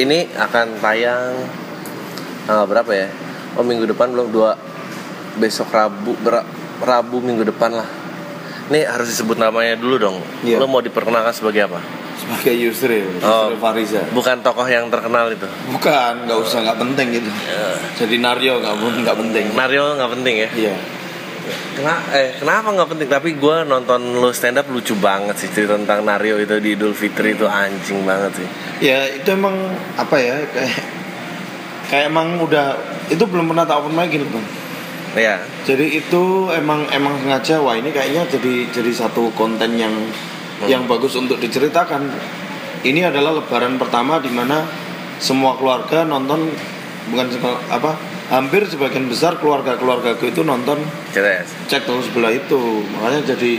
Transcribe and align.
ini 0.00 0.28
akan 0.30 0.80
tayang 0.80 1.32
tanggal 2.44 2.66
berapa 2.66 2.90
ya? 2.90 3.08
Oh 3.54 3.62
minggu 3.62 3.84
depan 3.84 4.10
belum 4.10 4.30
dua 4.30 4.56
besok 5.36 5.68
Rabu 5.68 6.16
ber- 6.18 6.46
Rabu 6.80 7.20
minggu 7.20 7.44
depan 7.44 7.70
lah. 7.72 7.88
Nih 8.68 8.86
harus 8.86 9.10
disebut 9.10 9.36
namanya 9.36 9.74
dulu 9.74 9.96
dong. 9.98 10.16
Iya. 10.40 10.56
Lo 10.56 10.64
mau 10.64 10.80
diperkenalkan 10.80 11.32
sebagai 11.32 11.66
apa? 11.66 11.80
sebagai 12.20 12.52
Yusril, 12.54 13.24
Oh. 13.24 13.48
Yusril 13.48 13.58
Fariza. 13.58 14.00
Bukan 14.12 14.44
tokoh 14.44 14.68
yang 14.68 14.86
terkenal 14.86 15.32
itu. 15.32 15.48
Bukan, 15.72 16.28
nggak 16.28 16.38
usah, 16.38 16.62
nggak 16.62 16.78
penting 16.78 17.06
gitu. 17.16 17.30
Jadi 17.96 18.20
Nario 18.20 18.60
nggak 18.60 18.76
nggak 18.76 19.16
penting. 19.16 19.44
Mario 19.50 19.96
nggak 19.96 20.10
penting 20.14 20.34
ya. 20.38 20.48
Iya. 20.52 20.74
Kena- 21.74 22.04
eh, 22.12 22.36
kenapa 22.38 22.70
nggak 22.74 22.88
penting? 22.92 23.08
Tapi 23.08 23.30
gue 23.38 23.56
nonton 23.64 24.20
lo 24.20 24.30
stand 24.30 24.60
up 24.60 24.66
lucu 24.68 24.92
banget 24.98 25.36
sih 25.40 25.48
cerita 25.50 25.74
tentang 25.78 26.04
Nario 26.04 26.36
itu 26.36 26.56
di 26.60 26.76
Idul 26.76 26.92
Fitri 26.92 27.34
itu 27.34 27.48
anjing 27.48 28.04
banget 28.04 28.42
sih. 28.42 28.48
Ya 28.84 29.08
itu 29.08 29.28
emang 29.32 29.56
apa 29.96 30.16
ya 30.20 30.36
kayak 30.52 30.74
kayak 31.90 32.04
emang 32.12 32.38
udah 32.38 32.76
itu 33.10 33.24
belum 33.26 33.50
pernah 33.50 33.66
tak 33.66 33.82
open 33.82 33.96
mic 33.96 34.12
gitu 34.12 34.26
bang. 34.28 34.46
Ya. 35.18 35.36
Jadi 35.66 35.98
itu 35.98 36.52
emang 36.54 36.86
emang 36.94 37.18
sengaja 37.18 37.58
wah 37.58 37.74
ini 37.74 37.90
kayaknya 37.90 38.30
jadi 38.30 38.70
jadi 38.70 38.90
satu 38.94 39.34
konten 39.34 39.74
yang 39.74 39.92
yang 40.68 40.86
bagus 40.86 41.16
untuk 41.18 41.40
diceritakan. 41.40 42.12
Ini 42.80 43.12
adalah 43.12 43.36
Lebaran 43.36 43.76
pertama 43.76 44.22
di 44.22 44.32
mana 44.32 44.64
semua 45.20 45.52
keluarga 45.58 46.06
nonton 46.06 46.48
bukan 47.12 47.26
apa 47.68 47.92
hampir 48.30 48.62
sebagian 48.64 49.04
besar 49.04 49.36
keluarga-keluarga 49.36 50.14
itu 50.16 50.40
nonton 50.40 50.78
Ceres. 51.10 51.50
cek 51.66 51.82
tahun 51.82 52.00
sebelah 52.00 52.30
itu 52.30 52.60
makanya 52.88 53.34
jadi 53.34 53.58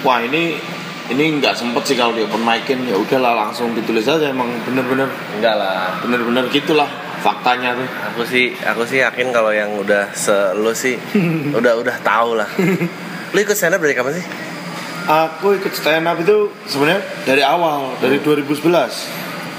wah 0.00 0.20
ini 0.20 0.60
ini 1.08 1.40
nggak 1.40 1.56
sempet 1.56 1.82
sih 1.82 1.96
kalau 1.96 2.12
di 2.12 2.20
open 2.20 2.44
micin 2.44 2.84
ya 2.84 2.92
udahlah 2.94 3.32
langsung 3.34 3.72
ditulis 3.72 4.04
aja 4.04 4.28
emang 4.28 4.52
bener-bener 4.62 5.08
Enggak 5.34 5.56
lah. 5.56 5.96
bener-bener 5.98 6.44
gitulah 6.48 6.84
faktanya 7.18 7.72
tuh 7.72 7.88
Aku 8.12 8.22
sih 8.22 8.52
aku 8.54 8.84
sih 8.84 9.00
yakin 9.00 9.32
kalau 9.32 9.48
yang 9.48 9.72
udah 9.74 10.12
se 10.12 10.30
lo 10.54 10.70
sih 10.70 11.00
udah 11.58 11.72
udah 11.74 11.96
tahu 12.00 12.36
lah. 12.36 12.48
Lo 13.32 13.38
ikut 13.38 13.52
stand 13.52 13.72
up 13.72 13.80
dari 13.80 13.92
kapan 13.92 14.14
sih? 14.14 14.26
aku 15.04 15.56
ikut 15.56 15.72
stand 15.72 16.04
up 16.04 16.16
itu 16.16 16.52
sebenarnya 16.64 17.00
dari 17.24 17.40
awal 17.40 17.96
dari 17.96 18.20
2011 18.20 18.68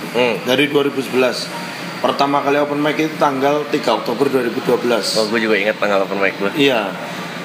Hmm. 0.10 0.42
dari 0.42 0.66
2011 0.66 1.69
pertama 2.00 2.40
kali 2.40 2.58
open 2.58 2.80
mic 2.80 2.96
itu 2.96 3.16
tanggal 3.16 3.64
3 3.66 3.76
Oktober 3.94 4.26
2012 4.26 5.20
Oh, 5.20 5.26
gue 5.28 5.40
juga 5.40 5.56
ingat 5.56 5.78
tanggal 5.78 6.04
open 6.04 6.18
mic 6.18 6.36
gue. 6.36 6.52
iya 6.56 6.92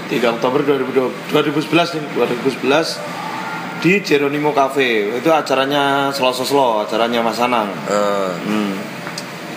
3 0.07 0.21
Oktober 0.33 0.61
2012 0.63 1.33
2011 1.33 1.97
nih 1.97 2.05
2011 2.15 3.83
di 3.83 4.01
Jeronimo 4.01 4.51
Cafe 4.51 5.13
itu 5.13 5.29
acaranya 5.29 6.09
Slow 6.09 6.33
Slow 6.33 6.83
acaranya 6.83 7.21
Mas 7.21 7.37
Anang 7.37 7.69
Eh, 7.85 8.31
hmm. 8.41 8.73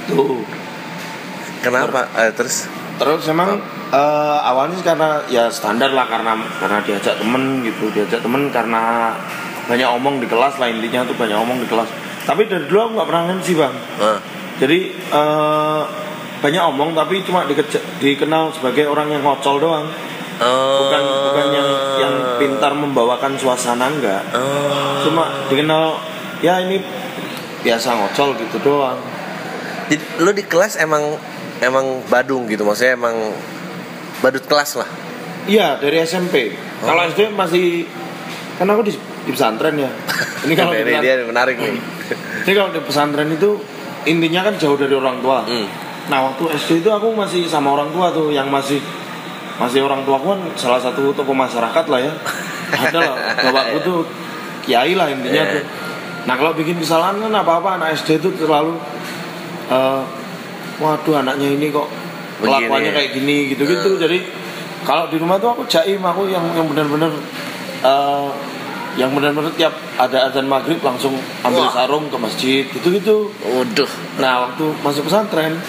tuh 0.08 0.42
kenapa? 1.60 2.08
Eh, 2.18 2.32
terus 2.34 2.68
Terus 2.98 3.30
memang 3.30 3.62
eh, 3.94 4.38
awalnya 4.42 4.74
sih 4.74 4.82
karena 4.82 5.22
ya 5.30 5.54
standar 5.54 5.94
lah 5.94 6.10
karena 6.10 6.34
karena 6.58 6.82
diajak 6.82 7.22
temen 7.22 7.62
gitu, 7.62 7.94
diajak 7.94 8.26
temen 8.26 8.50
karena 8.50 9.14
banyak 9.70 9.86
omong 9.86 10.18
di 10.18 10.26
kelas 10.26 10.58
lah 10.58 10.66
intinya 10.66 11.06
tuh 11.06 11.14
banyak 11.14 11.38
omong 11.38 11.62
di 11.62 11.70
kelas. 11.70 11.86
Tapi 12.26 12.50
dari 12.50 12.66
dulu 12.66 12.80
aku 12.82 12.92
nggak 12.98 13.08
pernah 13.08 13.24
sih 13.46 13.54
bang. 13.54 13.76
eh, 14.02 14.18
Jadi 14.58 14.80
eh, 14.94 15.82
banyak 16.38 16.64
omong 16.74 16.94
tapi 16.94 17.22
cuma 17.26 17.46
dikeja- 17.46 17.82
dikenal 17.98 18.54
sebagai 18.54 18.86
orang 18.90 19.10
yang 19.10 19.26
ngocol 19.26 19.58
doang, 19.58 19.90
oh, 20.42 20.78
bukan 20.86 21.02
bukan 21.02 21.46
yang 21.54 21.70
yang 21.98 22.14
pintar 22.38 22.74
membawakan 22.78 23.34
suasana 23.38 23.90
enggak. 23.90 24.22
Oh. 24.34 25.02
Cuma 25.06 25.50
dikenal 25.50 25.98
ya 26.42 26.62
ini 26.62 26.82
biasa 27.66 27.98
ngocol 27.98 28.38
gitu 28.38 28.58
doang. 28.62 29.02
Jadi 29.90 30.22
lo 30.22 30.32
di 30.34 30.44
kelas 30.46 30.78
emang 30.78 31.18
emang 31.62 32.06
badung 32.06 32.46
gitu 32.46 32.62
maksudnya 32.68 32.94
emang 32.98 33.16
badut 34.22 34.46
kelas 34.46 34.78
lah. 34.78 34.90
Iya 35.50 35.80
dari 35.82 36.04
SMP. 36.06 36.54
Kalau 36.84 37.02
SD 37.08 37.34
masih 37.34 37.88
kan 38.62 38.70
aku 38.70 38.86
di, 38.86 38.94
di 39.26 39.32
pesantren 39.34 39.74
ya. 39.78 39.90
Ini 40.46 40.54
kalau 40.54 40.74
di 40.74 40.82
ini 40.86 41.02
dia 41.02 41.26
menarik 41.26 41.58
nih. 41.58 41.82
jadi 42.46 42.54
kalau 42.56 42.70
di 42.72 42.80
pesantren 42.80 43.28
itu 43.34 43.58
intinya 44.08 44.48
kan 44.48 44.56
jauh 44.56 44.80
dari 44.80 44.96
orang 44.96 45.20
tua. 45.20 45.44
Hmm. 45.44 45.68
Nah 46.08 46.32
waktu 46.32 46.56
SD 46.56 46.88
itu 46.88 46.90
aku 46.90 47.12
masih 47.12 47.44
sama 47.46 47.76
orang 47.76 47.92
tua 47.92 48.08
tuh 48.16 48.32
yang 48.32 48.48
masih 48.48 48.80
masih 49.60 49.84
orang 49.84 50.08
tua 50.08 50.16
kan 50.22 50.40
salah 50.56 50.80
satu 50.80 51.12
tokoh 51.12 51.36
masyarakat 51.36 51.86
lah 51.92 52.00
ya. 52.00 52.14
Ada 52.88 53.00
lah 53.00 53.16
bapakku 53.44 53.78
tuh 53.84 54.00
kiai 54.64 54.96
lah 54.96 55.12
intinya 55.12 55.44
Iya. 55.44 55.54
tuh. 55.60 55.64
Nah 56.28 56.36
kalau 56.36 56.52
bikin 56.56 56.80
kesalahan 56.80 57.20
kan 57.20 57.32
apa-apa 57.32 57.80
anak 57.80 57.96
SD 58.00 58.20
itu 58.24 58.30
selalu 58.40 58.76
eh, 59.72 60.02
waduh 60.80 61.16
anaknya 61.20 61.48
ini 61.56 61.72
kok 61.72 61.88
kelakuannya 62.40 62.92
ya. 62.92 62.96
kayak 62.96 63.12
gini 63.16 63.38
gitu-gitu. 63.56 63.96
Jadi 64.00 64.20
kalau 64.84 65.12
di 65.12 65.20
rumah 65.20 65.36
tuh 65.40 65.52
aku 65.56 65.64
jaim 65.68 66.00
aku 66.00 66.28
yang 66.32 66.44
yang 66.56 66.68
benar-benar 66.72 67.12
eh, 67.84 68.30
yang 68.98 69.14
benar-benar 69.14 69.54
tiap 69.54 69.78
ada 70.02 70.28
azan 70.28 70.50
maghrib 70.50 70.82
langsung 70.82 71.14
ambil 71.46 71.70
Wah. 71.70 71.74
sarung 71.74 72.10
ke 72.10 72.18
masjid 72.18 72.64
gitu-gitu. 72.66 73.30
Waduh. 73.46 73.90
Nah 74.18 74.50
waktu 74.50 74.66
masuk 74.82 75.06
pesantren 75.06 75.62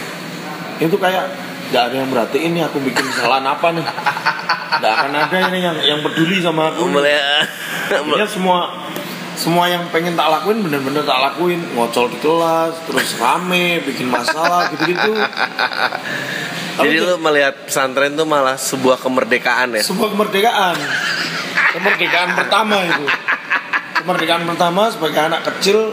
itu 0.81 0.97
kayak 0.97 1.29
nggak 1.69 1.83
ada 1.93 1.97
yang 2.01 2.09
berarti 2.09 2.39
ini 2.41 2.65
aku 2.65 2.81
bikin 2.81 3.05
kesalahan 3.05 3.45
apa 3.45 3.77
nih 3.77 3.85
nggak 4.81 4.93
akan 4.97 5.13
ada 5.13 5.37
ini 5.53 5.59
yang 5.61 5.77
yang 5.85 6.01
peduli 6.01 6.41
sama 6.41 6.73
aku. 6.73 6.89
Boleh. 6.89 7.45
Intinya 7.93 8.25
semua 8.25 8.59
semua 9.39 9.71
yang 9.71 9.87
pengen 9.95 10.19
tak 10.19 10.27
lakuin 10.33 10.65
bener-bener 10.67 11.07
tak 11.07 11.21
lakuin 11.23 11.63
ngocol 11.79 12.11
di 12.11 12.19
kelas 12.19 12.75
terus 12.91 13.15
rame 13.23 13.79
bikin 13.87 14.11
masalah 14.11 14.67
gitu-gitu 14.75 15.15
Jadi 16.81 16.95
itu 16.95 17.05
lo 17.05 17.19
melihat 17.19 17.55
pesantren 17.65 18.15
tuh 18.15 18.23
malah 18.23 18.55
sebuah 18.55 18.97
kemerdekaan 18.97 19.75
ya. 19.75 19.83
sebuah 19.83 20.09
kemerdekaan 20.11 20.77
kemerdekaan 21.71 22.31
pertama 22.35 22.77
itu 22.81 23.05
kemerdekaan 23.97 24.43
pertama 24.45 24.83
sebagai 24.87 25.21
anak 25.21 25.43
kecil 25.45 25.91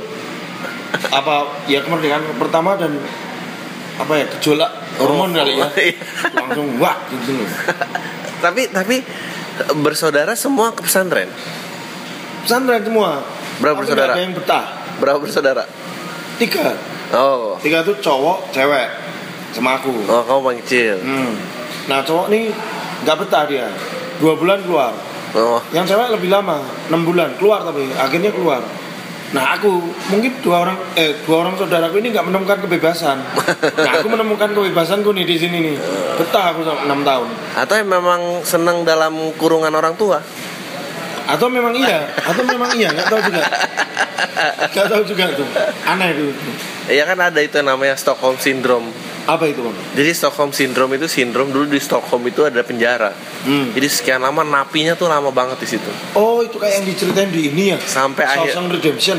apa 1.07 1.35
ya 1.65 1.81
kemerdekaan 1.81 2.21
pertama 2.37 2.75
dan 2.75 2.95
apa 3.95 4.13
ya 4.13 4.25
gejolak 4.29 4.71
hormon 4.97 5.31
kali 5.31 5.55
ya 5.55 5.67
Iya. 5.75 5.93
langsung 6.33 6.67
wah 6.77 6.95
gitu 7.09 7.33
loh 7.33 7.49
tapi 8.39 8.69
tapi 8.69 9.01
bersaudara 9.75 10.35
semua 10.35 10.71
ke 10.71 10.83
pesantren. 10.83 11.31
pesantren 12.43 12.83
semua 12.83 13.23
Berapa 13.55 13.79
bersaudara? 13.79 14.11
ada 14.11 14.21
yang 14.21 14.35
betah 14.35 14.65
Berapa 14.97 15.17
bersaudara? 15.17 15.63
tiga 16.37 16.75
Oh. 17.09 17.55
tiga 17.57 17.79
tuh 17.81 17.95
cowok 17.97 18.51
cewek 18.51 18.87
sama 19.55 19.79
aku. 19.79 19.95
Oh, 20.11 20.21
kamu 20.27 20.39
paling 20.43 20.61
kecil. 20.67 20.99
hmm. 20.99 21.33
nah 21.87 22.03
cowok 22.03 22.27
nih 22.27 22.51
nggak 23.07 23.17
betah 23.23 23.43
dia. 23.47 23.67
Dua 24.19 24.35
bulan 24.35 24.59
keluar. 24.63 24.91
Oh. 25.35 25.59
yang 25.75 25.83
cewek 25.83 26.15
lebih 26.15 26.31
lama 26.31 26.63
enam 26.91 27.07
bulan. 27.07 27.35
Keluar 27.39 27.63
tapi 27.63 27.87
akhirnya 27.95 28.31
keluar. 28.31 28.63
Nah 29.35 29.59
aku 29.59 29.67
mungkin 30.07 30.31
dua 30.39 30.63
orang 30.63 30.77
eh 30.95 31.11
dua 31.27 31.43
orang 31.43 31.59
saudaraku 31.59 31.99
ini 31.99 32.15
nggak 32.15 32.27
menemukan 32.27 32.59
kebebasan. 32.67 33.19
Nah 33.85 33.91
aku 33.99 34.07
menemukan 34.07 34.55
kebebasanku 34.55 35.11
nih 35.11 35.27
di 35.27 35.35
sini 35.35 35.57
nih. 35.71 35.75
Betah 36.15 36.55
aku 36.55 36.63
enam 36.63 37.03
tahun. 37.03 37.27
Atau 37.59 37.75
yang 37.75 37.91
memang 37.91 38.43
senang 38.47 38.87
dalam 38.87 39.35
kurungan 39.35 39.71
orang 39.75 39.95
tua? 39.99 40.23
atau 41.25 41.49
memang 41.49 41.73
iya? 41.73 42.05
Atau 42.21 42.45
memang 42.45 42.69
iya? 42.77 42.93
Nggak 42.93 43.07
tahu 43.09 43.21
juga. 43.25 43.41
Nggak 44.73 44.87
tahu 44.93 45.03
juga 45.09 45.25
tuh. 45.33 45.47
Aneh 45.89 46.13
itu 46.13 46.25
Iya 46.85 47.03
kan 47.09 47.17
ada 47.17 47.39
itu 47.41 47.57
namanya 47.65 47.97
Stockholm 47.97 48.37
Syndrome. 48.37 48.93
Apa 49.25 49.49
itu 49.49 49.65
bang 49.65 49.75
Jadi 49.97 50.11
Stockholm 50.13 50.53
Syndrome 50.53 51.01
itu 51.01 51.09
sindrom 51.09 51.49
dulu 51.49 51.65
di 51.65 51.81
Stockholm 51.81 52.21
itu 52.29 52.45
ada 52.45 52.61
penjara. 52.61 53.09
Hmm. 53.45 53.73
Jadi 53.73 53.87
sekian 53.89 54.21
lama 54.21 54.45
napinya 54.45 54.93
tuh 54.93 55.09
lama 55.09 55.33
banget 55.33 55.57
di 55.65 55.67
situ. 55.77 55.91
oh 56.13 56.45
itu 56.45 56.61
kayak 56.61 56.81
yang 56.81 56.85
diceritain 56.85 57.29
di 57.33 57.49
ini 57.49 57.73
ya 57.73 57.77
Sampai 57.81 58.25
akhir 58.25 58.53
Redemption 58.69 59.17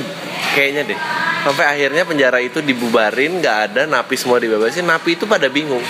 kayaknya 0.54 0.82
deh. 0.94 0.98
Sampai 1.46 1.64
akhirnya 1.66 2.02
penjara 2.02 2.38
itu 2.42 2.58
dibubarin, 2.58 3.38
nggak 3.38 3.58
ada 3.70 3.82
napi 3.86 4.18
semua 4.18 4.42
dibebasin. 4.42 4.82
Napi 4.82 5.14
itu 5.14 5.30
pada 5.30 5.47
bingung. 5.47 5.82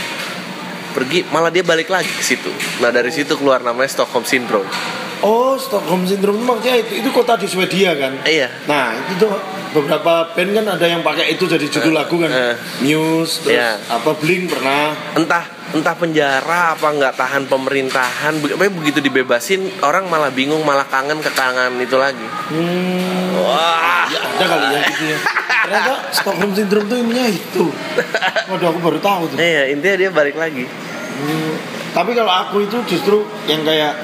Pergi 0.92 1.28
malah 1.28 1.52
dia 1.52 1.64
balik 1.64 1.92
lagi 1.92 2.08
ke 2.08 2.24
situ. 2.24 2.48
Nah 2.80 2.88
dari 2.88 3.12
situ 3.12 3.36
keluar 3.36 3.60
namanya 3.60 3.88
Stockholm 3.88 4.24
Syndrome. 4.24 4.68
Oh 5.22 5.56
Stockholm 5.56 6.04
Syndrome 6.04 6.42
maksudnya 6.42 6.80
itu, 6.80 7.00
itu 7.00 7.08
kota 7.12 7.36
di 7.36 7.48
Swedia 7.48 7.96
kan? 7.96 8.20
Iya. 8.24 8.48
Nah 8.68 8.92
itu 8.96 9.24
tuh 9.24 9.32
beberapa 9.72 10.32
band 10.32 10.50
kan 10.56 10.64
ada 10.76 10.86
yang 10.88 11.04
pakai 11.04 11.36
itu 11.36 11.44
jadi 11.44 11.64
judul 11.68 11.92
lagu 11.92 12.16
kan? 12.16 12.28
eh. 12.32 12.54
Muse 12.80 13.44
terus 13.44 13.56
Iya. 13.56 13.76
apa 13.88 14.10
Blink 14.16 14.52
pernah? 14.52 14.92
Entah 15.16 15.44
entah 15.74 15.94
penjara 15.98 16.78
apa 16.78 16.88
nggak 16.94 17.14
tahan 17.18 17.42
pemerintahan 17.50 18.38
begitu 18.40 19.02
dibebasin 19.02 19.66
orang 19.82 20.06
malah 20.06 20.30
bingung 20.30 20.62
malah 20.62 20.86
kangen 20.86 21.18
kekangan 21.20 21.74
itu 21.76 21.96
lagi. 21.98 22.26
Hmm, 22.52 23.36
wah. 23.40 24.06
Ya 24.06 24.20
ada 24.22 24.44
kali 24.46 24.66
ya 24.70 24.80
gitu 24.94 25.04
ya. 25.10 25.18
Ternyata 25.66 25.92
Stockholm 26.14 26.52
Syndrome 26.54 26.86
tuh 26.86 26.96
intinya 27.02 27.26
itu. 27.26 27.64
Waduh 28.46 28.66
aku 28.70 28.78
baru 28.78 28.98
tahu 29.02 29.22
tuh. 29.34 29.36
Iya 29.36 29.74
intinya 29.74 29.96
dia 29.98 30.10
balik 30.14 30.38
lagi. 30.38 30.64
Hmm, 31.16 31.52
tapi 31.90 32.14
kalau 32.14 32.30
aku 32.30 32.62
itu 32.62 32.78
justru 32.86 33.26
yang 33.50 33.66
kayak 33.66 33.96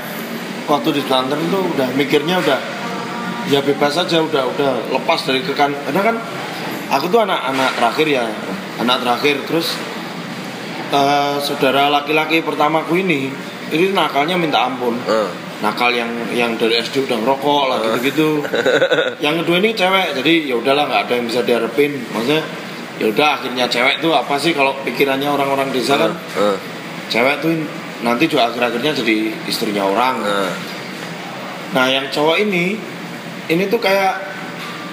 waktu 0.68 0.88
di 0.94 1.02
pesantren 1.04 1.42
tuh 1.50 1.62
udah 1.74 1.88
mikirnya 1.98 2.38
udah 2.38 2.58
ya 3.50 3.58
bebas 3.62 3.98
aja 3.98 4.22
udah 4.22 4.42
udah 4.54 4.70
lepas 4.94 5.20
dari 5.26 5.42
kekan. 5.42 5.74
Karena 5.74 6.00
kan 6.02 6.16
aku 6.92 7.10
tuh 7.10 7.20
anak-anak 7.24 7.70
terakhir 7.78 8.06
ya 8.06 8.24
anak 8.82 8.96
terakhir. 9.02 9.36
Terus 9.48 9.74
eh, 10.92 11.36
saudara 11.42 11.90
laki-laki 11.90 12.44
pertamaku 12.44 13.02
ini 13.02 13.32
ini 13.72 13.90
nakalnya 13.96 14.36
minta 14.36 14.62
ampun. 14.68 14.98
Eh. 15.08 15.30
nakal 15.62 15.94
yang 15.94 16.10
yang 16.34 16.58
dari 16.58 16.74
SD 16.82 17.06
udah 17.06 17.22
ngerokok 17.22 17.62
lah 17.70 17.78
gitu-gitu. 17.86 18.42
Yang 19.24 19.46
kedua 19.46 19.62
ini 19.62 19.70
cewek 19.70 20.18
jadi 20.18 20.50
ya 20.50 20.58
udahlah 20.58 20.90
nggak 20.90 21.02
ada 21.06 21.12
yang 21.14 21.26
bisa 21.30 21.40
diharapin. 21.46 22.02
Maksudnya 22.10 22.42
ya 22.98 23.06
udah 23.06 23.28
akhirnya 23.38 23.70
cewek 23.70 24.02
tuh 24.02 24.10
apa 24.10 24.34
sih 24.42 24.58
kalau 24.58 24.74
pikirannya 24.82 25.30
orang-orang 25.30 25.70
desa 25.70 25.94
kan? 26.02 26.18
Eh. 26.34 26.58
cewek 27.06 27.38
tuh 27.46 27.54
nanti 28.02 28.26
juga 28.26 28.50
akhir-akhirnya 28.50 28.92
jadi 28.98 29.16
istrinya 29.46 29.86
orang 29.86 30.22
Eh. 30.26 30.52
Nah 31.72 31.86
yang 31.88 32.10
cowok 32.12 32.36
ini 32.42 32.76
ini 33.48 33.64
tuh 33.66 33.80
kayak 33.80 34.20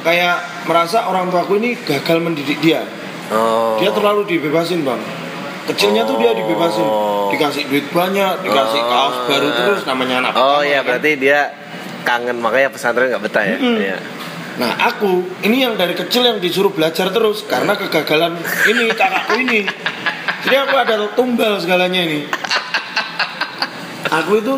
kayak 0.02 0.64
merasa 0.64 1.12
orang 1.12 1.28
tuaku 1.28 1.60
ini 1.60 1.76
gagal 1.76 2.24
mendidik 2.24 2.62
dia. 2.64 2.88
Oh. 3.30 3.76
Dia 3.78 3.92
terlalu 3.92 4.26
dibebasin 4.26 4.88
bang. 4.88 5.02
Kecilnya 5.70 6.02
tuh 6.02 6.18
dia 6.18 6.34
dibebasin, 6.34 6.82
Oh. 6.82 7.30
dikasih 7.30 7.70
duit 7.70 7.86
banyak, 7.94 8.42
dikasih 8.42 8.82
Oh. 8.82 8.90
kaos 8.90 9.18
baru 9.30 9.50
terus 9.54 9.82
namanya 9.86 10.26
anak. 10.26 10.34
Oh 10.34 10.62
iya 10.66 10.82
kan. 10.82 10.98
berarti 10.98 11.12
dia 11.20 11.54
kangen 12.08 12.42
makanya 12.42 12.74
pesantren 12.74 13.12
nggak 13.12 13.24
betah 13.28 13.44
ya. 13.46 13.58
Mm-mm. 13.60 13.78
Iya. 13.78 13.98
Nah 14.58 14.72
aku 14.90 15.24
ini 15.46 15.62
yang 15.62 15.78
dari 15.78 15.94
kecil 15.94 16.26
yang 16.26 16.42
disuruh 16.42 16.74
belajar 16.74 17.12
terus 17.14 17.46
karena 17.46 17.76
kegagalan 17.78 18.40
ini 18.66 18.90
kakakku 18.92 19.36
ini. 19.38 19.68
Jadi 20.48 20.56
aku 20.56 20.76
ada 20.80 20.96
tumbal 21.14 21.60
segalanya 21.60 22.02
ini. 22.02 22.24
Aku 24.10 24.42
itu 24.42 24.58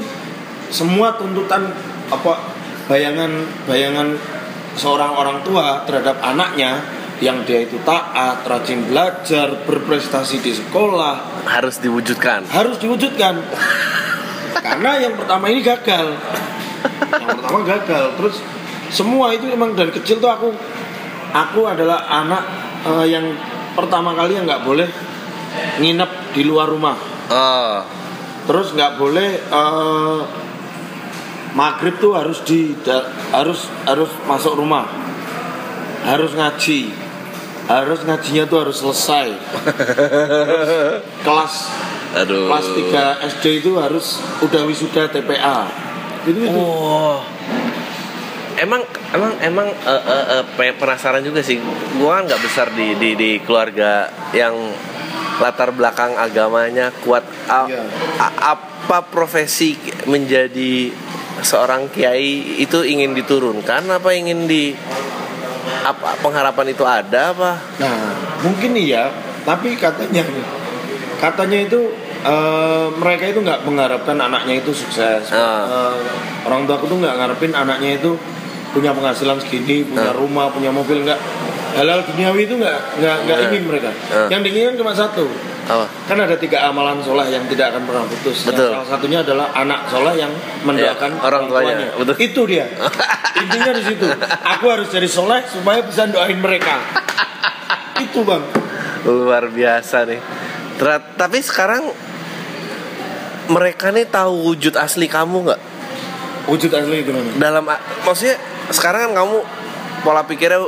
semua 0.71 1.19
tuntutan 1.19 1.67
apa 2.07 2.33
bayangan 2.87 3.31
bayangan 3.67 4.15
seorang 4.79 5.11
orang 5.11 5.43
tua 5.43 5.83
terhadap 5.83 6.23
anaknya 6.23 6.79
yang 7.21 7.43
dia 7.45 7.67
itu 7.67 7.77
taat, 7.85 8.41
rajin 8.47 8.89
belajar, 8.89 9.61
berprestasi 9.67 10.41
di 10.41 10.57
sekolah 10.57 11.45
Harus 11.45 11.77
diwujudkan. 11.77 12.49
harus 12.49 12.81
diwujudkan. 12.81 13.37
Karena 14.65 14.97
yang 14.97 15.13
pertama 15.13 15.45
ini 15.51 15.61
gagal. 15.61 16.17
Yang 17.13 17.29
pertama 17.43 17.59
gagal. 17.61 18.05
Terus 18.17 18.35
semua 18.89 19.37
itu 19.37 19.45
emang 19.53 19.77
dari 19.77 19.93
kecil 19.93 20.17
tuh 20.17 20.31
aku 20.33 20.49
aku 21.31 21.61
adalah 21.69 22.09
anak 22.09 22.43
eh, 22.89 23.05
yang 23.13 23.25
pertama 23.77 24.17
kali 24.17 24.35
yang 24.35 24.49
nggak 24.49 24.65
boleh 24.65 24.89
nginep 25.77 26.11
di 26.33 26.41
luar 26.47 26.67
rumah. 26.71 26.97
Oh. 27.29 28.00
Terus 28.41 28.67
nggak 28.73 28.97
boleh 28.97 29.29
eh, 29.37 30.19
maghrib 31.51 31.95
tuh 31.97 32.15
harus 32.15 32.41
di 32.41 32.73
da- 32.81 33.05
harus 33.31 33.67
harus 33.85 34.09
masuk 34.25 34.55
rumah. 34.55 34.87
Harus 36.01 36.33
ngaji. 36.33 36.89
Harus 37.69 38.01
ngajinya 38.03 38.43
tuh 38.45 38.57
harus 38.65 38.77
selesai. 38.81 39.27
Terus 39.31 40.69
kelas 41.21 41.55
Aduh. 42.11 42.49
kelas 42.49 42.67
3 43.23 43.31
SD 43.39 43.63
itu 43.63 43.77
harus 43.77 44.19
udah 44.41 44.65
wisuda 44.65 45.07
TPA. 45.07 45.69
Gitu 46.25 46.39
itu. 46.43 46.57
Oh. 46.57 47.21
Emang 48.57 48.83
emang 49.09 49.31
emang 49.39 49.67
eh, 49.71 50.03
eh, 50.37 50.43
pe- 50.53 50.75
penasaran 50.75 51.21
juga 51.21 51.39
sih. 51.39 51.57
Gua 51.95 52.19
kan 52.19 52.27
nggak 52.27 52.41
besar 52.41 52.67
di, 52.73 52.93
di 52.93 53.15
di 53.15 53.29
keluarga 53.39 54.05
yang 54.33 54.53
latar 55.41 55.73
belakang 55.73 56.13
agamanya 56.13 56.93
kuat. 57.01 57.25
A- 57.49 57.65
Iya. 57.65 57.81
a- 58.15 58.37
apa 58.53 58.97
profesi 59.03 59.73
menjadi 60.05 60.93
seorang 61.41 61.89
kiai 61.89 62.61
itu 62.61 62.85
ingin 62.85 63.11
diturunkan 63.11 63.89
apa 63.89 64.13
ingin 64.13 64.45
di 64.45 64.77
apa 65.81 66.13
pengharapan 66.21 66.67
itu 66.69 66.85
ada 66.85 67.33
apa? 67.33 67.51
Nah, 67.79 68.13
mungkin 68.39 68.77
iya, 68.77 69.09
tapi 69.41 69.73
katanya 69.75 70.21
katanya 71.17 71.57
itu 71.59 71.79
eh, 72.21 72.85
mereka 72.93 73.25
itu 73.25 73.41
nggak 73.41 73.65
mengharapkan 73.65 74.13
anaknya 74.13 74.61
itu 74.61 74.69
sukses. 74.71 75.33
Ah. 75.33 75.65
Eh, 75.65 75.97
orang 76.45 76.69
tua 76.69 76.77
aku 76.77 76.85
tuh 76.85 77.01
nggak 77.01 77.17
ngarepin 77.17 77.49
anaknya 77.51 77.97
itu 77.97 78.13
punya 78.71 78.93
penghasilan 78.93 79.41
segini, 79.41 79.81
punya 79.83 80.13
Ah. 80.13 80.15
rumah, 80.15 80.53
punya 80.53 80.69
mobil 80.69 81.01
nggak. 81.01 81.17
Halal 81.71 82.03
duniawi 82.03 82.41
itu 82.43 82.55
nggak 82.55 82.77
nggak 82.97 83.15
nggak 83.23 83.37
Ah. 83.37 83.45
ingin 83.47 83.63
mereka. 83.63 83.89
Ah. 84.09 84.27
Yang 84.27 84.41
diinginkan 84.45 84.75
cuma 84.75 84.91
satu. 84.91 85.25
Apa? 85.61 85.85
Kan 86.05 86.17
ada 86.19 86.35
tiga 86.35 86.67
amalan 86.67 86.99
soleh 86.99 87.27
yang 87.27 87.45
tidak 87.45 87.71
akan 87.71 87.85
pernah 87.85 88.03
putus. 88.03 88.43
Yang 88.43 88.47
Betul. 88.51 88.69
salah 88.73 88.87
satunya 88.89 89.19
adalah 89.21 89.47
anak 89.53 89.79
soleh 89.87 90.13
yang 90.15 90.31
mendoakan 90.61 91.11
Ya, 91.13 91.21
orang 91.21 91.43
tuanya. 91.47 91.87
Betul. 91.93 92.15
Itu 92.17 92.41
dia. 92.45 92.65
Intinya 93.41 93.71
di 93.71 93.83
situ. 93.85 94.07
Aku 94.49 94.65
harus 94.67 94.87
jadi 94.87 95.07
soleh 95.07 95.39
supaya 95.43 95.79
bisa 95.81 96.05
doain 96.05 96.35
mereka. 96.35 96.75
Itu 97.97 98.21
bang. 98.21 98.43
luar 99.01 99.49
biasa 99.49 100.05
nih 100.05 100.21
Ter- 100.77 101.01
tapi 101.15 101.41
sekarang 101.41 101.89
mereka 103.47 103.89
nih 103.89 104.05
tahu 104.05 104.45
wujud 104.47 104.77
asli 104.77 105.05
kamu 105.05 105.41
nggak 105.43 105.61
Wujud 106.45 106.69
asli 106.69 107.01
itu 107.01 107.09
mana? 107.09 107.29
dalam 107.37 107.63
maksudnya 108.01 108.37
sekarang 108.69 109.09
kan 109.09 109.25
kamu 109.25 109.37
pola 110.01 110.21
pikirnya 110.23 110.61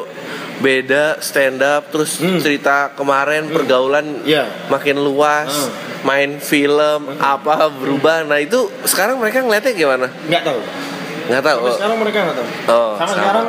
beda 0.55 1.17
stand 1.19 1.59
up 1.59 1.89
terus 1.89 2.17
Hmm. 2.17 2.37
cerita 2.37 2.91
kemarin 2.91 3.47
pergaulan 3.47 4.21
Iya. 4.21 4.67
makin 4.67 4.97
luas 4.97 5.49
Hmm. 5.49 5.71
main 6.03 6.31
film 6.37 7.15
apa 7.15 7.71
berubah 7.71 8.21
nah 8.23 8.37
itu 8.37 8.57
sekarang 8.83 9.17
mereka 9.17 9.39
ngeliatnya 9.39 9.71
gimana 9.71 10.07
Nggak 10.23 10.43
tahu. 10.43 10.59
nggak 11.23 11.41
tahu 11.41 11.57
Sampai 11.57 11.65
oh, 11.65 11.75
sekarang 11.75 11.97
mereka 11.97 12.17
nggak 12.21 12.37
tahu. 12.37 12.47
Oh, 12.67 12.91
sampai 12.93 13.07
sama. 13.07 13.17
sekarang 13.17 13.47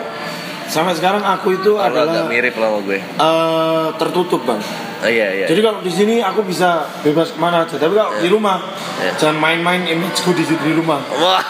sampai 0.65 0.95
sekarang 0.95 1.23
aku 1.23 1.49
itu 1.53 1.73
kalau 1.73 1.85
adalah 1.85 2.15
agak 2.17 2.27
mirip 2.27 2.55
lah 2.57 2.69
sama 2.69 2.81
gue 2.83 2.99
eh, 2.99 3.87
tertutup 3.95 4.41
bang. 4.43 4.61
oh, 4.97 5.11
iya 5.11 5.29
iya 5.35 5.47
Jadi 5.47 5.61
kalau 5.61 5.79
di 5.81 5.93
sini 5.93 6.15
aku 6.19 6.41
bisa 6.43 6.69
bebas 7.01 7.31
ke 7.31 7.39
mana 7.39 7.63
aja. 7.63 7.77
Tapi 7.77 7.93
kalau 7.93 8.17
di 8.17 8.29
rumah 8.29 8.57
Iya. 8.97 9.13
jangan 9.19 9.37
main-main 9.37 9.85
imageku 9.85 10.33
di 10.33 10.43
situ 10.43 10.63
di 10.63 10.73
rumah. 10.73 11.03
wah 11.15 11.43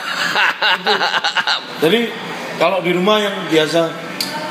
Jadi 1.79 2.00
kalau 2.57 2.81
di 2.81 2.91
rumah 2.91 3.17
yang 3.19 3.35
biasa 3.47 3.81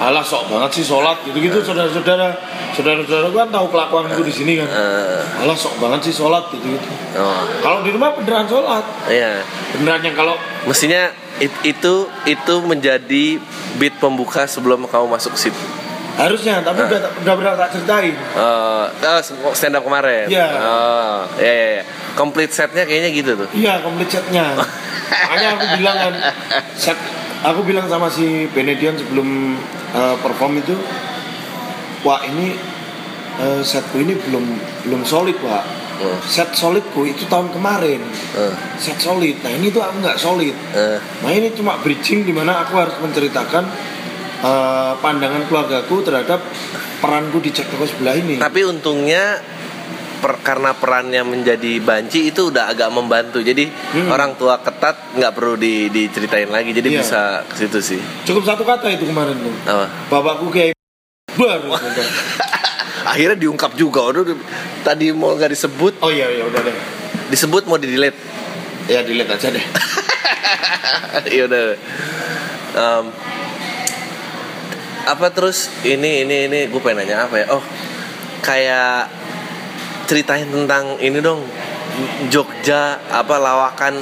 Alah 0.03 0.19
sok 0.19 0.43
banget 0.47 0.71
sih 0.73 0.83
sholat 0.83 1.15
gitu-gitu 1.23 1.63
saudara-saudara 1.63 2.35
saudara-saudara 2.71 3.27
gua 3.29 3.41
kan 3.41 3.51
tahu 3.53 3.67
kelakuanku 3.69 4.21
di 4.21 4.33
sini 4.33 4.59
kan. 4.59 4.67
Eh, 4.67 5.21
Alah 5.39 5.55
sok 5.55 5.79
banget 5.79 6.03
sih 6.03 6.13
sholat 6.13 6.51
gitu-gitu. 6.51 6.83
oh 7.15 7.43
Kalau 7.59 7.79
di 7.79 7.89
rumah 7.89 8.11
beneran 8.11 8.43
sholat, 8.43 8.83
iya 9.07 9.39
beneran 9.73 10.03
yang 10.03 10.13
kalau 10.13 10.35
Mestinya 10.63 11.07
it- 11.37 11.63
itu 11.63 11.93
itu 12.25 12.53
menjadi 12.61 13.39
beat 13.75 13.95
pembuka 13.97 14.43
sebelum 14.43 14.83
kamu 14.85 15.07
masuk 15.09 15.33
situ. 15.33 15.55
harusnya 16.13 16.61
tapi 16.61 16.77
udah 16.77 16.99
udah 17.25 17.33
pernah 17.33 17.53
tak 17.57 17.69
ceritain. 17.73 18.13
Eh, 18.13 18.85
oh, 19.41 19.49
stand 19.51 19.73
up 19.73 19.81
kemarin. 19.81 20.29
Iya. 20.29 20.45
Oh, 20.53 21.19
iya 21.35 21.49
iya. 21.49 21.69
iya. 21.73 21.83
Complete 22.13 22.53
setnya 22.53 22.85
kayaknya 22.85 23.09
gitu 23.11 23.31
tuh. 23.33 23.49
Iya, 23.49 23.81
komplit 23.81 24.05
setnya. 24.05 24.53
Makanya 25.25 25.47
aku 25.57 25.65
bilang 25.73 25.97
kan, 25.97 26.13
set, 26.77 26.93
aku 27.43 27.61
bilang 27.67 27.85
sama 27.91 28.07
si 28.07 28.47
Benedion 28.49 28.95
sebelum 28.95 29.59
uh, 29.93 30.15
perform 30.23 30.63
itu, 30.63 30.73
wah 32.01 32.23
ini 32.23 32.55
uh, 33.37 33.61
setku 33.61 33.99
ini 33.99 34.15
belum 34.15 34.45
belum 34.87 35.01
solid 35.03 35.35
pak. 35.37 35.63
Hmm. 35.93 36.19
Set 36.25 36.49
solidku 36.57 37.05
itu 37.05 37.29
tahun 37.29 37.53
kemarin, 37.53 38.01
Eh, 38.33 38.53
set 38.81 38.97
solid. 38.97 39.37
Nah 39.45 39.53
ini 39.53 39.69
tuh 39.69 39.85
aku 39.85 40.01
nggak 40.01 40.17
solid. 40.17 40.51
eh, 40.73 40.97
Nah 41.21 41.29
ini 41.29 41.53
cuma 41.53 41.77
bridging 41.85 42.25
di 42.25 42.33
mana 42.33 42.65
aku 42.65 42.81
harus 42.81 42.97
menceritakan 42.97 43.61
uh, 44.41 44.97
pandangan 44.97 45.45
keluargaku 45.45 46.01
terhadap 46.01 46.41
peranku 46.97 47.37
di 47.45 47.53
cek 47.53 47.69
toko 47.69 47.85
sebelah 47.85 48.17
ini. 48.17 48.41
Tapi 48.41 48.65
untungnya 48.65 49.37
per- 50.23 50.39
karena 50.39 50.71
perannya 50.71 51.19
menjadi 51.21 51.77
banci 51.77 52.31
itu 52.31 52.47
udah 52.47 52.71
agak 52.71 52.87
membantu. 52.89 53.43
Jadi 53.43 53.67
Hmm. 53.67 54.07
orang 54.07 54.33
tua 54.33 54.55
ketat 54.57 55.11
nggak 55.13 55.33
perlu 55.33 55.53
di- 55.53 55.91
diceritain 55.91 56.47
lagi. 56.47 56.71
Jadi 56.71 56.87
Iya. 56.89 56.99
bisa 57.01 57.21
ke 57.43 57.55
situ 57.57 57.79
sih. 57.83 57.99
Cukup 58.23 58.47
satu 58.47 58.63
kata 58.63 58.87
itu 58.87 59.03
kemarin 59.03 59.35
tuh. 59.35 59.51
Apa? 59.67 59.85
Bapakku 60.07 60.47
kayak 60.47 60.71
baru. 61.35 61.75
Akhirnya 63.11 63.35
diungkap 63.35 63.75
juga. 63.75 63.99
Udah, 64.05 64.23
tadi 64.81 65.11
mau 65.11 65.35
nggak 65.35 65.51
disebut, 65.51 65.99
Oh 65.99 66.07
iya 66.07 66.31
iya 66.31 66.47
udah 66.47 66.63
deh. 66.63 66.71
disebut 67.27 67.67
mau 67.67 67.75
di 67.75 67.91
delete. 67.91 68.15
Ya 68.87 69.03
dilihat 69.03 69.35
aja 69.35 69.51
deh. 69.51 69.65
Iya 71.25 71.45
udah. 71.45 71.63
Em, 72.73 73.05
apa 75.03 75.27
terus 75.29 75.67
ini 75.83 76.23
ini 76.23 76.47
ini 76.47 76.59
gue 76.65 76.79
pengen 76.79 77.03
nanya 77.03 77.27
apa 77.27 77.35
ya? 77.37 77.47
Oh 77.51 77.63
kayak 78.39 79.11
ceritain 80.13 80.45
tentang 80.45 81.01
ini 81.01 81.17
dong 81.17 81.41
Jogja 82.29 83.01
apa 83.09 83.41
lawakan 83.41 83.97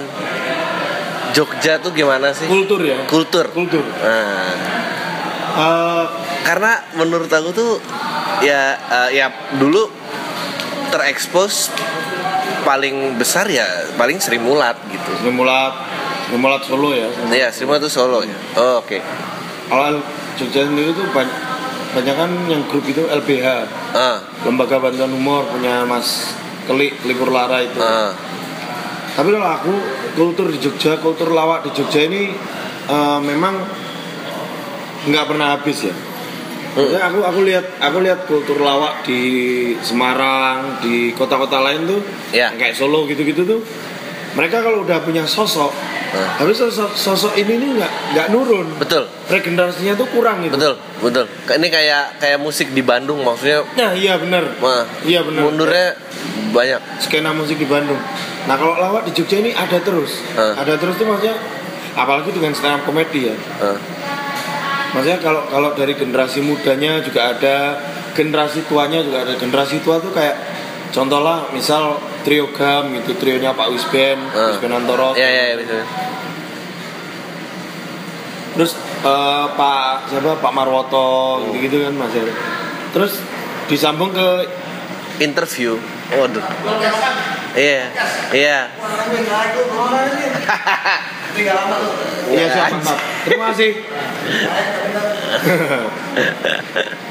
Jogja 1.32 1.80
tuh 1.80 1.96
gimana 1.96 2.36
sih? 2.36 2.52
Kultur 2.52 2.84
ya. 2.84 3.08
Kultur. 3.08 3.48
Kultur. 3.56 3.80
Nah, 4.04 4.52
Eh, 5.52 6.06
karena 6.48 6.80
menurut 6.96 7.28
aku 7.28 7.52
tuh 7.52 7.72
ya 8.40 8.72
eh, 8.80 9.20
ya 9.20 9.28
dulu 9.60 9.84
terekspos 10.88 11.72
paling 12.64 13.20
besar 13.20 13.52
ya 13.52 13.68
paling 14.00 14.16
Sri 14.24 14.40
Mulat 14.40 14.80
gitu. 14.88 15.12
Sri 15.20 15.32
Mulat, 15.32 15.76
Sri 16.32 16.40
Mulat 16.40 16.62
Solo 16.64 16.96
ya. 16.96 17.08
Iya, 17.28 17.52
Sri 17.52 17.68
Mulat 17.68 17.84
tuh 17.84 17.92
Solo 17.92 18.24
ya. 18.24 18.38
Oh, 18.56 18.80
oke. 18.80 18.96
Kalau 19.68 20.00
Jogja 20.40 20.64
sendiri 20.64 20.96
tuh 20.96 21.04
banyak 21.12 21.36
banyak 21.92 22.16
kan 22.16 22.32
yang 22.48 22.64
grup 22.72 22.88
itu 22.88 23.04
LBH 23.04 23.48
ah. 23.92 24.18
Lembaga 24.48 24.80
bantuan 24.80 25.12
humor 25.12 25.44
punya 25.52 25.84
Mas 25.84 26.32
Kelik 26.66 26.96
Kelipur 27.04 27.30
Lara 27.30 27.60
itu. 27.60 27.78
Ah. 27.78 28.16
Tapi 29.12 29.28
kalau 29.36 29.50
aku 29.50 29.74
kultur 30.16 30.48
di 30.48 30.58
Jogja 30.58 30.96
kultur 31.04 31.36
lawak 31.36 31.68
di 31.68 31.72
Jogja 31.76 32.08
ini 32.08 32.32
eh, 32.88 33.20
memang 33.20 33.60
nggak 35.02 35.26
pernah 35.28 35.58
habis 35.60 35.84
ya. 35.84 35.96
Maksudnya 36.72 37.04
aku 37.04 37.20
aku 37.28 37.40
lihat 37.44 37.66
aku 37.84 37.98
lihat 38.00 38.20
kultur 38.32 38.64
lawak 38.64 39.04
di 39.04 39.20
Semarang 39.84 40.80
di 40.80 41.12
kota-kota 41.12 41.60
lain 41.60 41.84
tuh 41.84 42.00
Ya. 42.32 42.48
kayak 42.56 42.72
Solo 42.72 43.04
gitu-gitu 43.12 43.44
tuh 43.44 43.60
mereka 44.38 44.64
kalau 44.64 44.84
udah 44.84 45.00
punya 45.04 45.24
sosok 45.28 45.72
Ah. 46.12 46.36
tapi 46.36 46.52
sosok, 46.52 46.92
sosok 46.92 47.40
ini 47.40 47.56
nih 47.56 47.80
nggak 47.80 47.92
nggak 48.12 48.28
nurun 48.36 48.68
betul 48.76 49.08
regenerasinya 49.32 49.96
tuh 49.96 50.12
kurang 50.12 50.44
gitu 50.44 50.60
betul 50.60 50.76
betul 51.00 51.24
ini 51.56 51.72
kayak 51.72 52.20
kayak 52.20 52.36
musik 52.36 52.68
di 52.76 52.84
Bandung 52.84 53.24
maksudnya 53.24 53.64
nah 53.80 53.96
iya 53.96 54.20
benar 54.20 54.44
iya 55.08 55.24
benar 55.24 55.48
mundurnya 55.48 55.96
banyak 56.52 56.80
skena 57.00 57.32
musik 57.32 57.58
di 57.58 57.68
Bandung. 57.68 57.98
Nah 58.46 58.56
kalau 58.60 58.76
lawak 58.76 59.08
di 59.08 59.12
Jogja 59.16 59.40
ini 59.40 59.56
ada 59.56 59.80
terus, 59.80 60.20
Ah. 60.36 60.60
ada 60.60 60.76
terus 60.76 61.00
tuh 61.00 61.08
maksudnya 61.08 61.40
apalagi 61.96 62.36
dengan 62.36 62.52
stand 62.52 62.82
up 62.82 62.82
komedi 62.84 63.32
ya. 63.32 63.36
Ah. 63.64 63.80
Maksudnya 64.92 65.24
kalau 65.24 65.48
kalau 65.48 65.72
dari 65.72 65.96
generasi 65.96 66.44
mudanya 66.44 67.00
juga 67.00 67.32
ada, 67.32 67.80
generasi 68.12 68.68
tuanya 68.68 69.00
juga 69.00 69.24
ada. 69.24 69.34
Generasi 69.40 69.80
tua 69.80 70.04
tuh 70.04 70.12
kayak 70.12 70.36
contoh 70.92 71.24
lah 71.24 71.48
misal 71.56 71.96
trio 72.22 72.46
gam 72.50 72.94
gitu, 72.94 73.14
trionya 73.16 73.52
Pak 73.52 73.68
Wisben, 73.70 74.18
Ah. 74.30 74.52
Wisben 74.52 74.72
Antoro. 74.72 75.14
ya 75.14 75.26
ya 75.26 75.44
ya 75.48 75.56
bisa 75.56 75.74
Terus 78.52 78.72
eh, 79.02 79.46
Pak 79.52 80.08
siapa 80.08 80.38
Pak 80.38 80.52
Marwoto 80.52 81.40
gitu-gitu 81.48 81.82
kan 81.82 81.94
Mas. 81.96 82.12
ya. 82.12 82.22
Terus 82.92 83.24
disambung 83.66 84.12
ke 84.12 84.46
interview 85.18 85.80
waduh 86.12 86.44
iya 87.54 87.88
iya 88.32 88.60
Iya 92.28 92.46
siap 92.46 92.70
mantap. 92.70 92.98
Terima 93.24 93.50
kasih. 93.50 93.72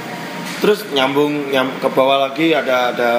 Terus 0.60 0.84
nyambung 0.92 1.48
nyam, 1.48 1.72
ke 1.76 1.88
bawah 1.88 2.20
lagi 2.20 2.52
ada 2.52 2.92
ada 2.92 3.12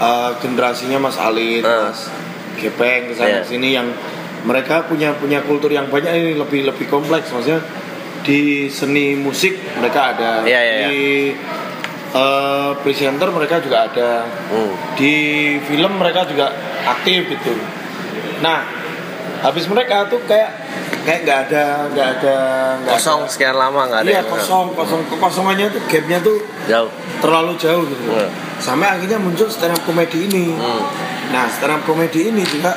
uh, 0.00 0.30
generasinya 0.40 0.96
Mas 0.98 1.16
Alit, 1.16 1.60
Ah. 1.60 1.92
Mas 1.92 2.08
Gepeng 2.56 3.08
ke 3.08 3.14
sana 3.14 3.40
Iya. 3.40 3.42
sini 3.44 3.72
yang 3.72 3.88
mereka 4.42 4.84
punya 4.84 5.12
punya 5.12 5.40
kultur 5.40 5.68
yang 5.68 5.86
banyak 5.86 6.08
ini 6.10 6.32
lebih 6.34 6.64
lebih 6.64 6.88
kompleks 6.88 7.28
maksudnya 7.28 7.60
di 8.20 8.68
seni 8.68 9.12
musik 9.12 9.52
mereka 9.76 10.12
ada 10.12 10.30
Iya, 10.44 10.60
iya, 10.60 10.74
di 10.88 11.00
uh, 12.12 12.72
presenter 12.80 13.28
mereka 13.28 13.60
juga 13.60 13.84
ada 13.84 14.24
Hmm. 14.48 14.72
di 14.96 15.14
film 15.60 15.92
mereka 15.96 16.24
juga 16.24 16.48
aktif 16.82 17.28
gitu. 17.28 17.52
Nah, 18.40 18.64
habis 19.40 19.68
mereka 19.68 20.08
tuh 20.08 20.20
kayak 20.24 20.48
kayak 21.00 21.20
nggak 21.24 21.38
ada 21.48 21.64
nggak 21.90 22.08
ada 22.20 22.36
nggak 22.80 22.94
kosong 22.94 23.20
ada- 23.24 23.30
sekian 23.32 23.56
lama 23.56 23.80
nggak 23.88 24.00
ada 24.04 24.10
Iya 24.10 24.22
kosong 24.24 24.66
kosong 24.74 25.00
kekosongannya 25.08 25.66
tuh 25.72 25.82
gapnya 25.88 26.18
tuh 26.20 26.36
jauh 26.68 26.90
terlalu 27.20 27.52
jauh 27.56 27.84
gitu. 27.84 28.02
Hmm. 28.08 28.28
Sampai 28.60 28.88
akhirnya 28.88 29.16
muncul 29.16 29.48
stand 29.48 29.72
up 29.72 29.82
komedi 29.84 30.28
ini. 30.28 30.52
Hmm. 30.52 30.82
Nah 31.32 31.44
stand 31.48 31.72
up 31.72 31.82
komedi 31.84 32.28
ini 32.28 32.44
juga 32.44 32.76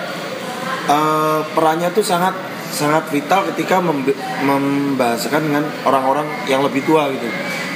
eh, 0.85 1.39
perannya 1.51 1.91
tuh 1.91 2.03
sangat 2.03 2.35
sangat 2.73 3.05
vital 3.07 3.45
ketika 3.53 3.77
memb- 3.77 4.17
membahasakan 4.41 5.45
dengan 5.45 5.63
orang-orang 5.85 6.25
yang 6.45 6.65
lebih 6.65 6.81
tua 6.83 7.05
gitu. 7.11 7.27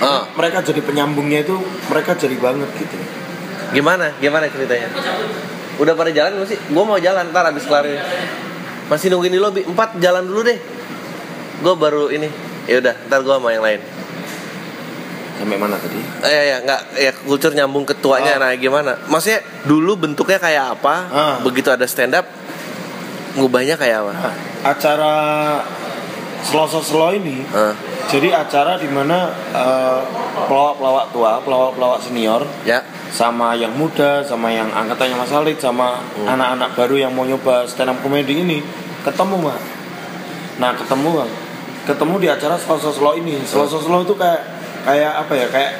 Ah. 0.01 0.25
Mereka 0.33 0.65
jadi 0.65 0.81
penyambungnya 0.81 1.45
itu 1.45 1.55
mereka 1.87 2.13
jadi 2.13 2.33
banget 2.37 2.69
gitu. 2.75 2.97
gimana 3.67 4.15
gimana 4.23 4.47
ceritanya 4.47 4.87
udah 5.75 5.91
pada 5.91 6.07
jalan 6.07 6.39
belum 6.39 6.47
sih 6.47 6.55
gue 6.55 6.83
mau 6.87 6.95
jalan 6.97 7.35
ntar 7.35 7.51
abis 7.51 7.67
kelar 7.67 7.83
ini 7.83 7.99
masih 8.87 9.07
nungguin 9.09 9.31
di 9.31 9.39
lobby. 9.39 9.61
Empat 9.63 9.95
jalan 9.97 10.23
dulu 10.23 10.41
deh. 10.41 10.57
Gue 11.59 11.73
baru 11.73 12.09
ini. 12.09 12.27
Ya 12.65 12.79
udah 12.79 12.95
ntar 13.07 13.21
gue 13.21 13.31
sama 13.31 13.49
yang 13.49 13.63
lain. 13.63 13.81
Sampai 15.37 15.53
mana 15.55 15.77
tadi? 15.77 16.01
eh 16.25 16.43
ya 16.49 16.57
nggak. 16.59 16.81
Ya 16.97 17.11
kultur 17.13 17.53
nyambung 17.53 17.85
ketuanya 17.85 18.35
Ah. 18.35 18.41
nah 18.41 18.51
gimana? 18.53 18.97
Maksudnya 19.05 19.39
dulu 19.63 19.93
bentuknya 19.95 20.37
kayak 20.37 20.75
apa? 20.75 20.95
Ah. 21.07 21.35
begitu 21.39 21.69
ada 21.69 21.85
stand 21.85 22.11
up 22.11 22.25
ngubahnya 23.33 23.77
kayak 23.77 24.01
apa? 24.01 24.11
Nah, 24.17 24.35
acara 24.65 25.13
Selasa 26.41 26.79
Selo 26.79 27.09
ini 27.11 27.41
Ah, 27.49 27.73
jadi 28.07 28.33
acara 28.33 28.77
di 28.77 28.87
mana 28.87 29.29
eh, 29.51 29.99
pelawak-pelawak 30.47 31.05
tua, 31.11 31.31
pelawak-pelawak 31.41 31.99
senior 31.99 32.45
ya 32.63 32.79
sama 33.07 33.55
yang 33.55 33.71
muda, 33.73 34.19
sama 34.21 34.51
yang 34.51 34.67
angkatannya 34.67 35.15
Mas 35.15 35.31
Alid, 35.31 35.57
sama 35.57 36.03
Hmm. 36.13 36.27
anak-anak 36.27 36.75
baru 36.75 36.95
yang 36.99 37.11
mau 37.15 37.23
nyoba 37.23 37.63
stand 37.65 37.89
up 37.89 37.97
comedy 38.03 38.43
ini 38.43 38.59
ketemu 39.01 39.47
Mak. 39.47 39.59
Nah 40.59 40.71
ketemu 40.75 41.09
Bang. 41.15 41.31
ketemu 41.87 42.15
di 42.19 42.27
acara 42.27 42.59
Selasa 42.59 42.91
Selo 42.91 43.15
ini. 43.15 43.39
Selasa 43.47 43.79
Selo 43.79 44.03
itu 44.03 44.11
kayak 44.13 44.43
kayak 44.83 45.13
apa 45.23 45.33
ya 45.33 45.47
kayak 45.47 45.71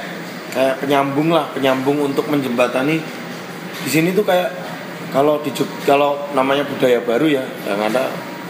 kayak 0.56 0.74
penyambung 0.80 1.36
lah, 1.36 1.52
penyambung 1.52 2.00
untuk 2.02 2.26
menjembatani 2.32 3.04
di 3.78 3.90
sini 3.92 4.16
tuh 4.16 4.24
kayak 4.24 4.48
kalau 5.12 5.40
di 5.44 5.52
kalau 5.84 6.16
namanya 6.32 6.64
budaya 6.64 7.04
baru 7.04 7.28
ya 7.30 7.44
yang 7.68 7.80
ada 7.84 8.08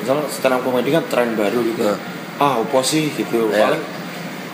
misalnya 0.08 0.24
stand 0.26 0.56
up 0.56 0.64
comedy 0.64 0.90
kan 0.90 1.04
tren 1.06 1.36
baru 1.36 1.60
gitu. 1.62 1.84
Hmm. 1.84 2.00
Ah, 2.40 2.56
apa 2.58 2.80
sih 2.80 3.12
gitu. 3.12 3.52
Ya. 3.52 3.68
Paling 3.68 3.84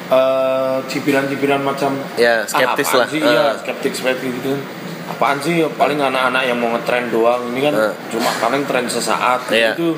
eh, 0.06 0.78
cibiran-cibiran 0.84 1.62
macam 1.62 1.94
Ya, 2.16 2.42
skeptis 2.44 2.90
apaan 2.90 3.00
lah. 3.00 3.08
sih 3.08 3.20
Ah. 3.20 3.30
iya 3.30 3.46
skeptik 3.56 3.94
skeptik 3.94 4.30
gitu 4.34 4.58
apaan 5.06 5.38
sih 5.38 5.64
paling 5.72 5.96
anak-anak 5.96 6.44
yang 6.44 6.58
mau 6.58 6.72
ngetren 6.72 7.08
doang 7.08 7.50
ini 7.50 7.62
kan 7.62 7.74
Ah. 7.74 7.94
cuma 8.10 8.30
paling 8.36 8.66
tren 8.66 8.84
sesaat 8.86 9.48
Iya. 9.48 9.74
itu 9.74 9.96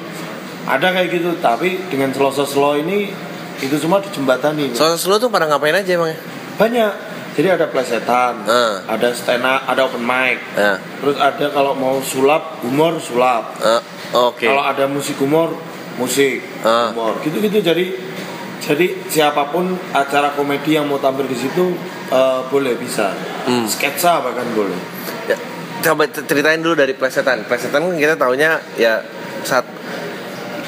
ada 0.66 0.88
kayak 0.92 1.10
gitu 1.12 1.30
tapi 1.40 1.80
dengan 1.88 2.10
slow 2.10 2.30
slow 2.30 2.76
ini 2.76 3.14
itu 3.58 3.76
semua 3.76 3.98
dijembatani 3.98 4.74
soal 4.74 4.94
slow 4.94 5.18
tuh 5.18 5.28
pada 5.28 5.46
ngapain 5.46 5.74
aja 5.74 5.90
emang 5.90 6.10
ya 6.10 6.18
banyak 6.56 6.92
jadi 7.36 7.60
ada 7.60 7.68
plesetan 7.68 8.48
Ah. 8.48 8.80
ada 8.88 9.12
up 9.12 9.60
ada 9.68 9.82
open 9.86 10.02
mic 10.02 10.40
Ya. 10.56 10.80
terus 11.00 11.20
ada 11.20 11.46
kalau 11.52 11.76
mau 11.76 12.00
sulap 12.00 12.64
humor 12.64 12.96
sulap 12.98 13.60
Ah, 13.60 13.84
oke 14.32 14.42
kalau 14.42 14.64
ada 14.64 14.88
musik 14.88 15.20
humor 15.20 15.52
musik 15.96 16.40
Ah. 16.64 16.90
humor 16.90 17.20
gitu-gitu 17.22 17.60
jadi 17.60 17.86
jadi 18.58 18.88
siapa 19.06 19.52
pun 19.52 19.78
acara 19.92 20.34
komedi 20.34 20.74
yang 20.74 20.88
mau 20.88 20.98
tampil 20.98 21.28
di 21.28 21.36
situ 21.36 21.76
eh, 22.08 22.40
boleh 22.48 22.74
bisa 22.76 23.12
Hmm. 23.46 23.68
sketsa 23.68 24.24
bahkan 24.24 24.48
boleh 24.56 24.80
Ya, 25.26 25.38
coba 25.84 26.06
ceritain 26.06 26.62
dulu 26.62 26.74
dari 26.74 26.94
plesetan. 26.94 27.46
Plesetan 27.46 27.82
kan 27.84 27.94
kita 27.94 28.14
taunya 28.14 28.58
ya 28.74 29.02
saat 29.42 29.66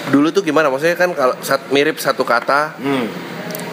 dulu 0.08 0.30
tuh 0.30 0.42
gimana? 0.42 0.70
Maksudnya 0.70 0.94
kan 0.94 1.14
kalau 1.14 1.34
saat 1.42 1.70
mirip 1.70 1.98
satu 1.98 2.22
kata 2.22 2.74
hmm. 2.78 3.06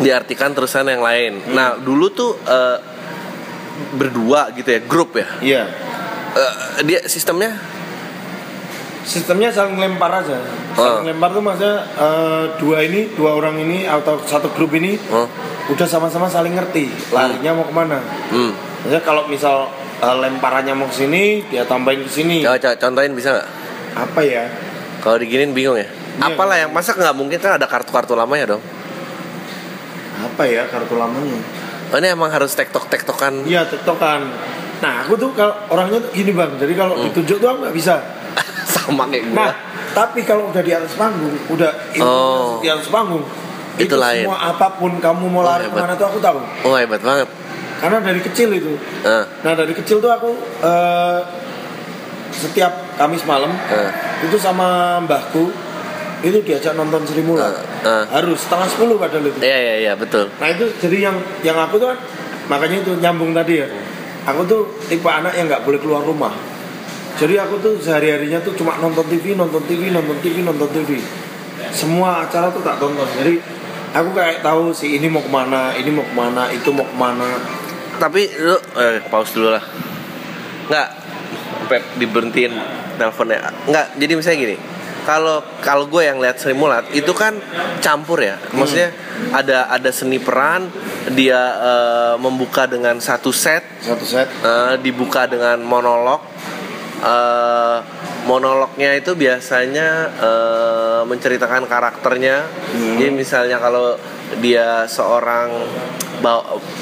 Diartikan 0.03 0.55
terusan 0.55 0.91
yang 0.91 1.03
lain. 1.03 1.55
Nah 1.55 1.79
dulu 1.79 2.11
tuh 2.11 2.35
eh, 2.47 2.79
berdua 3.95 4.55
gitu 4.55 4.71
ya, 4.71 4.81
grup 4.87 5.19
ya. 5.19 5.27
iya 5.43 5.65
Eh, 6.35 6.83
dia 6.83 7.01
sistemnya 7.07 7.55
sistemnya 9.07 9.55
saling 9.55 9.79
lempar 9.79 10.11
aja 10.11 10.43
saling 10.75 11.07
lempar 11.07 11.31
tuh 11.31 11.39
maksudnya 11.39 11.87
eh, 11.95 12.45
dua 12.59 12.83
ini 12.83 13.15
dua 13.15 13.39
orang 13.39 13.55
ini 13.63 13.87
atau 13.87 14.19
satu 14.19 14.51
grup 14.51 14.75
ini 14.75 14.99
oh, 15.15 15.31
udah 15.71 15.87
sama-sama 15.87 16.27
saling 16.27 16.59
ngerti 16.59 16.91
larinya 17.15 17.55
mau 17.55 17.71
ke 17.71 17.75
mana 17.77 18.03
hmm. 18.35 18.53
maksudnya 18.83 19.03
kalau 19.07 19.31
misal 19.31 19.71
eh, 20.03 20.17
lemparannya 20.27 20.75
mau 20.75 20.91
ke 20.91 21.07
sini 21.07 21.47
dia 21.47 21.63
tambahin 21.63 22.03
ke 22.03 22.11
sini 22.11 22.43
contohin 22.59 23.15
bisa 23.15 23.39
nggak? 23.39 23.49
apa 23.95 24.21
ya 24.27 24.45
Kalau 25.05 25.21
diginin 25.21 25.53
bingung 25.53 25.77
ya. 25.77 25.85
Iya. 25.85 26.33
Apalah 26.33 26.57
yang 26.57 26.73
masa 26.73 26.97
nggak 26.97 27.13
mungkin 27.13 27.37
kan 27.37 27.61
ada 27.61 27.69
kartu-kartu 27.69 28.17
lamanya 28.17 28.57
dong. 28.57 28.63
Apa 30.27 30.43
ya 30.45 30.65
kartu 30.67 30.95
lamanya 30.95 31.39
Oh, 31.87 31.97
ini 31.97 32.11
emang 32.11 32.27
harus 32.29 32.51
tektok 32.51 32.89
tektokan. 32.89 33.45
iya 33.45 33.63
tektokan 33.63 34.27
nah 34.81 35.01
aku 35.01 35.15
tuh 35.15 35.31
kalau 35.31 35.55
orangnya 35.69 36.01
tuh 36.01 36.11
gini 36.11 36.33
bang 36.33 36.51
jadi 36.57 36.73
kalau 36.75 36.95
Hmm. 36.95 37.07
ditunjuk 37.07 37.37
tuh 37.37 37.47
aku 37.47 37.59
nggak 37.63 37.77
bisa 37.77 37.95
sama 38.75 39.07
kayak 39.07 39.25
gue. 39.25 39.37
nah 39.37 39.53
tapi 39.93 40.21
kalau 40.23 40.51
udah 40.51 40.59
di 40.59 40.73
atas 40.73 40.93
panggung 40.95 41.33
udah 41.47 41.71
Oh. 41.99 42.59
di 42.59 42.67
atas 42.67 42.89
panggung 42.89 43.23
Itu 43.75 43.95
lain. 43.95 44.23
semua 44.25 44.39
apa 44.49 44.67
pun 44.73 44.99
kamu 44.99 45.25
mau 45.29 45.41
Oh, 45.41 45.45
lari 45.45 45.67
hebat. 45.67 45.73
ke 45.73 45.83
mana 45.83 45.95
tuh 45.95 46.07
aku 46.09 46.19
tahu 46.19 46.39
Oh 46.65 46.75
hebat 46.75 46.99
banget. 46.99 47.29
karena 47.77 47.99
dari 48.01 48.21
kecil 48.21 48.49
itu 48.51 48.75
Ah, 49.03 49.25
Nah 49.41 49.53
dari 49.55 49.73
kecil 49.73 49.99
tuh 49.99 50.09
aku 50.09 50.31
eh, 50.61 51.19
setiap 52.33 52.73
Kamis 52.95 53.23
malam 53.25 53.51
ah, 53.51 53.91
itu 54.21 54.35
sama 54.37 54.99
mbahku 55.01 55.51
itu 56.25 56.41
diajak 56.41 56.73
nonton 56.73 57.05
Sri 57.05 57.21
Mulat 57.21 57.53
Ah, 57.85 58.01
ah. 58.01 58.05
harus 58.17 58.41
setengah 58.41 58.65
sepuluh 58.65 58.97
padahal 58.97 59.29
itu. 59.29 59.39
Iya 59.45 59.59
iya 59.61 59.75
iya 59.85 59.93
betul. 59.93 60.33
Nah 60.41 60.49
itu 60.49 60.65
jadi 60.81 61.13
yang 61.13 61.17
yang 61.45 61.57
aku 61.61 61.77
tuh 61.77 61.93
kan 61.93 61.99
makanya 62.49 62.81
itu 62.81 62.93
nyambung 62.97 63.37
tadi 63.37 63.61
ya. 63.61 63.69
Aku 64.25 64.41
tuh 64.49 64.73
tipe 64.89 65.05
anak 65.05 65.37
yang 65.37 65.53
nggak 65.53 65.69
boleh 65.69 65.77
keluar 65.77 66.01
rumah. 66.01 66.33
Jadi 67.21 67.37
aku 67.37 67.61
tuh 67.61 67.77
sehari 67.77 68.09
harinya 68.11 68.41
tuh 68.41 68.57
cuma 68.57 68.81
nonton 68.81 69.05
TV, 69.07 69.37
nonton 69.37 69.61
TV, 69.69 69.93
nonton 69.93 70.17
TV, 70.25 70.41
nonton 70.41 70.67
TV. 70.73 70.97
Semua 71.71 72.25
acara 72.25 72.49
tuh 72.49 72.65
tak 72.65 72.81
tonton. 72.81 73.05
Jadi 73.21 73.39
aku 73.93 74.11
kayak 74.17 74.41
tahu 74.41 74.73
si 74.73 74.97
ini 74.97 75.07
mau 75.13 75.21
ke 75.21 75.29
mana 75.31 75.77
ini 75.77 75.93
mau 75.93 76.03
ke 76.03 76.15
mana 76.17 76.51
itu 76.51 76.73
mau 76.75 76.83
ke 76.89 76.97
mana 76.99 77.29
Tapi 78.01 78.27
lu 78.41 78.57
eh 78.81 78.99
pause 79.13 79.37
dulu 79.37 79.53
lah. 79.55 79.65
Nggak 80.73 80.89
Pep 81.69 81.83
diberhentiin 82.01 82.53
teleponnya. 82.97 83.53
Nggak, 83.69 83.87
jadi 83.97 84.13
misalnya 84.17 84.39
gini. 84.41 84.57
Kalau 85.05 85.45
kalau 85.61 85.85
gue 85.87 86.01
yang 86.09 86.17
lihat 86.17 86.41
Sri 86.41 86.57
Mulat 86.57 86.89
itu 86.97 87.13
kan 87.13 87.37
campur 87.85 88.25
ya. 88.25 88.41
Maksudnya 88.57 88.89
ada 89.37 89.69
ada 89.69 89.91
seni 89.93 90.17
peran, 90.17 90.73
dia 91.13 91.41
eh, 91.61 92.15
membuka 92.17 92.65
dengan 92.65 92.97
satu 92.99 93.29
set, 93.29 93.63
satu 93.85 94.05
set 94.05 94.29
eh, 94.41 94.75
dibuka 94.81 95.29
dengan 95.29 95.61
monolog. 95.61 96.25
Eh, 97.05 97.79
monolognya 98.25 98.97
itu 98.97 99.13
biasanya 99.13 99.89
eh, 100.17 101.01
menceritakan 101.05 101.69
karakternya. 101.69 102.49
Hmm. 102.73 102.97
Jadi 102.97 103.11
misalnya 103.13 103.61
kalau 103.61 104.01
dia 104.41 104.89
seorang 104.89 105.53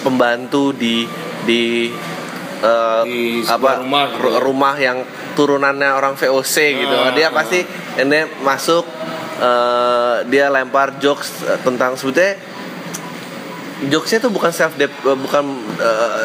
pembantu 0.07 0.71
di 0.71 1.03
di 1.43 1.91
eh, 2.63 3.03
Di 3.03 3.43
apa 3.51 3.83
rumah 3.83 4.07
gitu 4.15 4.29
ya. 4.31 4.39
rumah 4.39 4.75
yang 4.79 4.99
turunannya 5.33 5.91
orang 5.91 6.15
VOC 6.15 6.55
gitu. 6.79 6.95
Ah, 6.95 7.11
dia 7.11 7.29
pasti 7.29 7.65
ini 7.97 8.21
masuk 8.41 8.85
eh, 9.39 10.17
dia 10.27 10.49
lempar 10.49 10.97
jokes 10.97 11.45
eh, 11.45 11.59
tentang 11.61 11.95
sebetulnya 11.95 12.37
jokesnya 13.83 14.23
tuh 14.23 14.31
bukan 14.31 14.49
self 14.49 14.79
dep 14.79 14.95
bukan 15.03 15.43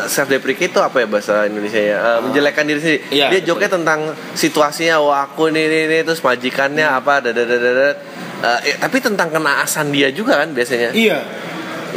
self 0.06 0.30
deprecate 0.30 0.70
itu 0.70 0.78
apa 0.78 1.02
ya 1.02 1.08
bahasa 1.10 1.34
Indonesia 1.44 1.82
ya 1.82 1.98
Eh, 1.98 2.20
menjelekkan 2.22 2.64
diri 2.64 2.78
sendiri 2.78 3.00
Iya, 3.10 3.28
dia 3.28 3.40
betul. 3.42 3.48
jokesnya 3.50 3.72
tentang 3.74 4.00
situasinya 4.32 4.96
wah 5.02 5.26
aku 5.26 5.50
ini 5.50 5.66
ini, 5.66 5.80
ini 5.90 5.98
terus 6.04 6.22
majikannya 6.22 6.86
Hmm. 6.86 7.00
apa 7.00 7.14
dadadadadad. 7.20 7.98
Eh, 8.38 8.60
eh, 8.64 8.76
tapi 8.78 9.02
tentang 9.02 9.34
kenaasan 9.34 9.90
dia 9.90 10.14
juga 10.14 10.38
kan 10.38 10.54
biasanya 10.54 10.94
iya 10.94 11.26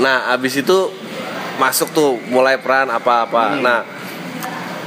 nah 0.00 0.33
abis 0.33 0.57
itu 0.57 0.88
masuk 1.59 1.93
tuh 1.93 2.17
mulai 2.26 2.57
peran 2.57 2.88
apa-apa 2.88 3.52
Hmm. 3.52 3.61
nah 3.61 3.81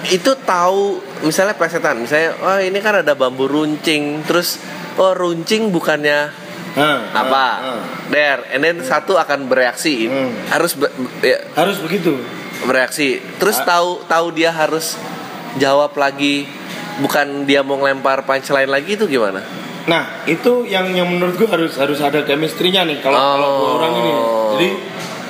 itu 0.05 0.31
tahu 0.39 0.98
misalnya 1.22 1.53
plesetan 1.53 1.95
misalnya 1.98 2.36
oh 2.38 2.57
ini 2.57 2.75
kan 2.77 3.00
ada 3.00 3.13
bambu 3.13 3.45
runcing 3.45 4.24
terus 4.24 4.60
oh 4.95 5.12
runcing 5.12 5.69
bukannya 5.69 6.27
Hah, 6.74 7.00
apa 7.13 7.45
hah. 7.55 7.81
der 8.10 8.50
and 8.50 8.62
then 8.62 8.81
satu 8.81 9.13
akan 9.13 9.45
bereaksi 9.45 10.10
Hmm. 10.10 10.33
harus 10.50 10.74
be- 10.74 10.89
ya, 11.22 11.38
harus 11.53 11.77
begitu 11.77 12.17
bereaksi 12.63 13.22
terus 13.38 13.62
Ah. 13.62 13.65
tahu 13.69 13.89
tahu 14.03 14.27
dia 14.31 14.50
harus 14.50 14.98
jawab 15.55 15.93
lagi 15.93 16.50
bukan 16.95 17.43
dia 17.43 17.62
mau 17.62 17.77
ngelempar 17.77 18.24
punchline 18.24 18.67
lagi 18.67 18.95
itu 18.95 19.05
gimana 19.05 19.41
Nah, 19.83 20.24
itu 20.24 20.63
yang 20.63 20.88
yang 20.89 21.03
menurut 21.05 21.36
gue 21.36 21.43
harus 21.45 21.75
harus 21.75 22.00
ada 22.00 22.24
chemistry-nya 22.24 22.88
nih 22.88 23.03
kalau 23.03 23.19
kalau 23.19 23.50
Oh. 23.51 23.75
orang 23.75 23.93
ini. 23.93 24.13
Jadi 24.50 24.69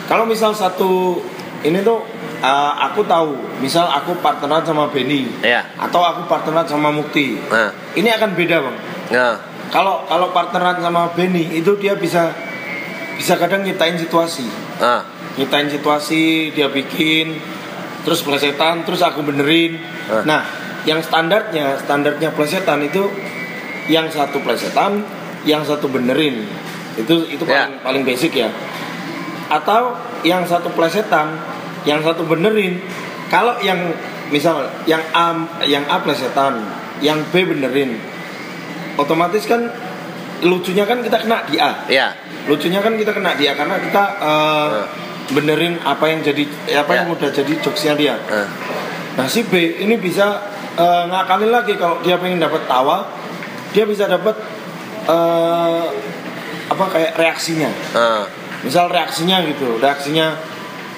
kalau 0.05 0.23
misal 0.23 0.53
satu 0.53 1.17
ini 1.61 1.81
tuh 1.81 2.05
uh, 2.43 2.71
aku 2.83 3.07
tahu, 3.07 3.39
misal 3.63 3.87
aku 3.87 4.19
partneran 4.19 4.61
sama 4.61 4.91
Benny 4.91 5.31
ya 5.39 5.63
atau 5.79 6.03
aku 6.03 6.27
partneran 6.27 6.67
sama 6.67 6.91
Mukti. 6.91 7.39
nah 7.47 7.71
Ini 7.95 8.09
akan 8.19 8.29
beda, 8.35 8.57
Bang. 8.59 8.77
nah 9.09 9.33
Kalau 9.71 10.05
kalau 10.05 10.29
partneran 10.29 10.77
sama 10.77 11.09
Benny 11.15 11.49
itu 11.55 11.73
dia 11.79 11.95
bisa 11.95 12.29
bisa 13.15 13.39
kadang 13.39 13.63
nyiptain 13.63 13.95
situasi. 13.95 14.45
nah 14.77 15.01
Nyiptain 15.33 15.65
situasi, 15.65 16.53
dia 16.53 16.69
bikin 16.69 17.41
terus 18.05 18.21
plesetan, 18.21 18.83
terus 18.85 19.01
aku 19.01 19.23
benerin. 19.23 19.79
Ah. 20.05 20.21
Nah, 20.21 20.41
yang 20.83 20.99
standarnya, 21.01 21.79
standarnya 21.79 22.29
plesetan 22.35 22.83
itu 22.85 23.07
yang 23.89 24.11
satu 24.11 24.43
plesetan, 24.45 25.01
yang 25.41 25.63
satu 25.65 25.89
benerin. 25.89 26.45
Itu 26.99 27.25
itu 27.25 27.41
Ya. 27.49 27.65
paling 27.65 27.79
paling 27.81 28.03
basic 28.05 28.35
ya. 28.37 28.51
Atau 29.49 29.97
yang 30.21 30.45
satu 30.45 30.69
plesetan, 30.69 31.33
yang 31.83 31.99
satu 32.03 32.23
benerin. 32.27 32.79
Kalau 33.31 33.57
yang 33.63 33.79
misal 34.29 34.69
yang 34.87 35.01
A 35.13 35.33
yang 35.67 35.83
A 35.87 35.99
plesetan, 36.03 36.63
yang 36.99 37.19
B 37.31 37.43
benerin. 37.47 37.97
Otomatis 38.95 39.49
kan 39.49 39.73
lucunya 40.43 40.83
kan 40.83 40.99
kita 40.99 41.17
kena 41.23 41.47
di 41.47 41.55
A 41.57 41.87
ya 41.87 42.11
lucunya 42.45 42.83
kan 42.83 42.99
kita 42.99 43.15
kena 43.15 43.31
dia 43.39 43.55
karena 43.55 43.79
kita 43.79 44.03
uh, 44.19 44.69
Nah. 44.73 44.85
benerin 45.31 45.79
apa 45.87 46.03
yang 46.11 46.19
jadi 46.19 46.43
apa 46.83 46.91
Ya. 46.91 46.97
yang 47.03 47.15
udah 47.15 47.29
jadi 47.31 47.53
jokesnya 47.63 47.95
dia 47.95 48.15
nah 48.27 48.47
nah 49.15 49.25
si 49.25 49.47
B 49.47 49.79
ini 49.79 49.95
bisa 49.95 50.43
uh, 50.75 51.07
ngakalin 51.07 51.47
lagi 51.47 51.79
kalau 51.79 52.03
dia 52.03 52.19
pengen 52.19 52.43
dapat 52.43 52.67
tawa 52.67 53.07
dia 53.71 53.87
bisa 53.87 54.03
dapat 54.05 54.35
uh, 55.07 55.87
apa 56.67 56.85
kayak 56.91 57.15
reaksinya 57.15 57.71
nah 57.95 58.27
misal 58.67 58.91
reaksinya 58.91 59.47
gitu 59.47 59.79
reaksinya 59.79 60.35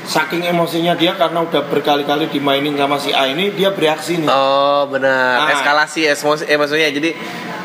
saking 0.06 0.46
emosinya 0.46 0.94
dia 0.94 1.14
karena 1.14 1.42
udah 1.42 1.66
berkali-kali 1.66 2.30
dimainin 2.30 2.74
sama 2.74 2.96
si 2.96 3.10
A 3.10 3.26
ini 3.26 3.50
dia 3.52 3.70
bereaksi 3.70 4.18
nih 4.18 4.28
Oh 4.28 4.86
benar, 4.86 5.42
Nah. 5.42 5.52
eskalasi 5.52 6.06
emosi 6.06 6.46
emosinya 6.46 6.90
jadi 6.92 7.12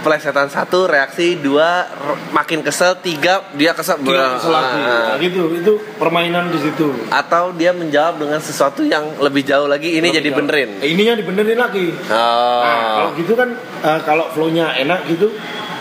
pelesetan 0.01 0.49
satu 0.49 0.89
reaksi 0.89 1.37
dua 1.37 1.85
makin 2.33 2.65
kesel 2.65 2.97
tiga 2.99 3.45
dia 3.53 3.77
kesel 3.77 4.01
Dia 4.01 4.33
kesel 4.35 4.49
lagi 4.49 4.81
Ah. 4.81 5.13
Nah, 5.13 5.21
gitu 5.21 5.53
itu 5.53 5.73
permainan 5.95 6.49
di 6.49 6.57
situ 6.59 6.89
atau 7.07 7.53
dia 7.53 7.71
menjawab 7.71 8.17
dengan 8.17 8.41
sesuatu 8.41 8.81
yang 8.81 9.21
lebih 9.21 9.45
jauh 9.45 9.69
lagi 9.69 10.01
ini 10.01 10.09
jadi 10.09 10.33
benerin. 10.33 10.81
Eh, 10.81 10.97
ininya 10.97 11.13
dibenerin 11.15 11.61
lagi 11.61 11.93
Oh. 12.09 12.65
Nah, 12.65 12.77
kalau 12.97 13.11
gitu 13.15 13.37
kan 13.37 13.53
eh, 13.85 14.01
kalau 14.01 14.33
flow-nya 14.33 14.73
enak 14.75 15.05
gitu, 15.05 15.29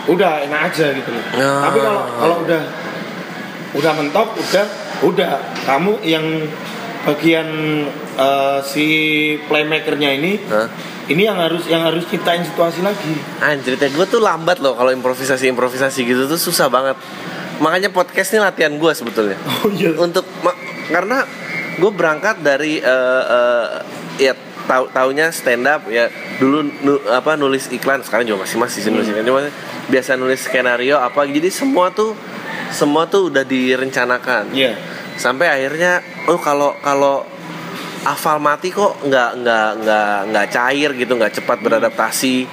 udah 0.06 0.44
enak 0.44 0.68
aja 0.68 0.92
gitu 0.92 1.08
loh. 1.08 1.24
Oh. 1.40 1.60
Tapi 1.64 1.78
kalau 1.80 2.02
kalau 2.20 2.36
udah 2.44 2.62
udah 3.72 3.92
mentok, 3.96 4.28
udah 4.36 4.66
udah 5.00 5.40
kamu 5.64 6.00
yang 6.04 6.24
bagian 7.08 7.48
eh, 8.18 8.58
si 8.62 8.86
playmakernya 9.48 10.10
ini, 10.20 10.36
Hah? 10.52 10.68
ini 11.08 11.24
yang 11.24 11.40
harus 11.40 11.64
yang 11.66 11.80
harus 11.84 12.04
ciptain 12.08 12.44
situasi 12.44 12.84
lagi. 12.84 13.16
Anjir, 13.40 13.80
gue 13.80 14.06
tuh 14.06 14.20
lambat 14.20 14.60
loh 14.60 14.76
kalau 14.76 14.92
improvisasi 14.92 15.48
improvisasi 15.48 16.04
gitu 16.04 16.28
tuh 16.28 16.36
susah 16.36 16.68
banget. 16.68 16.96
Makanya 17.60 17.92
podcast 17.92 18.32
ini 18.32 18.40
latihan 18.44 18.72
gue 18.76 18.92
sebetulnya. 18.92 19.36
Oh 19.64 19.68
iya. 19.72 19.92
untuk 19.96 20.24
karena 20.92 21.24
gue 21.80 21.90
berangkat 21.92 22.44
dari 22.44 22.80
eh, 22.80 23.22
eh, 23.24 23.66
ya 24.20 24.32
tahu 24.68 24.86
taunya 24.92 25.32
stand 25.34 25.66
up 25.66 25.88
ya 25.90 26.06
dulu 26.38 26.62
nu- 26.62 27.02
apa 27.10 27.34
nulis 27.34 27.66
iklan 27.74 28.04
sekarang 28.06 28.28
juga 28.28 28.46
masih 28.46 28.56
masih 28.60 28.78
sih 28.86 28.90
nulis 28.92 29.08
iklan 29.10 29.26
cuma 29.26 29.42
biasa 29.90 30.14
nulis 30.14 30.46
skenario 30.46 31.00
apa 31.00 31.26
jadi 31.26 31.50
semua 31.50 31.90
tuh 31.90 32.14
semua 32.70 33.06
tuh 33.06 33.28
udah 33.32 33.44
direncanakan 33.44 34.54
Iya. 34.54 34.74
sampai 35.16 35.46
akhirnya 35.50 36.00
oh 36.30 36.38
kalau 36.38 36.74
kalau 36.80 37.26
hafal 38.00 38.40
mati 38.40 38.72
kok 38.72 39.04
nggak 39.04 39.30
nggak 39.44 39.68
nggak 39.84 40.14
nggak 40.32 40.46
cair 40.48 40.90
gitu 40.96 41.12
nggak 41.16 41.34
cepat 41.36 41.58
beradaptasi 41.60 42.48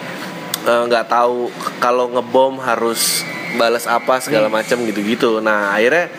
Eh, 0.68 0.84
nggak 0.84 1.08
tahu 1.08 1.48
kalau 1.80 2.12
ngebom 2.12 2.60
harus 2.60 3.24
balas 3.56 3.88
apa 3.88 4.20
segala 4.20 4.52
macam 4.52 4.84
gitu-gitu 4.84 5.40
nah 5.40 5.72
akhirnya 5.72 6.12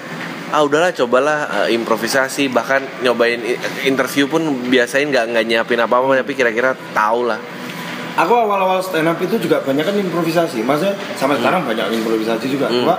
ah 0.48 0.64
udahlah 0.64 0.88
cobalah 0.96 1.68
eh, 1.68 1.76
improvisasi 1.76 2.48
bahkan 2.48 2.80
nyobain 3.04 3.36
interview 3.84 4.24
pun 4.24 4.40
biasain 4.72 5.04
nggak 5.12 5.36
nggak 5.36 5.44
nyiapin 5.44 5.76
apa 5.76 6.00
apa 6.00 6.24
tapi 6.24 6.32
kira-kira 6.32 6.72
tahu 6.96 7.28
lah 7.28 7.36
Aku 8.18 8.34
awal-awal 8.34 8.82
stand 8.82 9.06
up 9.06 9.14
itu 9.22 9.38
juga 9.38 9.62
banyak 9.62 9.86
kan 9.86 9.94
improvisasi. 9.94 10.66
Maksudnya 10.66 10.90
sampai 11.14 11.38
sekarang 11.38 11.62
banyak 11.62 12.02
improvisasi 12.02 12.50
juga. 12.50 12.66
Hmm. 12.66 12.82
Cuma 12.82 12.98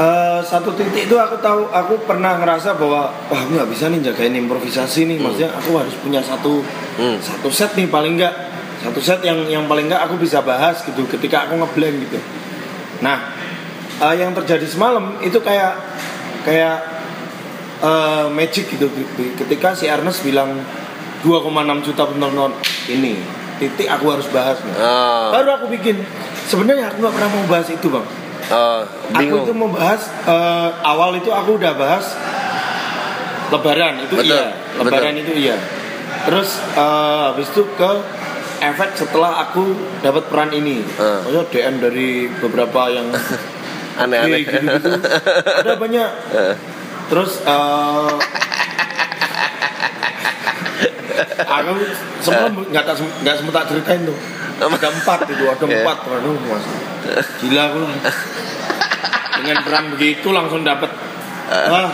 eh, 0.00 0.40
satu 0.40 0.72
titik 0.72 1.06
itu 1.06 1.16
aku 1.16 1.36
tahu 1.38 1.68
aku 1.68 2.00
pernah 2.08 2.40
ngerasa 2.40 2.74
bahwa 2.74 3.12
wah 3.28 3.38
aku 3.38 3.52
nggak 3.52 3.68
bisa 3.68 3.92
nih 3.92 4.00
jagain 4.00 4.32
improvisasi 4.34 5.04
nih. 5.04 5.20
Maksudnya 5.20 5.52
aku 5.52 5.76
harus 5.76 5.92
punya 6.00 6.24
satu 6.24 6.64
Hmm. 7.00 7.16
satu 7.16 7.48
set 7.48 7.72
nih 7.80 7.88
paling 7.88 8.20
enggak 8.20 8.34
satu 8.80 9.00
set 9.00 9.24
yang 9.24 9.48
yang 9.48 9.64
paling 9.64 9.88
enggak 9.88 10.04
aku 10.04 10.20
bisa 10.20 10.44
bahas 10.44 10.80
gitu 10.84 11.04
ketika 11.08 11.48
aku 11.48 11.56
ngeblank 11.56 11.96
gitu. 12.08 12.18
Nah, 13.00 13.32
eh, 14.00 14.14
yang 14.20 14.36
terjadi 14.36 14.64
semalam 14.68 15.16
itu 15.20 15.40
kayak 15.40 15.76
kayak 16.44 16.76
eh, 17.80 18.26
magic 18.28 18.68
gitu 18.68 18.88
ketika 19.36 19.72
si 19.72 19.88
Ernest 19.88 20.20
bilang 20.20 20.60
2,6 21.20 21.84
juta 21.84 22.04
penonton 22.04 22.52
ini 22.88 23.20
titik 23.56 23.88
aku 23.88 24.08
harus 24.08 24.24
bahas 24.32 24.56
nih. 24.64 24.72
oh, 24.72 25.36
baru 25.36 25.60
aku 25.60 25.66
bikin 25.68 26.00
sebenarnya 26.48 26.88
aku 26.88 27.04
nggak 27.04 27.12
pernah 27.16 27.28
mau 27.28 27.44
bahas 27.44 27.68
itu 27.68 27.86
bang 27.92 28.04
oh, 28.50 28.78
aku 29.14 29.34
itu 29.42 29.52
mau 29.54 29.70
bahas 29.70 30.02
eh, 30.26 30.68
awal 30.82 31.16
itu 31.16 31.30
aku 31.30 31.56
udah 31.56 31.72
bahas 31.74 32.14
lebaran 33.50 33.98
itu 34.06 34.14
Betul, 34.14 34.30
iya. 34.38 34.46
lebaran 34.78 35.14
itu 35.18 35.32
iya. 35.34 35.56
Terus 36.20 36.60
eh, 36.76 37.20
habis 37.30 37.48
itu 37.50 37.62
ke 37.74 37.90
efek 38.60 38.92
setelah 38.92 39.40
aku 39.40 39.72
dapat 40.04 40.28
peran 40.28 40.52
ini. 40.52 40.84
Eh. 40.84 41.18
Maksudnya 41.24 41.44
DM 41.48 41.74
dari 41.80 42.08
beberapa 42.28 42.92
yang 42.92 43.08
aneh-aneh. 44.02 44.44
Oke, 44.44 44.52
gitu-gitu. 44.52 44.90
ada 45.64 45.72
banyak. 45.80 46.10
Eh. 46.40 46.54
terus 47.10 47.42
eh, 47.42 48.14
aku 51.42 51.70
semua 52.22 52.46
nggak 52.54 52.84
tak 52.86 52.96
nggak 53.02 53.36
sempat 53.40 53.64
ceritain 53.66 54.02
tuh. 54.06 54.14
Ada 54.60 54.88
empat 54.92 55.18
itu 55.26 55.44
ada 55.48 55.64
Iya. 55.66 55.82
empat 55.82 55.98
aduh 56.06 56.36
mas. 56.46 56.64
Gila 57.40 57.62
aku 57.72 57.80
dengan 59.40 59.58
peran 59.60 59.84
begitu 59.90 60.28
langsung 60.28 60.60
dapat 60.60 60.90
wah 61.50 61.90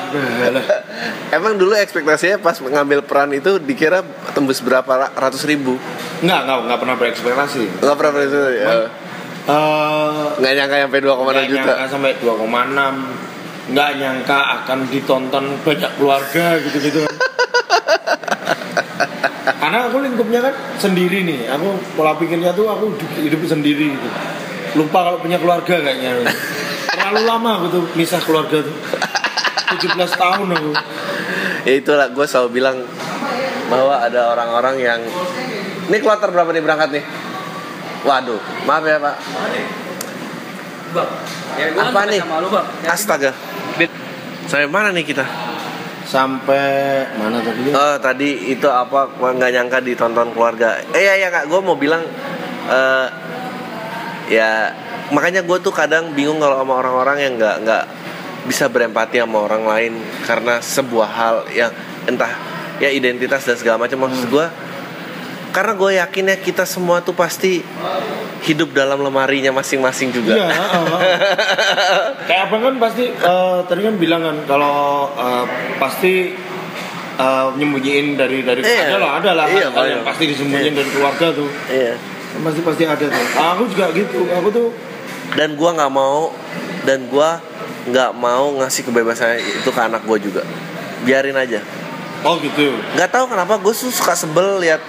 lah. 0.47 0.65
Emang 1.37 1.57
dulu 1.57 1.73
ekspektasinya 1.73 2.37
pas 2.39 2.61
mengambil 2.61 3.01
peran 3.01 3.33
itu 3.33 3.57
dikira 3.57 4.05
tembus 4.31 4.61
berapa 4.61 4.87
ra- 4.89 5.13
ratus 5.13 5.45
ribu? 5.45 5.81
nggak 6.19 6.41
nggak 6.43 6.59
nggak 6.63 6.79
pernah 6.79 6.97
berekspektasi 6.97 7.65
Nggak 7.79 7.97
pernah 7.97 8.13
itu 8.21 8.41
ya. 8.55 8.67
Eh, 8.69 8.87
Nggak 10.37 10.53
nyangka 10.55 10.77
sampai 10.83 11.01
2,6 11.01 11.23
nggak 11.23 11.47
juta. 11.47 11.63
nyangka 11.63 11.87
sampai 11.87 12.13
2,6 12.19 12.37
nggak 13.67 13.91
nyangka 13.97 14.39
akan 14.57 14.79
ditonton 14.87 15.45
banyak 15.61 15.91
keluarga 15.95 16.45
gitu-gitu 16.61 17.03
karena 19.57 19.79
aku 19.85 19.97
lingkupnya 19.99 20.41
kan 20.41 20.55
sendiri 20.77 21.23
nih 21.23 21.47
aku 21.49 21.67
pola 21.95 22.15
pikirnya 22.15 22.51
tuh 22.53 22.67
aku 22.67 22.93
hidup, 22.93 23.11
hidup 23.19 23.41
sendiri 23.45 23.91
gitu 23.91 24.09
lupa 24.77 24.99
kalau 25.05 25.19
punya 25.19 25.35
keluarga 25.37 25.75
kayaknya 25.81 26.27
terlalu 26.97 27.23
lama 27.29 27.51
aku 27.61 27.67
tuh 27.71 27.85
misah 27.95 28.21
keluarga 28.25 28.65
tuh 28.65 28.77
17 29.77 29.93
tahun 30.17 30.49
aku 30.57 30.71
Ya 31.67 31.83
itulah 31.83 32.07
gue 32.15 32.27
selalu 32.31 32.63
bilang 32.63 32.79
bahwa 33.67 33.99
ada 33.99 34.31
orang-orang 34.31 34.79
yang 34.79 35.01
ini 35.91 35.99
kloter 35.99 36.31
berapa 36.31 36.51
nih 36.55 36.63
berangkat 36.63 36.89
nih? 36.95 37.05
Waduh, 38.07 38.39
maaf 38.67 38.87
ya 38.87 39.03
pak. 39.03 39.17
Bang, 40.95 41.11
ya 41.59 41.67
gua 41.75 41.83
Apa 41.91 42.01
nih? 42.07 42.23
lu, 42.23 42.49
Bang. 42.55 42.67
Ya, 42.87 42.95
Astaga. 42.95 43.31
Sampai 44.47 44.71
mana 44.71 44.95
nih 44.95 45.03
kita? 45.03 45.27
sampai 46.07 47.03
mana 47.19 47.43
tadi 47.43 47.67
ya? 47.67 47.73
Oh 47.75 47.97
tadi 47.99 48.55
itu 48.55 48.71
apa 48.71 49.11
nggak 49.11 49.51
nyangka 49.59 49.83
ditonton 49.83 50.31
keluarga. 50.31 50.79
Eh 50.95 51.03
ya 51.03 51.19
ya 51.19 51.35
kak, 51.35 51.51
gue 51.51 51.59
mau 51.59 51.75
bilang 51.75 51.99
eh 52.71 53.07
ya 54.31 54.71
makanya 55.09 55.43
gue 55.43 55.59
tuh 55.59 55.71
kadang 55.71 56.11
bingung 56.13 56.39
kalau 56.39 56.59
sama 56.59 56.75
orang-orang 56.77 57.19
yang 57.21 57.33
nggak 57.37 57.57
nggak 57.63 57.85
bisa 58.45 58.67
berempati 58.67 59.19
sama 59.19 59.39
orang 59.41 59.63
lain 59.63 59.93
karena 60.23 60.59
sebuah 60.59 61.09
hal 61.09 61.37
yang 61.51 61.71
entah 62.05 62.31
ya 62.79 62.89
identitas 62.89 63.43
dan 63.43 63.55
segala 63.55 63.77
macam 63.81 64.03
maksud 64.03 64.27
gue 64.27 64.47
karena 65.51 65.73
gue 65.73 65.91
yakin 65.97 66.25
ya 66.27 66.37
kita 66.37 66.65
semua 66.65 67.01
tuh 67.01 67.13
pasti 67.13 67.65
hidup 68.45 68.71
dalam 68.71 69.01
lemarinya 69.01 69.51
masing-masing 69.51 70.13
juga. 70.13 70.37
Iya, 70.37 70.47
kayak 72.29 72.43
abang 72.47 72.63
kan 72.63 72.75
pasti 72.79 73.09
eh, 73.09 73.59
tadi 73.65 73.81
kan 73.81 73.95
bilang 73.97 74.21
kan 74.21 74.37
kalau 74.45 75.09
eh, 75.13 75.45
pasti 75.81 76.37
eh, 77.17 77.47
nyembunyiin 77.57 78.15
dari 78.15 78.45
dari 78.45 78.61
Iya. 78.61 78.93
ada 78.93 78.99
lah 79.01 79.11
ada 79.17 79.31
lah 79.33 79.47
Iya, 79.49 79.73
hal 79.73 79.85
yang 79.89 80.03
banyak. 80.05 80.05
pasti 80.05 80.25
disembunyiin 80.29 80.75
dari 80.77 80.91
keluarga 80.93 81.27
tuh 81.33 81.49
Iya. 81.73 81.95
pasti 82.37 82.61
pasti 82.61 82.83
ada 82.85 83.05
tuh 83.09 83.25
aku 83.35 83.63
juga 83.73 83.87
gitu 83.97 84.21
aku 84.29 84.49
tuh 84.53 84.67
dan 85.37 85.55
gua 85.55 85.71
nggak 85.77 85.93
mau 85.93 86.33
dan 86.89 87.07
gua 87.13 87.39
nggak 87.87 88.11
mau 88.19 88.57
ngasih 88.59 88.83
kebebasan 88.89 89.39
itu 89.39 89.71
ke 89.71 89.81
anak 89.81 90.03
gua 90.09 90.19
juga. 90.19 90.43
Biarin 91.05 91.37
aja. 91.39 91.61
Oh 92.27 92.41
gitu. 92.43 92.75
Nggak 92.97 93.11
tahu 93.13 93.31
kenapa 93.31 93.61
gue 93.61 93.75
suka 93.77 94.17
sebel 94.17 94.59
lihat 94.59 94.83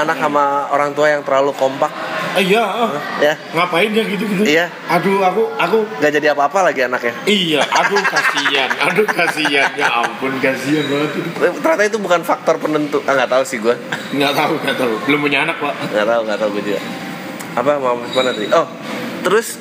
anak 0.00 0.16
sama 0.16 0.66
orang 0.74 0.90
tua 0.96 1.12
yang 1.12 1.22
terlalu 1.22 1.54
kompak. 1.54 1.92
Eh, 2.34 2.50
iya 2.50 2.62
ah. 2.62 2.90
ya. 3.22 3.34
Ngapain 3.54 3.90
ya 3.90 4.02
gitu 4.06 4.22
gitu 4.26 4.42
Iya. 4.46 4.70
aduh 4.86 5.18
aku 5.22 5.42
aku 5.54 5.78
nggak 5.98 6.12
jadi 6.18 6.26
apa-apa 6.34 6.66
lagi 6.70 6.86
anaknya. 6.86 7.14
Iya 7.26 7.60
aduh 7.62 8.02
kasihan 8.02 8.70
aduh 8.90 9.06
kasihan. 9.06 9.70
Ya 9.78 9.86
ampun 10.02 10.34
kasihan 10.42 10.82
banget 10.86 11.10
itu. 11.20 11.30
Ternyata 11.62 11.82
itu 11.86 11.98
bukan 11.98 12.20
faktor 12.26 12.58
penentu 12.58 13.02
ah 13.06 13.12
nggak 13.18 13.30
tahu 13.30 13.42
sih 13.46 13.58
gue 13.62 13.74
nggak 14.14 14.32
tahu 14.34 14.52
nggak 14.62 14.76
tahu. 14.78 14.92
Belum 15.10 15.20
punya 15.26 15.46
anak 15.46 15.62
pak. 15.62 15.74
Nggak 15.94 16.06
tahu 16.06 16.20
nggak 16.26 16.38
tahu 16.38 16.50
gue 16.58 16.64
juga. 16.74 16.80
Apa 17.54 17.70
mau 17.82 17.98
mana 17.98 18.30
tadi 18.30 18.46
oh 18.50 18.66
terus 19.20 19.60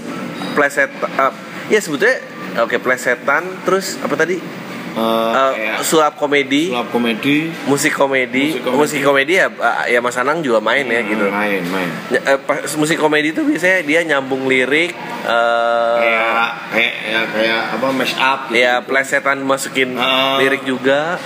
pleset 0.52 0.90
uh, 1.02 1.34
ya 1.68 1.78
sebetulnya 1.78 2.18
oke 2.60 2.78
plesetan 2.78 3.44
terus 3.62 3.98
apa 3.98 4.16
tadi? 4.16 4.38
Eh, 4.38 4.68
Uh, 4.90 5.54
kayak 5.54 5.86
sulap 5.86 6.18
komedi. 6.18 6.74
sulap 6.74 6.90
komedi. 6.90 7.54
Musik 7.64 7.94
komedi. 7.94 8.46
Musik 8.52 8.66
komedi. 8.66 8.76
musik 8.76 9.00
komedi 9.00 9.34
ya 9.38 9.48
uh, 9.48 9.86
ya 9.86 10.02
Mas 10.02 10.18
Anang 10.18 10.42
juga 10.42 10.58
main 10.60 10.82
ya 10.82 11.06
gitu. 11.06 11.30
Main 11.30 11.62
main. 11.64 11.90
Ya, 12.10 12.20
eh, 12.26 12.40
pas 12.42 12.66
musik 12.74 12.98
komedi 12.98 13.30
itu 13.30 13.46
biasanya 13.46 13.86
dia 13.86 14.02
nyambung 14.04 14.50
lirik 14.50 14.92
eh 14.92 15.96
kayak 15.96 16.50
kayak 16.74 16.94
ya, 17.06 17.22
kayak 17.30 17.62
apa 17.78 17.88
mash 17.92 18.18
up 18.18 18.50
gitu. 18.50 18.60
ya 18.60 18.82
plesetan 18.82 19.40
masukin 19.42 19.94
Ah. 19.94 20.42
lirik 20.42 20.66
juga 20.66 21.22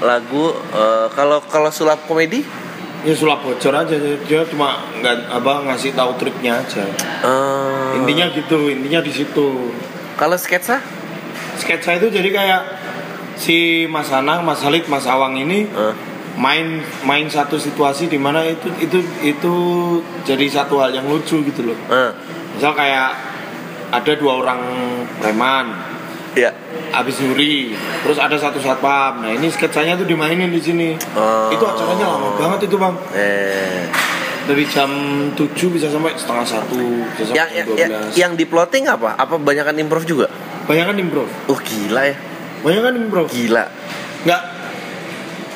lagu 0.00 0.50
eh, 0.72 1.06
kalau 1.12 1.44
kalau 1.44 1.68
sulap 1.68 2.08
komedi 2.08 2.42
ya 3.02 3.14
sulap 3.14 3.42
bocor 3.42 3.74
aja. 3.74 3.94
Dia 4.26 4.42
cuma 4.46 4.82
nggak 4.98 5.30
apa 5.30 5.52
ngasih 5.70 5.94
tahu 5.94 6.14
triknya 6.18 6.58
aja. 6.62 6.82
Eh, 7.22 7.98
intinya 8.02 8.30
gitu 8.32 8.70
intinya 8.70 9.00
di 9.02 9.12
situ. 9.12 9.70
Kalau 10.18 10.36
sketsa? 10.38 10.78
Sketsa 11.58 11.98
itu 11.98 12.08
jadi 12.10 12.28
kayak 12.32 12.62
si 13.36 13.84
Mas 13.90 14.08
Anang 14.12 14.46
Mas 14.46 14.62
Halid 14.62 14.86
Mas 14.86 15.04
Awang 15.08 15.34
ini 15.36 15.66
Eh, 15.68 15.94
main 16.38 16.80
main 17.04 17.28
satu 17.28 17.60
situasi 17.60 18.08
di 18.08 18.16
mana 18.16 18.40
itu 18.48 18.72
itu 18.80 18.98
itu 19.20 19.54
jadi 20.24 20.46
satu 20.48 20.80
hal 20.80 20.96
yang 20.96 21.04
lucu 21.06 21.44
gitu 21.44 21.60
loh. 21.66 21.78
Eh, 21.92 22.10
misal 22.56 22.72
kayak 22.72 23.12
ada 23.92 24.12
dua 24.16 24.40
orang 24.40 24.60
preman 25.20 25.91
habis 26.92 27.16
nyuri 27.24 27.72
terus 28.04 28.20
ada 28.20 28.36
satu 28.36 28.60
satpam. 28.60 29.24
Nah 29.24 29.32
ini 29.32 29.48
sketsanya 29.48 29.96
tuh 29.96 30.04
dimainin 30.04 30.52
di 30.52 30.60
sini. 30.60 30.88
Oh. 31.16 31.48
itu 31.48 31.64
acaranya 31.64 32.06
lama 32.06 32.28
banget 32.36 32.68
itu 32.68 32.76
bang. 32.76 32.94
Eh. 33.16 33.82
Dari 34.42 34.64
jam 34.66 34.90
7 35.32 35.38
bisa 35.70 35.86
sampai 35.86 36.18
setengah 36.18 36.42
satu 36.42 36.78
bisa 37.14 37.30
yang 37.30 37.46
sampai 37.46 37.58
yang, 37.62 37.66
jam 37.66 37.78
yang, 37.78 37.90
12 38.10 38.20
yang 38.20 38.32
di 38.36 38.44
plotting 38.44 38.84
apa? 38.90 39.14
Apa 39.16 39.38
banyakan 39.38 39.78
improv 39.80 40.04
juga? 40.04 40.26
Bayangkan 40.66 40.98
improv. 40.98 41.28
Uh 41.48 41.58
gila 41.62 42.02
ya. 42.06 42.16
Bayangkan 42.62 42.94
improv. 42.98 43.26
Gila. 43.30 43.64
Nggak 44.26 44.42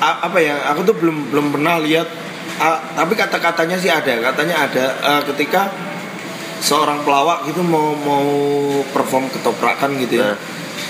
a- 0.01 0.21
apa 0.31 0.39
ya 0.39 0.71
aku 0.71 0.87
tuh 0.87 0.95
belum 0.99 1.35
belum 1.35 1.47
pernah 1.55 1.83
lihat 1.83 2.07
a- 2.63 2.83
tapi 2.95 3.19
kata-katanya 3.19 3.77
sih 3.77 3.91
ada. 3.91 4.23
Katanya 4.23 4.71
ada 4.71 4.85
eh, 5.03 5.23
ketika 5.35 5.71
seorang 6.63 7.05
pelawak 7.05 7.47
gitu 7.47 7.61
mau 7.61 7.93
mau 7.95 8.27
perform 8.91 9.29
ketoprakan 9.31 9.99
gitu 10.03 10.23
ya. 10.23 10.33
Nah. 10.33 10.37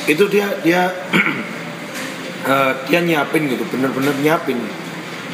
Itu 0.06 0.24
dia 0.30 0.46
dia 0.62 0.82
eh, 2.50 2.72
dia 2.86 3.00
nyiapin 3.02 3.50
gitu 3.50 3.62
bener-bener 3.70 4.14
nyiapin 4.22 4.58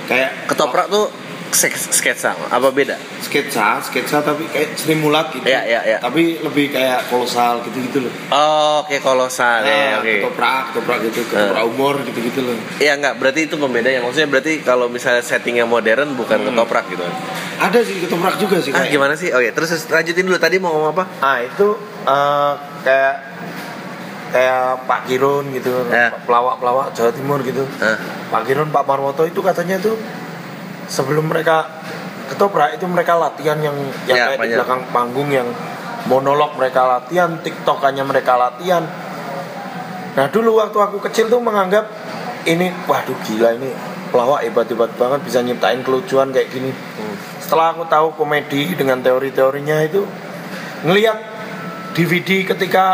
kayak 0.09 0.49
ketoprak 0.49 0.89
tuh 0.89 1.09
sketsa 1.53 2.33
apa 2.49 2.73
beda 2.73 2.97
sketsa 3.21 3.77
sketsa 3.85 4.25
tapi 4.25 4.49
kayak 4.49 4.73
stimulat 4.73 5.37
gitu 5.37 5.45
Iya, 5.45 5.61
iya, 5.69 5.81
iya. 5.85 5.99
tapi 6.01 6.41
lebih 6.41 6.73
kayak 6.73 7.13
kolosal 7.13 7.61
gitu 7.69 7.77
gitu 7.77 7.99
loh 8.09 8.13
oh 8.33 8.89
oke 8.89 8.97
kolosal 9.05 9.61
ya 9.61 9.69
Nah, 9.69 10.01
oke 10.01 10.13
ketoprak 10.17 10.63
ketoprak 10.73 10.99
gitu 11.13 11.21
ketoprak 11.29 11.65
umur 11.69 12.01
gitu 12.09 12.19
gitu 12.25 12.41
loh 12.49 12.57
Iya 12.81 12.97
nggak, 12.97 13.15
berarti 13.21 13.41
itu 13.47 13.55
pembedanya. 13.61 14.01
Maksudnya 14.01 14.29
berarti 14.33 14.53
kalau 14.65 14.89
misalnya 14.89 15.21
settingnya 15.21 15.69
modern 15.69 16.17
bukan 16.17 16.41
ketoprak 16.41 16.89
gitu. 16.89 17.05
ada 17.61 17.79
sih 17.85 18.01
ketoprak 18.01 18.35
juga 18.41 18.57
sih 18.59 18.73
Ah 18.73 18.83
kayak 18.83 18.91
gimana 18.91 19.15
sih? 19.15 19.29
Oke, 19.31 19.53
terus 19.53 19.71
lanjutin 19.93 20.25
dulu 20.25 20.41
tadi 20.41 20.57
mau 20.57 20.73
ngomong 20.73 20.91
apa? 20.97 21.05
Ah 21.21 21.37
itu 21.45 21.69
eh, 22.09 22.53
kayak 22.83 23.15
kayak 24.33 24.89
Pak 24.89 25.07
Kirun 25.07 25.53
gitu, 25.53 25.71
Ya. 25.87 26.09
pelawak-pelawak 26.25 26.97
Jawa 26.97 27.13
Timur 27.13 27.39
gitu. 27.41 27.63
Hah? 27.79 27.97
Pak 28.29 28.49
Kirun, 28.49 28.73
Pak 28.73 28.83
Marwoto 28.83 29.23
itu 29.23 29.39
katanya 29.39 29.77
tuh 29.77 29.95
sebelum 30.89 31.29
mereka 31.29 31.69
ketoprak 32.27 32.75
itu 32.75 32.89
mereka 32.89 33.15
latihan 33.15 33.61
yang 33.61 33.77
yang 34.05 34.17
Ya, 34.17 34.25
kayak 34.33 34.37
di 34.37 34.41
banyak. 34.41 34.57
belakang 34.57 34.83
panggung 34.89 35.29
yang 35.29 35.49
monolog 36.05 36.57
mereka 36.57 36.89
latihan, 36.89 37.37
tiktokannya 37.39 38.03
mereka 38.03 38.35
latihan. 38.35 38.83
Nah 40.13 40.27
dulu 40.29 40.59
waktu 40.59 40.77
aku 40.77 40.99
kecil 41.03 41.29
tuh 41.29 41.39
menganggap 41.39 41.89
ini 42.45 42.73
waduh 42.85 43.17
gila 43.23 43.55
ini 43.55 43.71
pelawak 44.09 44.45
hebat-hebat 44.45 44.93
banget 44.97 45.21
bisa 45.25 45.41
nyiptain 45.41 45.81
kelucuan 45.81 46.29
kayak 46.29 46.53
gini. 46.53 46.69
Setelah 47.39 47.73
aku 47.73 47.85
tahu 47.87 48.13
komedi 48.13 48.73
dengan 48.73 49.01
teori-teorinya 49.01 49.81
itu 49.85 50.05
ngelihat 50.85 51.17
DVD 51.93 52.45
ketika 52.45 52.85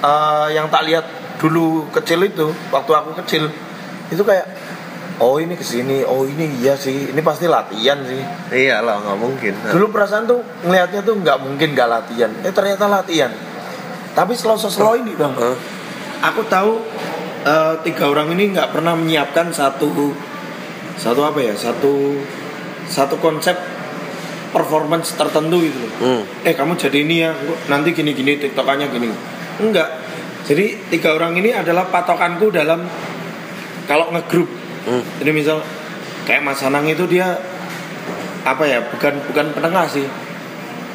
eh, 0.00 0.46
yang 0.52 0.66
tak 0.68 0.84
lihat 0.84 1.04
dulu 1.36 1.86
kecil 1.90 2.22
itu 2.22 2.46
waktu 2.68 2.92
aku 2.92 3.14
kecil 3.18 3.46
itu 4.08 4.22
kayak 4.22 4.46
oh 5.18 5.36
ini 5.36 5.54
ke 5.54 5.62
sini 5.62 6.02
oh 6.02 6.22
ini 6.22 6.58
iya 6.58 6.74
sih 6.74 7.10
ini 7.10 7.20
pasti 7.20 7.46
latihan 7.46 7.98
sih 8.02 8.22
Iya 8.50 8.80
lah, 8.80 8.98
nggak 8.98 9.18
mungkin. 9.18 9.52
dulu 9.66 9.90
perasaan 9.90 10.24
tuh 10.24 10.38
ngelihatnya 10.62 11.02
tuh 11.02 11.14
nggak 11.16 11.38
mungkin 11.38 11.68
nggak 11.72 11.88
latihan 11.88 12.30
eh 12.42 12.50
ternyata 12.50 12.86
latihan 12.86 13.30
tapi 14.12 14.34
slow 14.34 14.54
slow 14.54 14.94
ini 14.94 15.14
bang 15.14 15.30
Hah? 15.30 15.54
aku 16.24 16.42
tahu 16.46 16.82
eh, 17.44 17.74
tiga 17.82 18.08
orang 18.08 18.30
ini 18.32 18.50
nggak 18.50 18.70
pernah 18.70 18.94
menyiapkan 18.94 19.50
satu 19.50 19.90
satu 20.94 21.20
apa 21.22 21.38
ya 21.40 21.54
satu 21.54 22.18
satu 22.84 23.14
konsep 23.18 23.54
performance 24.48 25.12
tertentu 25.12 25.60
gitu 25.60 25.78
loh 25.78 25.92
Hmm. 25.98 26.22
eh 26.42 26.50
kamu 26.52 26.74
jadi 26.74 26.98
ini 27.02 27.16
ya 27.20 27.30
nanti 27.68 27.92
gini 27.92 28.10
gini 28.10 28.38
tiktokannya 28.38 28.88
gini 28.88 29.10
enggak 29.60 29.88
jadi 30.44 30.64
tiga 30.88 31.12
orang 31.12 31.34
ini 31.34 31.52
adalah 31.52 31.86
patokanku 31.86 32.48
dalam 32.48 32.86
kalau 33.84 34.10
ngegrup 34.10 34.48
Hmm. 34.78 35.04
jadi 35.20 35.30
misal 35.30 35.60
kayak 36.24 36.40
Mas 36.40 36.64
Anang 36.64 36.88
itu 36.88 37.04
dia 37.04 37.36
apa 38.40 38.64
ya 38.64 38.80
bukan 38.80 39.20
bukan 39.28 39.52
penengah 39.52 39.84
sih 39.84 40.08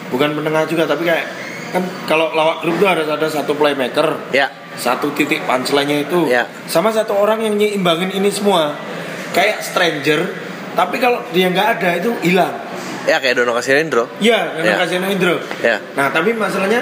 bukan 0.10 0.34
penengah 0.34 0.66
juga 0.66 0.84
tapi 0.84 1.06
kayak 1.06 1.26
kan 1.70 1.84
kalau 2.06 2.34
lawak 2.34 2.62
grup 2.62 2.78
tuh 2.78 2.90
ada 2.90 3.06
ada 3.06 3.28
satu 3.28 3.54
playmaker 3.54 4.18
Ya, 4.30 4.50
satu 4.74 5.14
titik 5.14 5.46
punchline-nya 5.46 6.06
itu 6.06 6.26
Ya. 6.26 6.50
sama 6.66 6.90
satu 6.90 7.14
orang 7.14 7.42
yang 7.42 7.54
nyimbangin 7.54 8.10
ini 8.10 8.34
semua 8.34 8.74
kayak 9.30 9.62
stranger 9.62 10.26
tapi 10.74 10.98
kalau 10.98 11.22
dia 11.30 11.50
nggak 11.50 11.68
ada 11.78 11.90
itu 11.94 12.10
hilang 12.26 12.54
ya 13.06 13.22
kayak 13.22 13.38
Dono 13.38 13.54
Kasinendro. 13.54 14.10
ya 14.18 14.58
Ya. 14.58 14.64
Dono 14.64 14.74
Kasino 14.80 15.06
Indro 15.06 15.36
Ya. 15.62 15.78
nah 15.94 16.10
tapi 16.10 16.34
masalahnya 16.34 16.82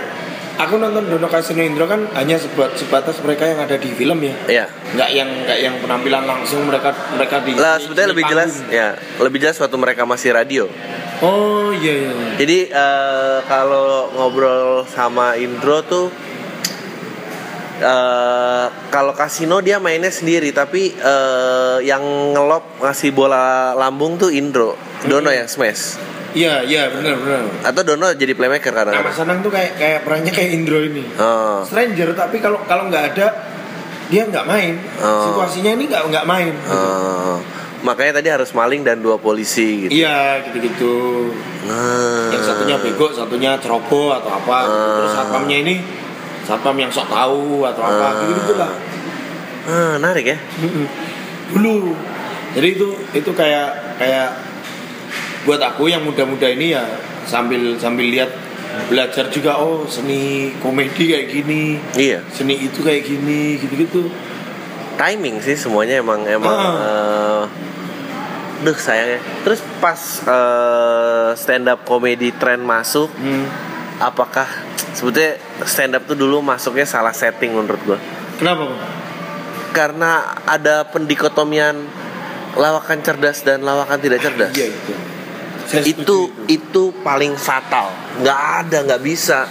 aku 0.58 0.76
nonton 0.76 1.08
Dono 1.08 1.28
Kasino 1.28 1.62
Indro 1.62 1.86
kan 1.86 2.08
hanya 2.14 2.36
sebat, 2.36 2.76
sebatas 2.76 3.20
mereka 3.20 3.46
yang 3.46 3.60
ada 3.60 3.76
di 3.76 3.92
film 3.92 4.20
ya 4.20 4.34
Ya. 4.48 4.66
nggak 4.92 5.10
yang 5.12 5.30
nggak 5.46 5.60
yang 5.60 5.76
penampilan 5.80 6.24
langsung 6.24 6.66
mereka 6.66 6.92
mereka 7.14 7.40
di 7.42 7.56
Lah 7.56 7.80
sebetulnya 7.80 8.10
di 8.10 8.14
lebih 8.16 8.26
jelas 8.28 8.52
ya, 8.68 8.88
lebih 9.18 9.40
jelas 9.40 9.56
waktu 9.58 9.78
mereka 9.78 10.04
masih 10.04 10.32
radio. 10.32 10.66
oh 11.22 11.70
iya 11.72 11.94
iya 11.94 12.12
iya. 12.12 12.28
Jadi 12.36 12.58
eh, 12.68 13.38
kalau 13.46 14.10
ngobrol 14.12 14.84
sama 14.86 15.38
Indro 15.38 15.86
tuh 15.86 16.10
eh, 17.80 18.66
kalau 18.90 19.14
kasino 19.14 19.60
dia 19.60 19.78
mainnya 19.78 20.10
sendiri 20.10 20.52
tapi 20.52 20.92
eh, 20.92 21.78
yang 21.82 22.02
ngelop 22.34 22.82
ngasih 22.82 23.12
bola 23.12 23.74
lambung 23.74 24.18
tuh 24.18 24.30
Indro, 24.30 24.76
Dono 25.04 25.30
yang 25.30 25.46
smash. 25.46 25.98
Iya 26.34 26.62
iya 26.62 26.88
benar 26.89 27.15
benar 27.15 27.44
Atau 27.63 27.82
Dono 27.84 28.08
jadi 28.12 28.32
playmaker 28.32 28.72
nah 28.72 28.84
Mas 28.84 28.91
kadang-kadang. 28.94 29.22
Anang 29.22 29.39
tuh 29.39 29.52
kayak 29.52 29.72
kayak 29.76 30.00
perannya 30.04 30.32
kayak 30.32 30.52
Indro 30.54 30.80
ini 30.80 31.04
Oh. 31.15 31.62
stranger 31.62 32.12
tapi 32.13 32.38
kalau 32.38 32.60
kalau 32.63 32.88
nggak 32.88 33.04
ada 33.12 33.28
dia 34.08 34.24
nggak 34.24 34.44
main 34.44 34.76
Oh. 34.98 35.28
situasinya 35.28 35.72
ini 35.74 35.84
nggak 35.86 36.04
nggak 36.08 36.26
main 36.26 36.54
Oh. 36.65 37.38
makanya 37.82 38.22
tadi 38.22 38.30
harus 38.30 38.52
maling 38.52 38.82
dan 38.82 39.00
dua 39.00 39.17
polisi 39.17 39.86
gitu. 39.86 39.91
iya 39.96 40.44
gitu 40.44 40.58
gitu 40.62 40.96
Nah. 41.62 42.30
yang 42.30 42.41
satunya 42.41 42.76
bego 42.78 43.10
satunya 43.10 43.58
ceroboh 43.58 44.13
atau 44.13 44.32
apa 44.32 44.58
gitu. 44.63 44.78
terus 44.98 45.12
satpamnya 45.13 45.58
ini 45.60 45.76
satpam 46.41 46.76
yang 46.76 46.89
sok 46.89 47.08
tahu 47.08 47.63
atau 47.63 47.82
apa 47.82 48.06
Ah. 48.08 48.12
gitu 48.20 48.32
gitu 48.39 48.54
lah 48.56 48.74
Ah, 49.62 49.94
menarik 49.96 50.26
ya. 50.26 50.38
Dulu 51.52 51.94
jadi 52.52 52.67
itu 52.74 52.88
itu 53.13 53.32
kayak 53.32 53.70
kayak 53.96 54.51
buat 55.43 55.58
aku 55.60 55.89
yang 55.89 56.06
muda-muda 56.06 56.45
ini 56.47 56.73
ya 56.73 56.84
sambil 57.25 57.73
sambil 57.77 58.06
lihat 58.06 58.30
belajar 58.88 59.27
juga 59.27 59.60
oh 59.60 59.84
seni 59.84 60.54
komedi 60.63 61.12
kayak 61.12 61.27
gini 61.27 61.75
Iya. 61.93 62.23
seni 62.32 62.56
itu 62.56 62.80
kayak 62.80 63.04
gini 63.04 63.60
gitu-gitu 63.60 64.08
timing 64.95 65.41
sih 65.41 65.58
semuanya 65.58 65.99
emang 65.99 66.23
emang 66.23 66.56
Ah. 66.56 66.71
eh, 66.77 67.43
duh 68.62 68.77
sayangnya 68.77 69.19
terus 69.43 69.60
pas 69.82 69.99
eh, 70.23 71.30
stand 71.36 71.67
up 71.67 71.84
comedy 71.84 72.30
trend 72.32 72.62
masuk 72.62 73.10
hmm. 73.17 73.45
apakah 73.99 74.45
sebetulnya 74.93 75.36
stand 75.65 75.97
up 75.97 76.06
tuh 76.06 76.15
dulu 76.15 76.39
masuknya 76.39 76.86
salah 76.86 77.12
setting 77.12 77.51
menurut 77.51 77.82
gua 77.84 77.99
kenapa 78.38 78.71
karena 79.71 80.38
ada 80.45 80.84
pendikotomian 80.88 81.75
lawakan 82.54 82.99
cerdas 83.01 83.41
dan 83.41 83.63
lawakan 83.63 83.97
tidak 83.99 84.19
cerdas 84.21 84.51
iya 84.54 84.67
itu 84.69 84.93
Saya 85.73 85.84
itu 85.84 85.97
setuju 85.97 86.19
itu 86.47 86.84
paling 86.99 87.34
fatal 87.34 87.88
nggak 88.19 88.39
ada 88.60 88.77
nggak 88.84 89.01
bisa 89.01 89.47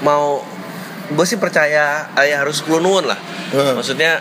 mau 0.00 0.38
gue 1.06 1.24
sih 1.24 1.36
percaya 1.36 2.10
eh, 2.14 2.30
ya 2.30 2.40
harus 2.40 2.60
kelunuan 2.60 3.04
lah 3.04 3.18
Hmm. 3.46 3.74
maksudnya 3.74 4.18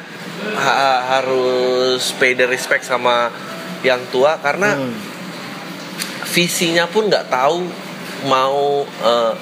ha- 0.53 1.01
harus 1.11 1.97
pay 2.15 2.33
the 2.33 2.45
respect 2.45 2.81
sama 2.81 3.29
yang 3.81 4.01
tua 4.09 4.37
karena 4.37 4.73
Hmm. 4.75 4.93
visinya 6.27 6.85
pun 6.85 7.07
nggak 7.07 7.25
tahu 7.27 7.65
mau 8.25 8.81
eh, 8.83 9.33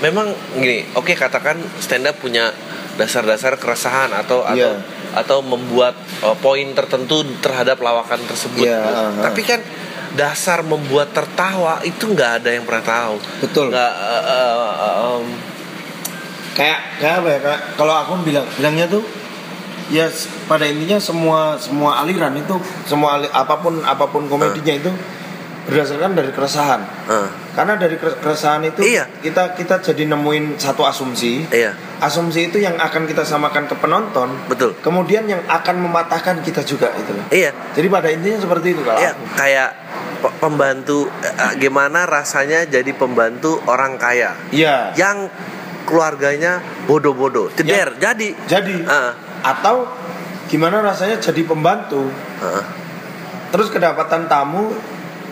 memang 0.00 0.32
gini 0.54 0.88
oke 0.92 1.12
katakan 1.14 1.60
stand 1.78 2.04
up 2.04 2.16
punya 2.16 2.52
dasar-dasar 2.96 3.56
keresahan 3.56 4.10
atau 4.10 4.42
atau 4.42 4.56
Iya. 4.72 4.80
atau 5.12 5.38
membuat 5.40 5.94
eh, 6.20 6.36
poin 6.36 6.68
tertentu 6.70 7.22
terhadap 7.40 7.78
lawakan 7.78 8.20
tersebut 8.22 8.62
Iya, 8.62 8.78
ah, 8.78 8.92
ah. 9.10 9.22
tapi 9.22 9.42
kan 9.42 9.60
dasar 10.14 10.66
membuat 10.66 11.14
tertawa 11.14 11.78
itu 11.86 12.10
nggak 12.10 12.42
ada 12.42 12.50
yang 12.54 12.64
pernah 12.66 12.84
tahu. 12.84 13.16
Betul. 13.42 13.66
nggak 13.70 13.92
eh, 13.94 14.22
eh, 14.26 14.72
eh, 14.74 14.94
em, 15.06 15.24
kayak 16.54 16.80
kayak 16.98 17.14
apa 17.22 17.28
ya 17.30 17.38
kayak 17.38 17.60
kalau 17.78 17.94
aku 17.94 18.12
bilang 18.26 18.46
bilangnya 18.58 18.86
tuh 18.90 19.02
ya 19.90 20.06
pada 20.46 20.66
intinya 20.66 20.98
semua 21.02 21.58
semua 21.58 22.02
aliran 22.02 22.34
itu 22.38 22.54
semua 22.86 23.18
ali- 23.18 23.32
apa 23.34 23.58
pun 23.58 23.82
apa 23.82 24.06
pun 24.06 24.26
komedinya 24.30 24.74
itu 24.86 24.90
berdasarkan 25.60 26.12
dari 26.12 26.30
keresahan. 26.30 26.80
Eh, 27.06 27.28
karena 27.52 27.76
dari 27.76 27.94
kere- 27.94 28.16
keresahan 28.16 28.64
itu 28.64 28.80
Iya. 28.80 29.04
kita 29.20 29.52
kita 29.52 29.82
jadi 29.82 30.08
nemuin 30.08 30.56
satu 30.56 30.82
asumsi. 30.82 31.44
Iya. 31.46 31.76
Asumsi 31.98 32.48
itu 32.48 32.56
yang 32.56 32.74
akan 32.74 33.04
kita 33.04 33.22
samakan 33.22 33.66
ke 33.66 33.76
penonton 33.76 34.32
betul. 34.46 34.72
kemudian 34.80 35.24
yang 35.24 35.44
akan 35.44 35.76
mematahkan 35.80 36.40
kita 36.40 36.62
juga 36.62 36.88
itu 36.94 37.12
loh. 37.12 37.26
Iya. 37.28 37.52
Jadi 37.72 37.86
pada 37.86 38.08
intinya 38.08 38.38
seperti 38.40 38.72
itu 38.72 38.80
kalau 38.80 38.98
Iya, 38.98 39.12
aku. 39.12 39.24
kayak 39.36 39.70
pe- 40.18 40.34
pembantu 40.38 40.98
eh, 41.20 41.28
eh, 41.28 41.52
gimana 41.56 42.04
rasanya 42.04 42.64
jadi 42.64 42.90
pembantu 42.90 43.60
orang 43.64 43.94
kaya? 43.96 44.32
Iya. 44.48 44.96
Yang 44.96 45.28
keluarganya 45.84 46.58
bodoh-bodoh 46.86 47.50
ceder 47.52 47.98
jadi. 47.98 48.32
Jadi. 48.46 48.74
Ah, 48.86 49.12
atau 49.42 49.90
gimana 50.46 50.80
rasanya 50.80 51.18
jadi 51.18 51.42
pembantu? 51.42 52.08
Ah, 52.38 52.64
terus 53.50 53.68
kedapatan 53.68 54.24
tamu 54.24 54.70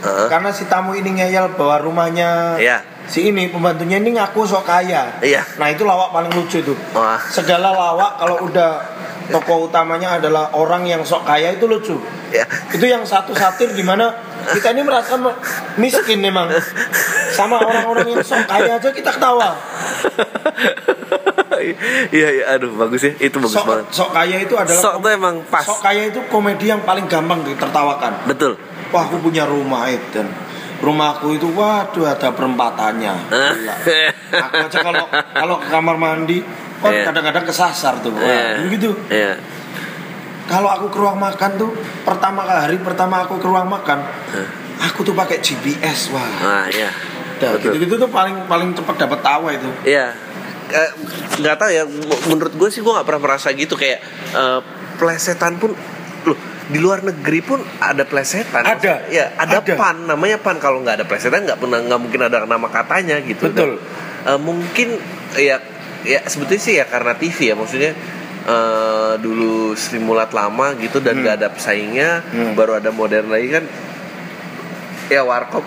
ah. 0.05 0.29
karena 0.31 0.51
si 0.55 0.65
tamu 0.67 0.95
ini 0.95 1.19
ngeyel 1.19 1.55
bahwa 1.57 1.77
rumahnya 1.83 2.61
iya. 2.61 2.79
si 3.09 3.31
ini 3.31 3.49
pembantunya 3.49 3.99
ini 3.99 4.15
ngaku 4.19 4.45
sok 4.45 4.69
kaya. 4.69 5.19
Iya. 5.25 5.43
Nah 5.57 5.69
itu 5.73 5.83
lawak 5.83 6.13
paling 6.13 6.33
lucu 6.35 6.61
tuh. 6.63 6.77
Wah. 6.95 7.19
Segala 7.31 7.73
lawak 7.73 8.21
kalau 8.21 8.37
udah 8.45 8.83
tokoh 9.29 9.69
utamanya 9.69 10.17
adalah 10.17 10.53
orang 10.57 10.89
yang 10.89 11.03
sok 11.05 11.25
kaya 11.25 11.57
itu 11.57 11.69
lucu. 11.69 11.97
Ya 12.29 12.45
itu 12.73 12.85
yang 12.85 13.05
satu 13.05 13.33
satir 13.33 13.73
di 13.73 13.85
mana 13.85 14.13
kita 14.53 14.73
ini 14.77 14.85
merasa 14.85 15.17
me- 15.17 15.37
miskin 15.81 16.21
memang. 16.21 16.53
Sama 17.33 17.61
orang-orang 17.61 18.19
yang 18.19 18.25
sok 18.25 18.45
kaya 18.49 18.77
aja 18.77 18.89
kita 18.93 19.11
ketawa. 19.15 19.57
Iya 22.15 22.29
iya. 22.39 22.45
Aduh 22.55 22.71
bagus 22.79 23.03
ya. 23.03 23.13
Itu 23.19 23.43
bagus 23.43 23.59
sok, 23.59 23.67
banget. 23.67 23.85
sok 23.91 24.11
kaya 24.15 24.37
itu 24.39 24.55
adalah 24.55 24.79
sok 24.79 24.95
tuh 25.03 25.11
emang 25.11 25.35
pas. 25.51 25.65
sok 25.67 25.81
kaya 25.83 26.07
itu 26.07 26.21
komedi 26.31 26.71
yang 26.71 26.81
paling 26.87 27.11
gampang 27.11 27.43
ditertawakan. 27.43 28.31
Betul 28.31 28.55
wah 28.89 29.03
aku 29.05 29.21
punya 29.21 29.45
rumah 29.45 29.89
itu 29.89 30.23
rumahku 30.79 31.35
itu 31.35 31.51
waduh 31.59 32.07
ada 32.07 32.31
perempatannya. 32.31 33.11
Gila. 33.27 33.75
aku 34.31 34.57
aja 34.71 34.79
kalau 34.79 35.05
kalau 35.11 35.57
ke 35.59 35.67
kamar 35.67 35.97
mandi 35.99 36.39
oh 36.79 36.87
Iya. 36.87 37.03
kadang-kadang 37.11 37.43
kesasar 37.43 37.99
tuh. 37.99 38.15
Iya. 38.15 38.63
wah 38.63 38.71
gitu. 38.71 38.95
Iya. 39.11 39.35
Kalau 40.47 40.71
aku 40.71 40.87
ke 40.89 40.97
ruang 41.03 41.19
makan 41.19 41.51
tuh 41.59 41.75
pertama 42.07 42.47
kali 42.47 42.61
hari 42.63 42.77
pertama 42.79 43.27
aku 43.27 43.37
ke 43.37 43.47
ruang 43.51 43.67
makan 43.67 44.01
aku 44.79 45.03
tuh 45.03 45.19
pakai 45.19 45.43
GPS 45.43 46.15
wah. 46.15 46.31
Ah 46.39 46.65
iya. 46.71 46.95
Dah, 47.39 47.55
betul. 47.55 47.75
gitu-gitu 47.75 47.95
tuh 47.99 48.11
paling 48.11 48.47
paling 48.47 48.71
cepat 48.75 48.97
dapat 49.03 49.19
tawa 49.23 49.49
itu. 49.51 49.71
Iya, 49.83 50.15
Eh, 50.69 50.91
nggak 51.41 51.57
tahu 51.57 51.71
ya. 51.73 51.83
Menurut 52.29 52.53
gue 52.55 52.69
sih 52.69 52.85
gue 52.85 52.93
nggak 52.93 53.07
pernah 53.09 53.23
merasa 53.25 53.51
gitu 53.51 53.75
kayak 53.75 53.99
eh, 54.31 54.61
plesetan 54.95 55.59
pun, 55.59 55.75
loh 56.23 56.39
di 56.69 56.79
luar 56.79 57.01
negeri 57.01 57.41
pun 57.41 57.61
ada 57.81 58.05
plesetan. 58.05 58.61
Ada. 58.61 59.09
Ya 59.09 59.33
ada, 59.35 59.65
Ada. 59.65 59.73
pan, 59.75 60.05
namanya 60.05 60.37
pan. 60.37 60.61
Kalau 60.61 60.85
nggak 60.85 61.01
ada 61.01 61.07
plesetan 61.09 61.49
nggak 61.49 61.57
pernah 61.57 61.81
nggak 61.81 62.01
mungkin 62.01 62.21
ada 62.23 62.45
nama 62.45 62.69
katanya 62.69 63.19
gitu. 63.25 63.49
Betul. 63.49 63.81
Dan, 63.81 64.29
eh, 64.29 64.39
mungkin 64.39 64.89
ya 65.35 65.57
ya 66.05 66.21
sebetulnya 66.25 66.63
sih 66.63 66.75
ya 66.77 66.85
karena 66.85 67.17
TV 67.17 67.53
ya 67.53 67.57
maksudnya. 67.57 67.93
eh, 68.49 69.15
dulu 69.21 69.77
stimulat 69.77 70.33
lama 70.33 70.73
gitu 70.81 71.05
dan 71.05 71.21
Hmm. 71.21 71.21
nggak 71.21 71.37
ada 71.37 71.49
pesaingnya 71.53 72.25
Hmm. 72.33 72.57
baru 72.57 72.81
ada 72.81 72.89
modern 72.89 73.29
lagi 73.29 73.53
kan 73.53 73.65
ya 75.09 75.21
warkop 75.21 75.61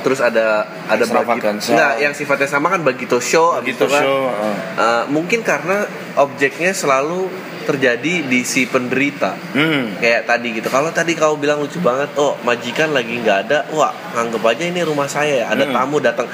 terus 0.00 0.18
ada 0.18 0.66
ada 0.88 1.04
bagi 1.06 1.38
enggak 1.46 1.94
yang 2.00 2.10
sifatnya 2.10 2.48
sama 2.48 2.74
kan 2.74 2.82
Bagito 2.82 3.20
show 3.22 3.54
abis 3.54 3.76
gitu 3.76 3.86
itu 3.86 3.92
kan 3.92 4.02
show 4.02 4.26
uh. 4.26 4.56
eh, 4.82 5.04
mungkin 5.14 5.46
karena 5.46 5.86
objeknya 6.18 6.74
selalu 6.74 7.30
terjadi 7.70 8.26
di 8.26 8.40
si 8.42 8.66
penderita. 8.66 9.38
Hmm. 9.54 9.94
kayak 9.96 10.26
tadi 10.26 10.58
gitu. 10.58 10.66
Kalau 10.66 10.90
tadi 10.90 11.14
kau 11.14 11.38
bilang 11.38 11.62
lucu 11.62 11.78
banget 11.78 12.10
oh 12.18 12.34
majikan 12.42 12.90
lagi 12.90 13.14
nggak 13.16 13.38
ada 13.46 13.58
wah 13.70 13.94
anggap 14.12 14.42
aja 14.44 14.66
ini 14.66 14.82
rumah 14.82 15.06
saya 15.06 15.42
ya 15.42 15.46
ada 15.48 15.64
Hmm. 15.64 15.74
tamu 15.74 16.02
datang. 16.02 16.26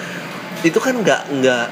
Itu 0.65 0.81
kan 0.81 0.97
nggak 0.97 1.23
nggak 1.37 1.67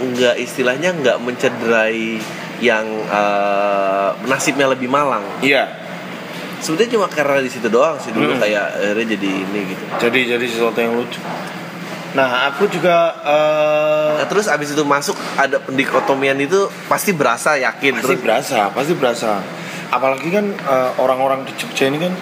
nggak 0.00 0.34
istilahnya 0.40 0.96
nggak 0.96 1.16
mencederai 1.20 2.16
yang 2.60 2.86
eh, 3.04 4.08
nasibnya 4.24 4.68
lebih 4.68 4.88
malang. 4.88 5.24
Iya. 5.40 5.68
Sebetulnya 6.60 6.92
cuma 6.92 7.06
karena 7.08 7.40
di 7.40 7.48
situ 7.48 7.68
doang 7.68 7.96
sih 7.96 8.12
dulu 8.12 8.36
Hmm. 8.36 8.40
kayak 8.40 8.64
akhirnya 8.76 9.16
jadi 9.16 9.28
ini 9.32 9.60
gitu. 9.72 9.82
Jadi 9.96 10.20
jadi 10.28 10.44
sesuatu 10.44 10.76
yang 10.76 10.92
lucu 10.96 11.20
nah 12.10 12.48
aku 12.48 12.66
juga 12.66 13.14
eh, 13.22 14.10
Nah, 14.20 14.26
terus 14.26 14.46
abis 14.46 14.74
itu 14.74 14.82
masuk 14.82 15.14
ada 15.34 15.56
pendikotomian 15.58 16.36
itu 16.36 16.58
pasti 16.86 17.10
berasa 17.10 17.56
yakin 17.56 17.96
pasti 17.96 18.04
terus 18.04 18.20
berasa 18.20 18.68
pasti 18.68 18.92
berasa 18.92 19.40
apalagi 19.88 20.28
kan 20.28 20.46
eh, 20.50 20.90
orang-orang 20.96 21.42
di 21.42 21.52
Jogja 21.54 21.86
ini 21.86 21.98
kan 21.98 22.12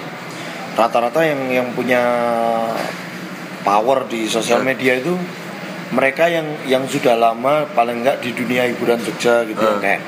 rata-rata 0.75 1.21
yang 1.23 1.41
yang 1.49 1.67
punya 1.73 1.99
power 3.61 4.07
di 4.07 4.25
sosial 4.27 4.61
Hmm. 4.61 4.71
media 4.71 4.95
itu 4.95 5.13
mereka 5.91 6.29
yang 6.29 6.45
yang 6.65 6.85
sudah 6.85 7.17
lama 7.17 7.65
paling 7.73 8.05
enggak 8.05 8.21
di 8.21 8.31
dunia 8.31 8.65
hiburan 8.65 9.01
Jogja 9.01 9.43
gitu 9.43 9.59
Hmm. 9.59 9.81
kayak 9.81 10.01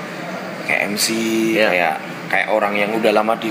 kayak 0.65 0.81
MC 0.89 1.07
Iya. 1.57 1.69
kayak 1.69 1.95
kayak 2.29 2.49
orang 2.49 2.77
yang 2.77 2.91
udah 2.93 3.11
lama 3.11 3.35
di 3.35 3.51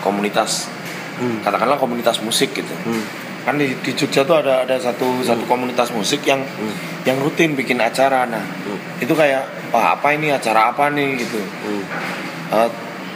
komunitas 0.00 0.66
Hmm. 1.14 1.38
katakanlah 1.40 1.76
komunitas 1.76 2.18
musik 2.18 2.50
gitu 2.50 2.72
Hmm. 2.82 3.04
Kan 3.42 3.54
di, 3.54 3.74
di 3.76 3.90
Jogja 3.92 4.22
tuh 4.22 4.38
ada 4.38 4.62
ada 4.62 4.76
satu 4.76 5.20
satu 5.20 5.42
komunitas 5.44 5.90
musik 5.90 6.22
yang 6.22 6.40
Hmm. 6.42 6.74
yang 7.02 7.18
rutin 7.18 7.52
bikin 7.52 7.78
acara 7.78 8.22
nah 8.24 8.38
Hmm. 8.38 8.78
itu 8.98 9.10
kayak 9.12 9.42
wah 9.70 9.94
apa 9.94 10.12
ini 10.12 10.30
acara 10.30 10.70
apa 10.70 10.88
nih 10.88 11.18
gitu 11.18 11.38
Hmm. 11.38 11.82
Eh, 12.52 12.70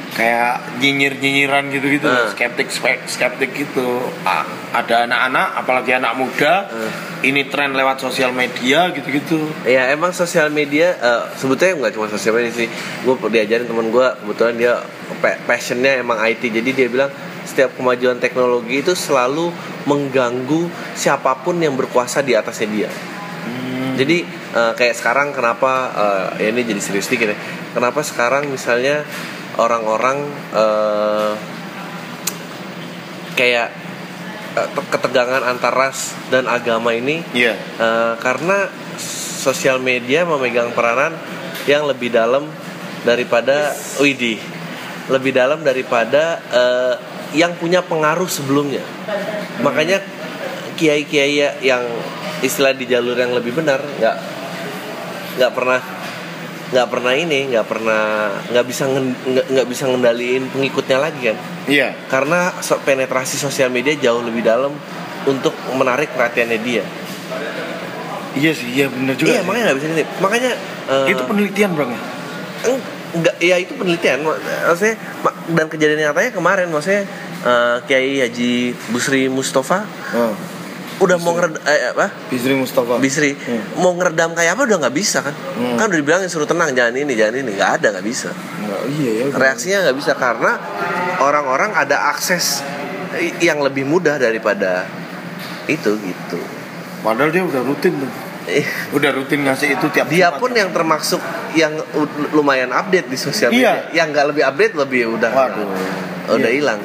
kayak 0.09 0.81
nyinyir 0.81 1.15
nyinyiran 1.15 1.69
gitu 1.69 1.87
gitu 1.91 2.09
Hmm. 2.09 2.33
skeptik 2.33 2.73
skeptik 3.07 3.53
gitu 3.53 4.01
Ah, 4.23 4.43
ada 4.73 5.05
anak-anak 5.05 5.49
apalagi 5.57 5.93
anak 5.93 6.17
muda 6.17 6.67
Hmm. 6.67 6.91
ini 7.23 7.47
tren 7.47 7.71
lewat 7.71 8.01
sosial 8.01 8.33
media 8.33 8.89
gitu 8.91 9.07
gitu 9.13 9.39
Ya 9.63 9.91
emang 9.91 10.11
sosial 10.11 10.49
media 10.49 10.97
eh, 10.97 11.23
sebetulnya 11.35 11.77
nggak 11.79 11.93
cuma 11.93 12.07
sosial 12.09 12.35
media 12.35 12.53
sih. 12.57 12.69
Gue 13.03 13.15
diajarin 13.27 13.65
temen 13.65 13.89
gue 13.89 14.07
kebetulan 14.17 14.55
dia 14.57 14.75
pa- 15.17 15.39
passionnya 15.45 16.01
emang 16.01 16.17
IT. 16.19 16.49
Jadi 16.49 16.71
dia 16.73 16.89
bilang 16.89 17.13
setiap 17.47 17.73
kemajuan 17.79 18.19
teknologi 18.19 18.83
itu 18.83 18.93
selalu 18.93 19.55
mengganggu 19.87 20.69
siapa 20.99 21.41
pun 21.47 21.57
yang 21.63 21.79
berkuasa 21.79 22.21
di 22.21 22.35
atasnya 22.35 22.69
dia. 22.69 22.91
Jadi 23.97 24.27
eh, 24.53 24.73
kayak 24.77 24.95
sekarang 24.99 25.33
kenapa 25.33 25.73
eh, 25.97 26.27
ya 26.45 26.49
ini 26.53 26.63
jadi 26.69 26.81
serius 26.83 27.09
dikit 27.09 27.33
ya. 27.33 27.39
Kenapa 27.73 28.05
sekarang 28.05 28.53
misalnya 28.53 29.01
orang-orang 29.57 30.21
eh, 30.53 31.33
kayak 33.37 33.69
eh, 34.57 34.69
ketegangan 34.93 35.45
antar 35.45 35.73
ras 35.73 36.13
dan 36.29 36.45
agama 36.49 36.93
ini 36.93 37.25
iya 37.33 37.57
Eh, 37.57 38.15
karena 38.21 38.69
sosial 39.41 39.81
media 39.81 40.25
memegang 40.25 40.73
peranan 40.77 41.17
yang 41.65 41.89
lebih 41.89 42.13
dalam 42.13 42.49
daripada 43.05 43.73
WIDI 44.03 44.41
lebih 45.07 45.31
dalam 45.31 45.63
daripada 45.63 46.43
eh, 46.51 46.95
yang 47.35 47.57
punya 47.59 47.83
pengaruh 47.83 48.29
sebelumnya. 48.29 48.83
Makanya 49.65 50.03
kiai-kiai 50.77 51.65
yang 51.65 51.83
istilah 52.45 52.77
di 52.77 52.85
jalur 52.85 53.17
yang 53.17 53.33
lebih 53.33 53.57
benar 53.57 53.81
nggak 53.81 54.17
nggak 55.41 55.53
pernah 55.57 55.81
nggak 56.67 56.89
pernah 56.91 57.13
ini 57.15 57.47
nggak 57.55 57.67
pernah 57.67 58.03
nggak 58.51 58.67
bisa 58.67 58.85
nggak 59.25 59.67
bisa 59.71 59.87
ngendaliin 59.89 60.51
pengikutnya 60.53 60.99
lagi 61.01 61.21
kan? 61.33 61.37
Iya. 61.67 61.89
Karena 62.13 62.53
penetrasi 62.61 63.41
sosial 63.41 63.73
media 63.73 63.97
jauh 63.97 64.21
lebih 64.21 64.43
dalam 64.45 64.75
untuk 65.27 65.55
menarik 65.75 66.13
perhatiannya 66.15 66.59
dia. 66.63 66.85
Iya 68.37 68.53
sih 68.53 68.69
iya 68.77 68.87
bener 68.93 69.17
juga 69.17 69.33
iya 69.33 69.41
sih. 69.41 69.47
makanya 69.49 69.65
nggak 69.71 69.79
bisa 69.81 69.87
nitip. 69.95 70.09
Makanya 70.21 70.53
eh, 70.93 71.07
itu 71.09 71.23
penelitian 71.25 71.71
bang 71.73 71.91
ya? 71.95 72.01
Eng- 72.69 72.87
enggak 73.17 73.37
ya 73.41 73.57
itu 73.57 73.73
penelitian. 73.73 74.19
Mak- 74.27 74.41
maksudnya 74.45 74.97
ma- 75.25 75.36
dan 75.53 75.67
kejadian 75.71 76.11
nyatanya 76.11 76.31
kemarin 76.35 76.67
maksudnya 76.73 77.07
eh, 77.47 77.77
Kiai 77.87 78.23
Haji 78.25 78.75
Busri 78.91 79.31
Mustafa 79.31 79.87
oh. 80.17 80.35
udah 80.97 81.17
mau 81.21 81.37
ngered 81.37 81.61
eh, 81.63 81.93
apa? 81.93 82.09
Bisri 82.33 82.57
Mustafa. 82.57 82.97
Bisri 82.99 83.37
Hmm. 83.37 83.85
mau 83.85 83.93
ngeredam 83.95 84.33
kayak 84.33 84.57
apa 84.57 84.63
udah 84.65 84.79
nggak 84.81 84.97
bisa 84.97 85.21
kan? 85.21 85.35
Hmm. 85.37 85.77
kan 85.77 85.93
udah 85.93 85.99
dibilangin 86.01 86.33
suruh 86.33 86.49
tenang 86.49 86.73
jangan 86.73 86.97
ini 86.97 87.13
jangan 87.13 87.37
ini. 87.45 87.51
Nggak 87.53 87.71
ada 87.83 87.87
nggak 87.95 88.07
bisa. 88.07 88.33
Nggak, 88.33 88.81
iya 88.97 89.11
ya 89.13 89.25
reaksinya 89.37 89.79
nggak 89.87 89.97
bisa 90.01 90.13
karena 90.17 90.53
orang-orang 91.21 91.71
ada 91.77 92.11
akses 92.17 92.65
yang 93.45 93.61
lebih 93.61 93.85
mudah 93.85 94.17
daripada 94.17 94.89
itu 95.69 96.01
gitu. 96.01 96.41
Padahal 97.05 97.31
dia 97.31 97.45
udah 97.45 97.61
rutin 97.63 97.93
tuh. 98.01 98.11
Eh, 98.47 98.67
udah 98.95 99.11
rutin 99.11 99.43
ngasih 99.43 99.75
itu 99.75 99.87
tiap 99.91 100.07
dia 100.07 100.31
pun 100.39 100.55
yang 100.55 100.71
termasuk 100.71 101.19
yang 101.57 101.73
lumayan 102.31 102.71
update 102.71 103.09
di 103.09 103.17
sosial 103.17 103.49
media 103.51 103.89
Iya. 103.91 103.97
yang 103.97 104.13
nggak 104.13 104.27
lebih 104.31 104.45
update 104.45 104.75
lebih 104.77 105.03
udah 105.17 105.31
Waduh. 105.33 105.67
udah 106.31 106.51
Iya. 106.53 106.59
hilang 106.61 106.81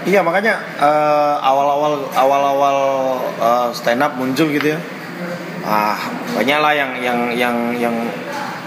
Iya 0.00 0.24
makanya 0.24 0.56
eh, 0.76 1.34
awal-awal 1.40 2.08
awal-awal 2.14 2.78
eh, 3.36 3.68
stand 3.72 4.00
up 4.00 4.16
muncul 4.16 4.48
gitu 4.48 4.72
ya. 4.72 4.80
Ah 5.60 6.00
banyak 6.32 6.56
lah 6.56 6.72
yang 6.72 6.90
yang 6.96 7.20
yang 7.36 7.56
yang 7.76 7.96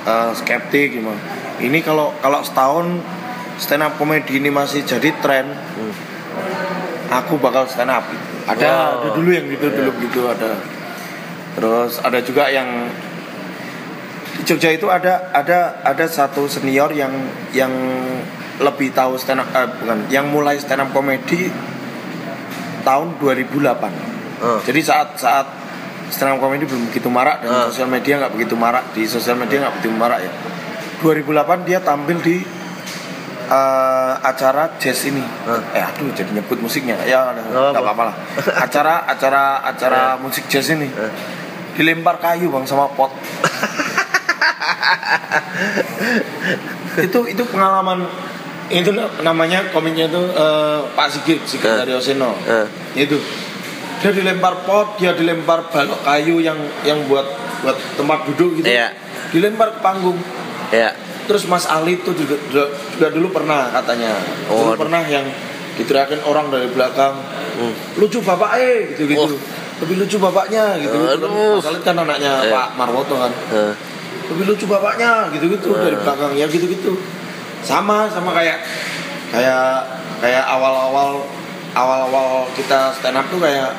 eh, 0.06 0.30
skeptik 0.34 0.94
gitu. 0.94 1.10
Ini 1.58 1.82
kalau 1.82 2.14
kalau 2.22 2.46
setahun 2.46 3.02
stand 3.58 3.82
up 3.82 3.98
komedi 3.98 4.38
ini 4.38 4.54
masih 4.54 4.86
jadi 4.86 5.10
tren, 5.26 5.50
Hmm. 5.74 5.94
aku 7.10 7.42
bakal 7.42 7.66
stand 7.66 7.90
up. 7.90 8.06
Ada, 8.46 8.70
Wow. 8.70 8.94
ada 9.02 9.10
dulu 9.18 9.30
yang 9.34 9.50
gitu 9.50 9.74
dulu 9.74 9.90
gitu 10.06 10.30
ada. 10.30 10.54
Terus 11.54 11.98
ada 11.98 12.22
juga 12.22 12.46
yang 12.50 12.94
Jogja 14.44 14.70
itu 14.70 14.88
ada 14.88 15.32
ada 15.32 15.80
ada 15.82 16.06
satu 16.06 16.46
senior 16.46 16.92
yang 16.92 17.12
yang 17.52 17.72
lebih 18.58 18.92
tahu 18.92 19.16
stand 19.16 19.40
up 19.40 19.50
eh, 19.50 19.68
bukan 19.74 20.00
yang 20.08 20.28
mulai 20.28 20.56
stand 20.56 20.80
up 20.80 20.90
komedi 20.90 21.48
tahun 22.82 23.16
2008. 23.16 24.44
Oh. 24.44 24.60
Jadi 24.62 24.80
saat 24.80 25.16
saat 25.16 25.48
stand 26.10 26.34
up 26.34 26.40
komedi 26.40 26.64
belum 26.64 26.88
begitu 26.88 27.08
marak 27.08 27.42
dan 27.42 27.50
Ah. 27.50 27.66
sosial 27.66 27.88
media 27.88 28.20
nggak 28.20 28.34
begitu 28.34 28.56
marak 28.56 28.84
di 28.92 29.04
sosial 29.06 29.36
media 29.36 29.64
nggak 29.64 29.74
begitu 29.78 29.92
marak 29.92 30.20
ya. 30.20 30.32
2008 31.00 31.64
dia 31.64 31.80
tampil 31.80 32.20
di 32.20 32.38
eh, 33.44 34.14
acara 34.20 34.76
jazz 34.78 35.04
ini. 35.06 35.24
Ah. 35.44 35.60
Eh 35.72 35.84
aduh 35.84 36.12
jadi 36.12 36.32
nyebut 36.32 36.60
musiknya 36.60 37.00
ya 37.04 37.32
Nggak 37.32 37.76
apa-apa. 37.76 38.04
lah. 38.08 38.16
Acara 38.66 39.04
acara 39.06 39.44
acara 39.64 40.02
musik 40.18 40.46
jazz 40.48 40.68
ini 40.70 40.88
Eh. 40.88 41.12
dilempar 41.74 42.18
kayu 42.18 42.48
bang 42.50 42.64
sama 42.64 42.86
pot. 42.90 43.10
itu 47.00 47.20
itu 47.28 47.44
pengalaman 47.46 48.06
itu 48.70 48.90
na- 48.90 49.12
namanya 49.22 49.70
komiknya 49.70 50.08
itu 50.08 50.22
eh, 50.30 50.80
Pak 50.90 51.08
Sigit 51.10 51.40
Sigit 51.46 51.66
Eh. 51.66 51.78
Daryoseno 51.80 52.32
Eh. 52.44 52.66
itu 52.98 53.18
dia 54.00 54.12
dilempar 54.12 54.64
pot 54.64 54.98
dia 54.98 55.14
dilempar 55.14 55.66
balok 55.66 56.00
kayu 56.04 56.40
yang 56.40 56.58
yang 56.84 56.98
buat 57.06 57.24
buat 57.62 57.76
tempat 57.96 58.28
duduk 58.28 58.58
gitu 58.58 58.68
Iya. 58.68 58.92
dilempar 59.30 59.72
ke 59.72 59.80
panggung 59.80 60.18
ya 60.70 60.92
terus 61.24 61.48
Mas 61.48 61.64
Ali 61.64 61.96
itu 61.96 62.12
juga, 62.12 62.36
juga, 62.46 62.64
juga 62.92 63.08
dulu 63.10 63.32
pernah 63.32 63.72
katanya 63.72 64.12
Oh, 64.46 64.68
dulu 64.68 64.78
pernah 64.78 65.00
yang 65.02 65.26
diteriakin 65.74 66.22
orang 66.22 66.50
dari 66.50 66.68
belakang 66.68 67.14
Hmm. 67.54 67.70
lucu 67.96 68.20
bapak 68.20 68.50
eh 68.58 68.78
gitu 68.92 69.08
gitu 69.08 69.24
Oh. 69.24 69.30
lebih 69.80 69.96
lucu 70.00 70.16
bapaknya 70.18 70.74
gitu 70.80 70.92
gitu 70.92 71.08
Aduh. 71.22 71.56
Mas 71.56 71.66
Ali 71.66 71.80
kan 71.80 71.96
anaknya 71.96 72.32
Iya. 72.42 72.52
Pak 72.52 72.68
Marwoto 72.76 73.16
kan 73.16 73.32
Eh. 73.52 73.74
Lebih 74.30 74.44
lucu 74.48 74.66
bapaknya 74.66 75.28
gitu-gitu 75.32 75.74
dari 75.74 75.96
belakang. 75.96 76.32
Ya 76.34 76.46
gitu-gitu. 76.46 76.96
Sama 77.64 78.08
sama 78.08 78.32
kayak 78.32 78.64
kayak 79.32 79.84
kayak 80.20 80.44
awal-awal 80.46 81.24
awal-awal 81.74 82.46
kita 82.54 82.94
stand 82.94 83.18
up 83.18 83.26
tuh 83.28 83.42
kayak 83.42 83.74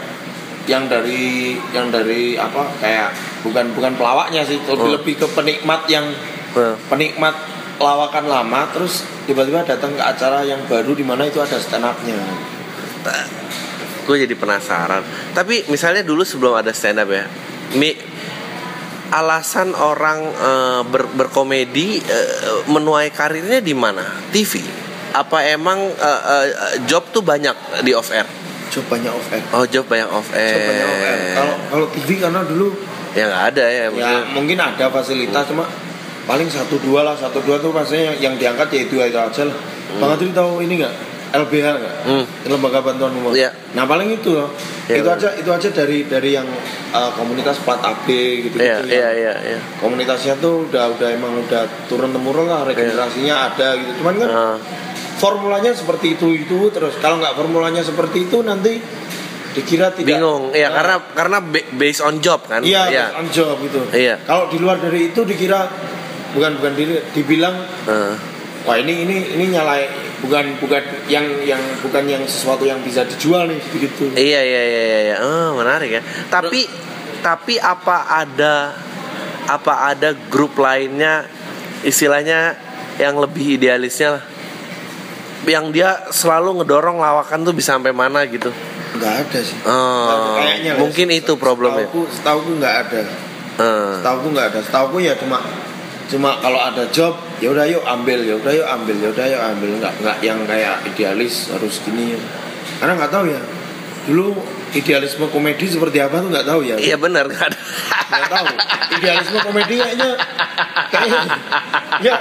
yang 0.64 0.88
dari 0.88 1.54
yang 1.70 1.92
dari 1.92 2.34
apa 2.34 2.64
kayak 2.80 3.12
bukan 3.44 3.68
bukan 3.76 3.92
pelawaknya 3.94 4.40
sih 4.42 4.56
lebih 4.64 4.80
Oh. 4.80 4.94
lebih 4.96 5.14
ke 5.14 5.26
penikmat 5.30 5.84
yang 5.86 6.08
Eh. 6.56 6.74
penikmat 6.88 7.36
lawakan 7.76 8.24
lama 8.24 8.64
terus 8.72 9.04
tiba-tiba 9.24 9.60
datang 9.60 9.92
ke 9.92 10.00
acara 10.00 10.40
yang 10.40 10.62
baru 10.64 10.94
di 10.94 11.04
mana 11.04 11.26
itu 11.26 11.36
ada 11.38 11.56
stand 11.56 11.84
upnya. 11.84 12.16
Gue 14.04 14.20
jadi 14.20 14.36
penasaran. 14.36 15.00
Tapi 15.32 15.64
misalnya 15.68 16.04
dulu 16.04 16.24
sebelum 16.24 16.56
ada 16.56 16.72
stand 16.72 17.00
up 17.00 17.08
ya 17.08 17.24
mi 17.74 17.96
alasan 19.10 19.76
orang 19.76 20.20
eh, 20.24 20.80
ber- 20.88 21.12
berkomedi 21.12 22.00
eh, 22.00 22.28
menuai 22.70 23.12
karirnya 23.12 23.60
di 23.60 23.74
mana? 23.76 24.04
TV 24.32 24.62
apa 25.14 25.46
emang 25.46 25.78
eh, 25.78 26.20
eh, 26.26 26.46
job 26.90 27.06
tuh 27.14 27.22
banyak 27.22 27.84
di 27.86 27.94
off 27.94 28.10
air? 28.10 28.26
Coba 28.72 28.98
banyak 28.98 29.12
off 29.14 29.28
air. 29.30 29.44
Oh 29.54 29.64
job 29.68 29.84
banyak 29.86 30.08
off 30.08 30.28
air. 30.34 30.58
Kalau 31.36 31.54
kalau 31.70 31.86
TV 31.94 32.08
karena 32.18 32.40
dulu 32.42 32.74
ya 33.14 33.30
nggak 33.30 33.44
ada 33.54 33.64
ya, 33.70 33.84
ya 33.94 34.26
mungkin 34.34 34.58
ada 34.58 34.90
fasilitas 34.90 35.46
cuma 35.46 35.68
paling 36.26 36.50
satu 36.50 36.82
dua 36.82 37.06
lah. 37.06 37.14
Satu 37.14 37.38
dua 37.46 37.62
tuh 37.62 37.70
maksudnya 37.70 38.10
yang, 38.10 38.32
yang 38.32 38.34
diangkat 38.34 38.68
ya 38.74 38.80
itu 38.90 38.96
aja 38.98 39.30
lah. 39.30 39.56
Bang 40.02 40.18
Adri 40.18 40.34
tahu 40.34 40.58
ini 40.66 40.82
nggak 40.82 40.94
LBH 41.34 41.66
nggak 41.74 41.96
Hmm. 42.04 42.24
lembaga 42.46 42.78
bantuan 42.80 43.10
umum 43.12 43.30
Iya. 43.30 43.50
nah 43.74 43.84
paling 43.84 44.08
itu 44.12 44.30
loh 44.32 44.48
Iya, 44.84 45.00
itu 45.00 45.08
aja 45.10 45.28
itu 45.34 45.48
aja 45.48 45.68
dari 45.70 46.04
dari 46.04 46.30
yang 46.32 46.44
uh, 46.90 47.10
komunitas 47.12 47.58
plat 47.58 47.80
AB 47.80 48.06
gitu 48.44 48.56
Iya, 48.56 48.78
gitu 48.78 48.92
iya, 48.92 49.08
iya, 49.12 49.34
iya. 49.44 49.58
komunitasnya 49.78 50.36
tuh 50.36 50.68
udah 50.68 50.92
udah 50.92 51.08
emang 51.10 51.34
udah 51.40 51.62
turun 51.84 52.08
temurun 52.08 52.46
lah 52.46 52.62
regenerasinya 52.62 53.50
ada 53.50 53.74
gitu 53.74 53.90
cuman 53.98 54.14
kan 54.16 54.28
Ah. 54.28 54.56
formulanya 55.14 55.72
seperti 55.72 56.14
itu 56.14 56.26
itu 56.36 56.58
terus 56.70 56.94
kalau 56.96 57.16
nggak 57.16 57.34
formulanya 57.34 57.80
seperti 57.80 58.24
itu 58.24 58.40
nanti 58.40 58.78
dikira 59.52 59.88
tidak 59.88 60.10
bingung 60.12 60.50
ya 60.50 60.66
Nah, 60.66 60.74
karena 60.74 60.96
karena 61.14 61.38
ba- 61.40 61.68
based 61.72 62.02
on 62.02 62.18
job 62.18 62.42
kan 62.44 62.60
Iya, 62.60 62.82
ya. 62.88 63.04
based 63.06 63.16
on 63.16 63.26
job 63.32 63.54
gitu. 63.60 63.80
Iya. 63.88 64.18
Kalau 64.20 64.46
di 64.46 64.58
luar 64.58 64.76
dari 64.78 65.08
itu 65.08 65.22
dikira 65.22 65.70
bukan 66.30 66.58
bukan 66.58 66.72
diri, 66.74 66.98
dibilang 67.10 67.54
Eh, 67.86 68.14
wah 68.64 68.76
ini 68.80 69.04
ini 69.04 69.16
ini 69.36 69.44
nyalai 69.52 69.86
bukan 70.24 70.56
bukan 70.56 70.80
yang 71.06 71.24
yang 71.44 71.60
bukan 71.84 72.04
yang 72.08 72.24
sesuatu 72.24 72.64
yang 72.64 72.80
bisa 72.80 73.04
dijual 73.04 73.44
nih 73.44 73.60
gitu. 73.76 74.08
iya 74.16 74.40
iya 74.40 74.62
iya 74.64 74.82
iya 74.82 75.00
iya. 75.12 75.16
oh 75.20 75.60
menarik 75.60 76.00
ya 76.00 76.02
tapi 76.32 76.64
tapi 77.20 77.60
apa 77.60 78.08
ada 78.08 78.72
apa 79.44 79.92
ada 79.92 80.16
grup 80.32 80.56
lainnya 80.56 81.28
istilahnya 81.84 82.56
yang 82.96 83.20
lebih 83.20 83.60
idealisnya 83.60 84.16
lah 84.20 84.24
yang 85.44 85.68
dia 85.68 86.08
selalu 86.08 86.64
ngedorong 86.64 86.96
lawakan 86.96 87.44
tuh 87.44 87.52
bisa 87.52 87.76
sampai 87.76 87.92
mana 87.92 88.24
gitu 88.24 88.48
nggak 88.96 89.14
ada 89.28 89.38
sih 89.44 89.58
Oh, 89.66 90.38
Kayaknya 90.40 90.72
mungkin 90.78 91.06
guys. 91.10 91.20
itu 91.20 91.32
problemnya. 91.34 91.84
Setauku, 91.90 92.02
setauku 92.14 92.50
nggak 92.62 92.74
ada. 92.86 93.00
Eh, 93.58 93.92
Setauku 93.98 94.26
nggak 94.30 94.46
ada. 94.54 94.58
Setauku 94.62 94.96
ya 95.02 95.14
cuma 95.18 95.38
cuma 96.06 96.38
kalau 96.38 96.62
ada 96.62 96.86
job 96.94 97.18
ya 97.42 97.48
udah 97.50 97.64
yuk 97.66 97.82
ambil 97.82 98.18
ya 98.22 98.34
udah 98.38 98.52
yuk 98.52 98.68
ambil 98.68 98.96
ya 98.98 99.08
udah 99.10 99.26
yuk 99.26 99.42
ambil. 99.42 99.70
Nggak 99.80 99.94
nggak 100.02 100.16
yang 100.22 100.38
kayak 100.46 100.76
idealis 100.86 101.50
harus 101.54 101.80
gini. 101.82 102.14
Karena 102.78 102.98
nggak 102.98 103.12
tahu 103.12 103.24
ya 103.30 103.40
dulu 104.04 104.36
idealisme 104.76 105.24
komedi 105.32 105.64
seperti 105.64 105.96
apa 106.02 106.20
tuh 106.20 106.28
nggak 106.28 106.46
tahu 106.46 106.60
ya. 106.66 106.76
Iya 106.76 106.96
benar 107.00 107.24
kan 107.30 107.50
nggak 108.10 108.30
tahu. 108.30 108.46
Idealisme 109.00 109.38
komedi 109.42 109.74
kayaknya 109.80 110.10
kayaknya 110.92 111.20
ya 112.02 112.14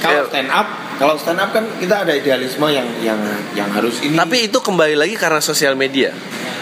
kalau 0.00 0.22
stand 0.28 0.50
up 0.52 0.66
kalau 1.00 1.14
stand 1.16 1.40
up 1.40 1.50
kan 1.50 1.64
kita 1.80 2.04
ada 2.04 2.12
idealisme 2.12 2.66
yang 2.68 2.88
yang 3.00 3.20
yang 3.56 3.68
harus 3.72 4.04
ini. 4.04 4.14
Tapi 4.16 4.52
itu 4.52 4.58
kembali 4.60 4.94
lagi 4.96 5.16
karena 5.16 5.40
sosial 5.40 5.74
media. 5.74 6.12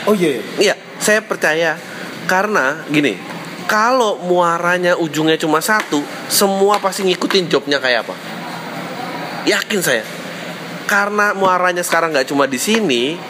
Oh 0.06 0.14
iya 0.14 0.38
iya. 0.38 0.42
Iya, 0.58 0.74
saya 1.02 1.20
percaya 1.20 1.76
karena 2.30 2.86
gini, 2.88 3.18
kalau 3.68 4.16
muaranya 4.24 4.96
ujungnya 4.96 5.36
cuma 5.36 5.60
satu, 5.60 6.00
semua 6.32 6.80
pasti 6.80 7.04
ngikutin 7.04 7.52
jobnya 7.52 7.76
kayak 7.76 8.08
apa. 8.08 8.16
Yakin 9.44 9.80
saya. 9.84 10.04
Karena 10.88 11.36
muaranya 11.36 11.84
sekarang 11.84 12.16
nggak 12.16 12.32
cuma 12.32 12.48
di 12.48 12.56
sini, 12.56 13.20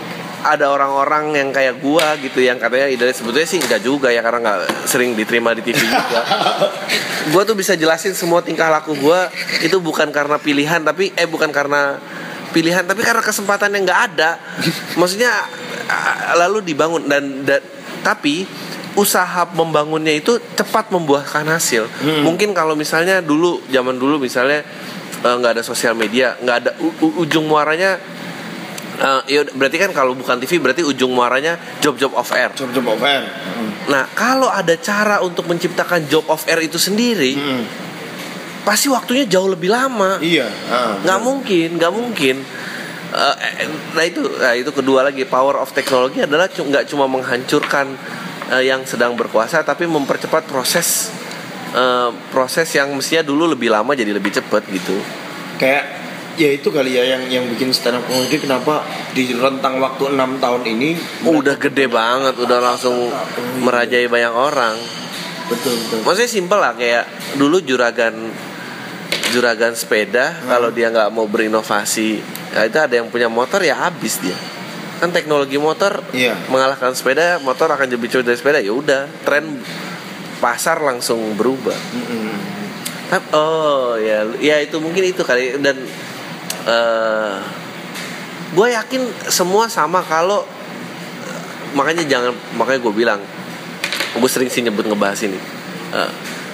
ada 0.46 0.70
orang-orang 0.70 1.34
yang 1.34 1.50
kayak 1.50 1.82
gua 1.82 2.14
gitu 2.22 2.38
yang 2.38 2.62
katanya 2.62 2.86
idealis 2.86 3.18
sebetulnya 3.18 3.48
sih 3.50 3.58
enggak 3.58 3.82
juga 3.82 4.14
ya 4.14 4.22
karena 4.22 4.38
nggak 4.38 4.86
sering 4.86 5.18
diterima 5.18 5.50
di 5.58 5.66
TV 5.66 5.82
juga. 5.82 6.22
gua 7.34 7.42
tuh 7.42 7.58
bisa 7.58 7.74
jelasin 7.74 8.14
semua 8.14 8.38
tingkah 8.38 8.70
laku 8.70 8.94
gua 8.94 9.26
itu 9.58 9.82
bukan 9.82 10.14
karena 10.14 10.38
pilihan 10.38 10.86
tapi 10.86 11.10
eh 11.18 11.26
bukan 11.26 11.50
karena 11.50 11.98
pilihan 12.54 12.86
tapi 12.86 13.02
karena 13.02 13.26
kesempatan 13.26 13.74
yang 13.74 13.82
nggak 13.82 14.02
ada. 14.14 14.38
Maksudnya 14.94 15.34
lalu 16.38 16.62
dibangun 16.62 17.10
dan, 17.10 17.42
dan 17.42 17.58
tapi 18.06 18.46
usaha 18.98 19.46
membangunnya 19.48 20.10
itu 20.10 20.42
cepat 20.52 20.90
membuahkan 20.90 21.46
hasil. 21.46 21.86
Hmm. 22.02 22.26
Mungkin 22.26 22.50
kalau 22.50 22.74
misalnya 22.74 23.22
dulu 23.22 23.62
zaman 23.68 23.94
dulu 23.94 24.18
misalnya 24.18 24.66
eh, 25.18 25.34
nggak 25.34 25.54
ada 25.54 25.62
sosial 25.62 25.94
media, 25.94 26.34
nggak 26.36 26.56
ada 26.58 26.70
u- 26.82 27.16
ujung 27.16 27.46
muaranya 27.46 27.94
eh, 28.98 29.20
ya 29.30 29.46
berarti 29.48 29.78
kan 29.78 29.90
kalau 29.92 30.12
bukan 30.12 30.36
TV 30.38 30.58
berarti 30.58 30.82
ujung 30.82 31.10
muaranya 31.10 31.54
job-job 31.78 32.10
off 32.12 32.30
air. 32.32 32.50
job 32.52 32.70
job 32.70 32.86
of 32.88 32.98
air 33.00 33.22
Hmm. 33.48 33.70
Nah, 33.88 34.04
kalau 34.12 34.46
ada 34.46 34.74
cara 34.76 35.18
untuk 35.18 35.46
menciptakan 35.46 36.06
job 36.06 36.26
off 36.26 36.44
air 36.44 36.58
itu 36.60 36.76
sendiri, 36.76 37.34
Hmm. 37.34 37.64
pasti 38.60 38.86
waktunya 38.86 39.24
jauh 39.24 39.48
lebih 39.48 39.70
lama. 39.70 40.18
iya 40.20 40.50
ah, 40.68 40.98
Nggak 40.98 41.20
mungkin, 41.20 41.68
nggak 41.74 41.92
mungkin. 41.92 42.36
Eh, 43.08 43.34
nah 43.94 44.04
itu, 44.04 44.20
nah 44.20 44.52
itu 44.52 44.68
kedua 44.68 45.00
lagi 45.00 45.24
power 45.24 45.56
of 45.56 45.72
teknologi 45.72 46.20
adalah 46.20 46.44
nggak 46.46 46.84
cuma 46.86 47.08
menghancurkan 47.08 47.96
eh, 48.50 48.64
yang 48.64 48.84
sedang 48.84 49.14
berkuasa, 49.14 49.62
tapi 49.62 49.84
mempercepat 49.84 50.44
proses 50.44 51.12
eh, 51.72 52.10
proses 52.30 52.68
yang 52.72 52.92
mestinya 52.92 53.22
dulu 53.22 53.48
lebih 53.48 53.68
lama 53.68 53.92
jadi 53.92 54.10
lebih 54.10 54.32
cepat 54.32 54.64
gitu. 54.68 54.96
kayak 55.58 55.84
ya 56.38 56.54
itu 56.54 56.70
kali 56.70 56.94
ya 56.94 57.02
yang 57.02 57.26
yang 57.26 57.44
bikin 57.50 57.74
stand 57.74 57.98
up 57.98 58.06
comedy 58.06 58.38
kenapa 58.38 58.86
di 59.10 59.34
rentang 59.34 59.82
waktu 59.82 60.14
enam 60.14 60.38
tahun 60.38 60.62
ini 60.70 60.94
Oh, 61.26 61.42
udah 61.42 61.58
gede 61.58 61.90
banget, 61.90 62.38
udah 62.38 62.62
langsung 62.62 63.10
merajai 63.58 64.06
banyak 64.06 64.30
orang. 64.30 64.78
betul 65.48 65.74
betul 65.74 65.98
Maksudnya 66.06 66.30
simpel 66.30 66.62
lah 66.62 66.78
kayak 66.78 67.04
dulu 67.34 67.58
juragan 67.58 68.30
juragan 69.34 69.74
sepeda 69.74 70.38
kalau 70.46 70.70
dia 70.70 70.88
nggak 70.88 71.10
mau 71.10 71.26
berinovasi, 71.26 72.22
ya 72.54 72.64
itu 72.64 72.78
ada 72.78 72.94
yang 72.96 73.10
punya 73.10 73.26
motor 73.26 73.58
ya 73.60 73.74
habis 73.76 74.22
dia. 74.22 74.38
Kan 74.98 75.10
teknologi 75.10 75.56
motor 75.56 76.02
Iya. 76.10 76.34
mengalahkan 76.46 76.90
sepeda, 76.92 77.38
motor 77.38 77.68
akan 77.68 77.86
lebih 77.86 78.08
cepat 78.08 78.24
dari 78.26 78.36
sepeda. 78.36 78.58
Ya 78.58 78.72
udah, 78.72 79.06
tren 79.22 79.62
pasar 80.38 80.78
langsung 80.78 81.34
berubah. 81.34 81.74
Mm-mm. 81.74 82.34
Tap- 83.08 83.30
Oh 83.32 83.96
ya, 83.96 84.26
ya 84.36 84.58
itu 84.58 84.76
mungkin 84.78 85.00
itu 85.02 85.22
kali 85.22 85.56
dan 85.58 85.78
gue 88.48 88.68
yakin 88.70 89.02
semua 89.26 89.68
sama 89.68 90.00
kalau 90.00 90.44
makanya 91.70 92.04
jangan 92.04 92.32
makanya 92.52 92.80
gue 92.80 92.94
bilang 92.94 93.20
gue 94.10 94.30
sering 94.30 94.48
sih 94.48 94.60
nyebut 94.60 94.84
ngebahas 94.84 95.20
ini 95.22 95.38
Eh, 95.88 96.10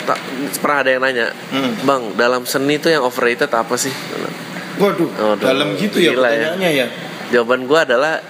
tak, 0.07 0.15
pernah 0.59 0.87
ada 0.87 0.91
yang 0.91 1.03
nanya 1.03 1.27
Hmm. 1.51 1.75
bang 1.83 2.03
dalam 2.15 2.43
seni 2.45 2.79
itu 2.79 2.87
yang 2.87 3.03
overrated 3.03 3.51
apa 3.51 3.75
sih 3.75 3.91
waduh 4.77 5.11
Waduh, 5.11 5.43
dalam 5.43 5.75
gitu 5.75 5.99
ya 5.99 6.11
ya. 6.11 6.15
pertanyaannya 6.15 6.71
ya, 6.73 6.87
jawaban 7.33 7.65
gue 7.65 7.79
adalah 7.79 8.21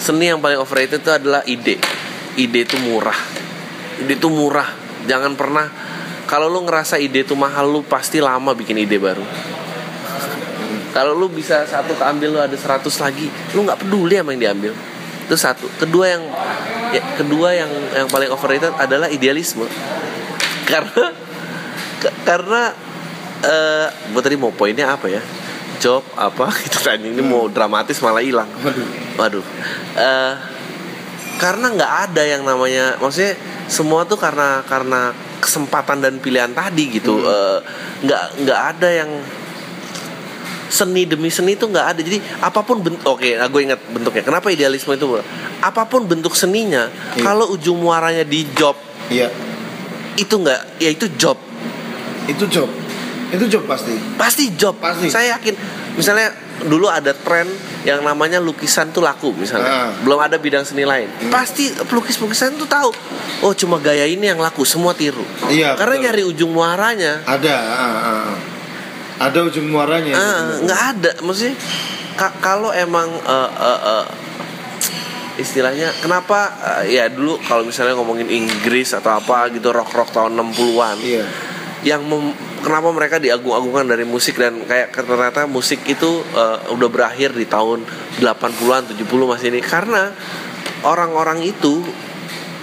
seni 0.00 0.32
yang 0.32 0.40
paling 0.40 0.56
overrated 0.56 1.04
itu 1.04 1.12
adalah 1.12 1.44
ide. 1.44 1.76
Ide 2.36 2.60
itu 2.64 2.76
murah. 2.80 3.16
Ide 4.00 4.16
itu 4.16 4.28
murah. 4.32 4.68
Jangan 5.04 5.36
pernah 5.36 5.68
kalau 6.24 6.48
lu 6.48 6.64
ngerasa 6.64 6.96
ide 6.96 7.24
itu 7.24 7.36
mahal 7.36 7.68
lu 7.68 7.80
pasti 7.84 8.18
lama 8.18 8.56
bikin 8.56 8.80
ide 8.80 8.96
baru. 8.96 9.24
Kalau 10.90 11.14
lu 11.14 11.30
bisa 11.30 11.62
satu 11.68 11.94
keambil 11.94 12.28
lu 12.34 12.40
ada 12.42 12.56
100 12.56 12.82
lagi 12.98 13.30
lu 13.54 13.62
nggak 13.62 13.86
peduli 13.86 14.18
sama 14.18 14.34
yang 14.34 14.42
diambil. 14.50 14.72
Itu 15.28 15.36
satu. 15.38 15.70
Kedua 15.78 16.06
yang 16.10 16.22
ya, 16.90 17.02
kedua 17.14 17.54
yang 17.54 17.70
yang 17.94 18.08
paling 18.10 18.30
overrated 18.32 18.74
adalah 18.74 19.06
idealisme. 19.06 19.68
Karena 20.66 21.14
karena 22.24 22.62
eh 23.40 23.86
gue 24.12 24.22
tadi 24.24 24.36
mau 24.36 24.52
poinnya 24.52 24.92
apa 24.92 25.08
ya 25.08 25.20
job 25.80 26.04
apa 26.14 26.52
gitu 26.62 26.84
tadi 26.84 27.08
ini 27.08 27.24
mau 27.24 27.48
dramatis 27.48 27.98
malah 27.98 28.20
hilang 28.20 28.48
waduh 28.60 28.88
Waduh, 29.10 29.44
eh 29.96 30.32
karena 31.36 31.72
nggak 31.72 31.92
ada 32.08 32.22
yang 32.24 32.40
namanya, 32.40 32.96
maksudnya 32.96 33.36
semua 33.68 34.04
tuh 34.04 34.16
karena 34.16 34.64
karena 34.64 35.12
kesempatan 35.40 36.00
dan 36.00 36.20
pilihan 36.20 36.52
tadi 36.52 36.88
gitu, 36.88 37.16
Hmm. 37.16 37.28
Eh, 37.28 37.58
nggak 38.04 38.22
nggak 38.44 38.60
ada 38.76 38.88
yang 38.88 39.10
seni 40.70 41.04
demi 41.04 41.28
seni 41.28 41.58
itu 41.58 41.66
nggak 41.66 41.86
ada. 41.96 42.00
Jadi 42.00 42.16
apa 42.40 42.60
pun 42.62 42.80
bentuk, 42.80 43.02
oke, 43.04 43.28
nah 43.36 43.48
gue 43.48 43.60
ingat 43.60 43.80
bentuknya. 43.90 44.22
Kenapa 44.24 44.48
idealisme 44.48 44.94
itu? 44.94 45.20
Apa 45.60 45.84
pun 45.84 46.06
bentuk 46.06 46.32
seninya, 46.32 46.88
Iya. 47.18 47.24
kalau 47.26 47.52
ujung 47.52 47.82
muaranya 47.82 48.24
di 48.24 48.46
job 48.56 48.76
iya 49.10 49.28
itu 50.16 50.32
nggak, 50.32 50.80
ya 50.80 50.90
itu 50.92 51.08
job, 51.16 51.36
itu 52.24 52.44
job 52.48 52.68
itu 53.30 53.44
job 53.48 53.64
pasti 53.64 53.94
pasti 54.14 54.44
job. 54.52 54.74
Pasti. 54.76 55.06
Saya 55.06 55.34
yakin. 55.34 55.54
Misalnya 55.92 56.30
dulu 56.60 56.86
ada 56.86 57.10
tren 57.10 57.48
yang 57.82 58.00
namanya 58.00 58.36
lukisan 58.36 58.90
tuh 58.90 59.00
laku 59.00 59.32
misalnya 59.32 59.64
Ah. 59.64 59.90
belum 59.98 60.20
ada 60.20 60.36
bidang 60.36 60.60
seni 60.60 60.84
lain 60.84 61.08
Hmm. 61.08 61.32
pasti 61.32 61.72
pelukis 61.80 62.14
pelukisan 62.14 62.52
tuh 62.54 62.68
tahu 62.68 62.92
oh 63.40 63.52
cuma 63.54 63.78
gaya 63.78 64.04
ini 64.04 64.28
yang 64.28 64.36
laku 64.36 64.60
semua 64.62 64.92
tiru 64.92 65.24
Iya, 65.48 65.72
karena 65.72 65.96
betul. 65.96 66.04
nyari 66.04 66.22
ujung 66.26 66.52
muaranya 66.52 67.24
ada 67.24 67.56
ah, 67.56 67.96
ah. 68.04 68.32
ada 69.18 69.38
ujung 69.42 69.64
muaranya 69.66 70.12
ah, 70.12 70.60
nggak 70.60 70.80
ada 70.92 71.10
maksudnya 71.22 71.56
ka- 72.12 72.36
kalau 72.38 72.68
emang 72.70 73.08
eh, 73.08 73.50
eh, 73.58 73.80
eh, 73.88 74.06
istilahnya 75.38 75.88
kenapa 75.98 76.52
eh, 76.84 76.92
ya 76.92 77.08
dulu 77.08 77.40
kalau 77.40 77.64
misalnya 77.64 77.96
ngomongin 77.96 78.28
Inggris 78.28 78.92
atau 78.92 79.16
apa 79.16 79.48
gitu 79.48 79.72
rock 79.72 79.88
rock 79.90 80.12
tahun 80.12 80.36
60-an 80.36 80.96
iya 81.00 81.24
yang 81.80 82.04
mem- 82.04 82.36
kenapa 82.60 82.92
mereka 82.92 83.16
diagung-agungkan 83.16 83.88
dari 83.88 84.04
musik 84.04 84.36
dan 84.36 84.60
kayak 84.68 84.92
ternyata 84.92 85.48
musik 85.48 85.80
itu 85.88 86.20
eh, 86.36 86.58
udah 86.72 86.88
berakhir 86.92 87.32
di 87.32 87.48
tahun 87.48 87.84
80-an 88.20 88.92
70 88.92 89.06
masih 89.06 89.48
ini. 89.48 89.60
Karena 89.64 90.12
orang-orang 90.84 91.44
itu 91.44 91.84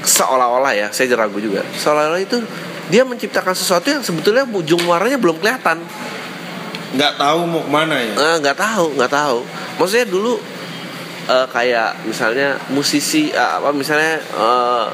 seolah-olah 0.07 0.74
ya 0.78 0.88
saya 0.93 1.11
ragu 1.20 1.41
juga 1.41 1.65
seolah-olah 1.76 2.22
itu 2.22 2.39
dia 2.88 3.03
menciptakan 3.03 3.51
sesuatu 3.51 3.91
yang 3.91 3.99
sebetulnya 3.99 4.47
ujung 4.47 4.80
muaranya 4.88 5.20
belum 5.20 5.43
kelihatan. 5.43 5.84
Nggak 6.95 7.20
tahu 7.20 7.39
mau 7.43 7.59
ke 7.59 7.72
mana 7.72 7.99
ya? 7.99 8.13
Eh, 8.15 8.36
nggak 8.39 8.55
tahu 8.55 8.95
nggak 8.95 9.11
tahu. 9.11 9.43
Maksudnya 9.76 10.07
dulu 10.07 10.39
eh, 11.28 11.47
kayak 11.51 12.07
misalnya 12.07 12.55
musisi 12.72 13.28
eh, 13.28 13.51
apa 13.59 13.76
misalnya 13.76 14.24
eh, 14.24 14.88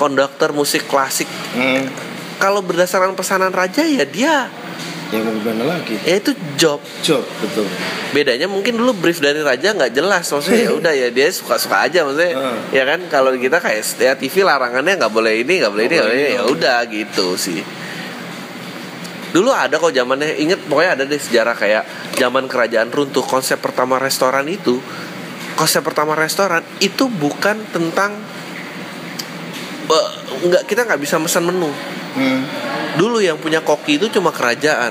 konduktor 0.00 0.56
musik 0.56 0.88
klasik. 0.88 1.28
Hmm. 1.52 2.07
Kalau 2.38 2.62
berdasarkan 2.62 3.18
pesanan 3.18 3.50
raja 3.50 3.82
ya 3.82 4.06
dia 4.06 4.46
ya 5.08 5.24
mau 5.24 5.32
gimana 5.40 5.64
lagi? 5.64 5.96
ya 6.04 6.20
itu 6.20 6.36
job. 6.60 6.80
Job 7.00 7.24
betul. 7.40 7.64
Bedanya 8.12 8.44
mungkin 8.44 8.76
dulu 8.76 8.92
brief 8.92 9.24
dari 9.24 9.40
raja 9.40 9.72
nggak 9.72 9.92
jelas 9.96 10.28
maksudnya 10.28 10.68
ya 10.68 10.72
udah 10.80 10.92
ya 10.92 11.08
dia 11.08 11.28
suka 11.32 11.56
suka 11.56 11.88
aja 11.88 12.04
maksudnya 12.04 12.36
Heeh. 12.36 12.56
ya 12.76 12.84
kan? 12.84 13.00
Kalau 13.08 13.32
kita 13.36 13.56
kayak 13.60 13.84
ya 13.96 14.12
TV 14.20 14.44
larangannya 14.44 15.00
nggak 15.00 15.12
boleh 15.12 15.40
ini 15.40 15.64
nggak 15.64 15.72
boleh 15.72 15.84
ini 15.88 15.96
boleh 15.96 16.16
ini. 16.16 16.36
Ya 16.36 16.42
udah 16.44 16.78
gitu 16.92 17.26
sih. 17.40 17.64
Dulu 19.28 19.52
ada 19.52 19.76
kok 19.76 19.92
zamannya 19.92 20.40
inget 20.40 20.60
pokoknya 20.68 20.90
ada 21.00 21.04
deh 21.04 21.20
sejarah 21.20 21.56
kayak 21.56 21.84
zaman 22.16 22.48
kerajaan 22.48 22.88
runtuh 22.92 23.24
konsep 23.24 23.60
pertama 23.60 23.96
restoran 24.00 24.44
itu 24.48 24.80
konsep 25.56 25.80
pertama 25.84 26.16
restoran 26.16 26.64
itu 26.80 27.08
bukan 27.08 27.60
tentang 27.72 28.16
eh, 29.88 30.10
nggak 30.48 30.62
kita 30.68 30.84
nggak 30.84 31.00
bisa 31.00 31.20
pesan 31.20 31.48
menu 31.48 31.68
Hmm. 32.18 32.42
dulu 32.98 33.22
yang 33.22 33.38
punya 33.38 33.62
koki 33.62 34.02
itu 34.02 34.10
cuma 34.10 34.34
kerajaan. 34.34 34.90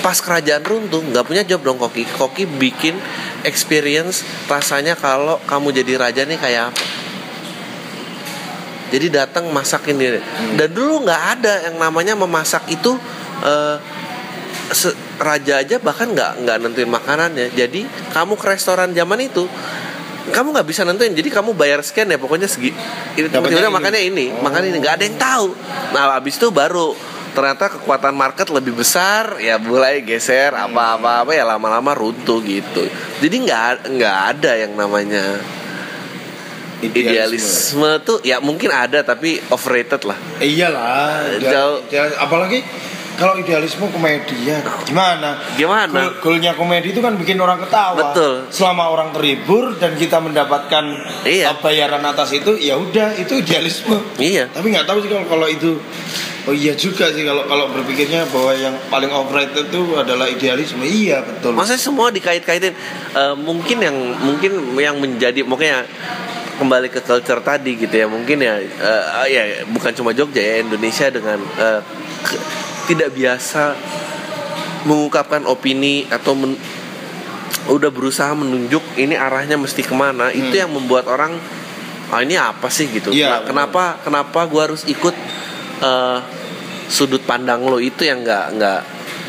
Pas 0.00 0.16
kerajaan 0.16 0.64
runtuh 0.64 1.04
nggak 1.04 1.28
punya 1.28 1.44
job 1.44 1.60
dong 1.60 1.76
koki. 1.76 2.08
Koki 2.16 2.48
bikin 2.48 2.96
experience 3.44 4.24
rasanya 4.48 4.96
kalau 4.96 5.36
kamu 5.44 5.76
jadi 5.84 6.00
raja 6.00 6.22
nih 6.24 6.40
kayak 6.40 6.72
apa. 6.72 6.84
Jadi 8.90 9.06
datang 9.12 9.46
masakin 9.54 10.00
diri 10.00 10.18
dan 10.58 10.66
dulu 10.74 11.06
nggak 11.06 11.22
ada 11.38 11.54
yang 11.70 11.76
namanya 11.78 12.18
memasak 12.18 12.66
itu 12.72 12.98
se- 14.74 14.98
raja 15.20 15.62
aja 15.62 15.76
bahkan 15.78 16.10
nggak 16.10 16.42
nggak 16.42 16.56
nentuin 16.58 16.90
makanannya. 16.90 17.54
Jadi 17.54 17.86
kamu 18.10 18.34
ke 18.34 18.46
restoran 18.50 18.90
zaman 18.96 19.20
itu 19.22 19.46
kamu 20.30 20.48
nggak 20.52 20.66
bisa 20.66 20.82
nentuin 20.82 21.10
jadi 21.10 21.28
kamu 21.28 21.52
bayar 21.52 21.80
scan 21.80 22.06
ya 22.06 22.16
pokoknya 22.16 22.46
segi 22.46 22.70
ini 23.12 23.26
tiba-tiba 23.26 23.60
ini. 23.60 23.70
makannya 23.70 24.02
ini 24.02 24.26
Oh. 24.30 24.42
makan 24.42 24.62
ini 24.64 24.76
nggak 24.78 24.94
ada 24.94 25.04
yang 25.04 25.18
tahu 25.18 25.46
nah 25.90 26.14
abis 26.14 26.34
itu 26.34 26.48
baru 26.48 26.94
ternyata 27.30 27.70
kekuatan 27.70 28.10
market 28.12 28.48
lebih 28.48 28.74
besar 28.74 29.38
ya 29.38 29.54
mulai 29.56 30.00
geser 30.00 30.50
apa-apa 30.50 31.22
apa 31.22 31.30
ya 31.30 31.44
lama-lama 31.44 31.92
runtuh 31.92 32.40
gitu 32.40 32.82
jadi 33.18 33.36
nggak 33.38 33.66
nggak 33.88 34.16
ada 34.28 34.52
yang 34.56 34.72
namanya 34.74 35.38
idealisme 36.80 37.86
tuh 38.00 38.18
ya 38.20 38.40
mungkin 38.40 38.70
ada 38.70 39.02
tapi 39.02 39.36
overrated 39.46 40.00
lah 40.02 40.16
Iyalah, 40.40 41.28
jauh. 41.38 41.84
ideal- 41.84 42.16
apalagi 42.18 42.64
kalau 43.20 43.36
idealisme 43.36 43.84
komedi 43.86 44.48
ya 44.48 44.64
gimana? 44.82 45.36
Gimana? 45.54 45.92
Goal- 45.92 46.16
Goalnya 46.18 46.56
komedi 46.56 46.90
itu 46.90 46.98
kan 46.98 47.14
bikin 47.14 47.36
orang 47.36 47.60
ketawa. 47.60 48.16
Betul. 48.16 48.48
Selama 48.48 48.88
orang 48.88 49.12
terhibur 49.12 49.76
dan 49.76 49.92
kita 49.94 50.16
mendapatkan 50.18 50.84
Iya. 51.22 51.52
uh, 51.52 51.60
bayaran 51.60 52.00
atas 52.00 52.32
itu, 52.32 52.56
ya 52.56 52.74
udah 52.74 53.12
itu 53.14 53.36
idealisme. 53.36 54.00
iya 54.16 54.48
Tapi 54.48 54.72
nggak 54.72 54.88
tahu 54.88 55.04
sih 55.04 55.12
kalau 55.12 55.28
kalau 55.28 55.46
itu. 55.46 55.76
Oh 56.48 56.56
iya 56.56 56.72
juga 56.72 57.12
sih 57.12 57.20
kalau 57.20 57.44
kalau 57.44 57.68
berpikirnya 57.68 58.24
bahwa 58.26 58.56
yang 58.56 58.72
paling 58.88 59.12
overrated 59.12 59.68
itu 59.68 59.92
adalah 59.92 60.24
idealisme. 60.24 60.80
Iya 60.80 61.20
betul. 61.20 61.52
Maksudnya 61.52 61.76
semua 61.78 62.08
dikait-kaitin 62.08 62.72
Eh, 63.10 63.34
mungkin 63.36 63.76
yang 63.76 63.96
mungkin 64.16 64.52
yang 64.74 64.96
menjadi 64.96 65.42
makanya 65.42 65.82
kembali 66.56 66.86
ke 66.88 67.02
culture 67.02 67.40
tadi 67.40 67.74
gitu 67.74 67.90
ya 67.90 68.06
mungkin 68.06 68.38
ya 68.38 68.54
eh, 68.56 69.02
ya 69.26 69.42
bukan 69.66 69.90
cuma 69.90 70.14
Jogja 70.14 70.38
ya 70.38 70.56
Indonesia 70.62 71.10
dengan 71.10 71.42
ke- 72.22 72.44
tidak 72.90 73.14
biasa 73.14 73.78
mengungkapkan 74.84 75.46
opini 75.46 76.10
atau 76.10 76.34
men- 76.34 76.58
udah 77.70 77.90
berusaha 77.92 78.34
menunjuk 78.34 78.82
ini 78.98 79.14
arahnya 79.14 79.54
mesti 79.54 79.86
ke 79.86 79.94
mana. 79.94 80.34
Itu 80.34 80.50
yang 80.58 80.74
membuat 80.74 81.06
orang 81.06 81.38
ah 82.10 82.20
ini 82.26 82.34
apa 82.34 82.66
sih? 82.66 82.90
gitu. 82.90 83.14
Nah, 83.14 83.46
kenapa 83.46 84.02
kenapa 84.02 84.50
gua 84.50 84.66
harus 84.66 84.82
ikut 84.90 85.14
eh, 85.78 86.18
sudut 86.90 87.22
pandang 87.22 87.62
lo 87.62 87.78
itu 87.78 88.02
yang 88.02 88.26
nggak 88.26 88.46
nggak 88.58 88.80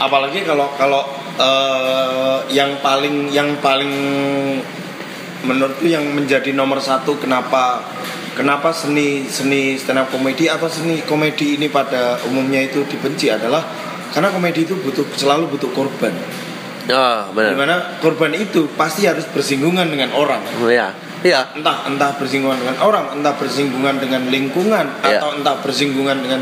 apalagi 0.02 0.42
kalau 0.42 0.74
kalau 0.76 1.06
eh, 1.38 2.38
yang 2.50 2.82
paling 2.82 3.30
yang 3.30 3.54
paling 3.62 3.94
menurutku 5.46 5.86
yang 5.86 6.02
menjadi 6.10 6.50
nomor 6.58 6.82
satu 6.82 7.22
kenapa 7.22 7.86
kenapa 8.34 8.72
seni 8.72 9.28
seni 9.28 9.76
stand 9.76 10.00
up 10.00 10.08
komedi 10.10 10.48
atau 10.48 10.68
seni 10.68 11.04
komedi 11.04 11.60
ini 11.60 11.68
pada 11.68 12.20
umumnya 12.28 12.64
itu 12.64 12.84
dibenci 12.88 13.28
adalah 13.28 13.64
karena 14.12 14.32
komedi 14.32 14.64
itu 14.64 14.76
butuh 14.76 15.04
selalu 15.16 15.52
butuh 15.56 15.72
korban 15.72 16.12
ah 16.92 17.30
benar 17.32 17.54
di 17.54 17.58
mana 17.60 17.76
korban 18.02 18.34
itu 18.34 18.68
pasti 18.74 19.06
harus 19.06 19.24
bersinggungan 19.30 19.88
dengan 19.88 20.12
orang 20.12 20.42
ya 20.68 20.92
ya 21.22 21.54
entah 21.54 21.86
entah 21.86 22.18
bersinggungan 22.18 22.58
dengan 22.58 22.78
orang 22.82 23.06
entah 23.14 23.38
bersinggungan 23.38 24.02
dengan 24.02 24.26
lingkungan 24.28 24.86
Iya. 25.06 25.22
atau 25.22 25.30
entah 25.38 25.56
bersinggungan 25.62 26.18
dengan 26.26 26.42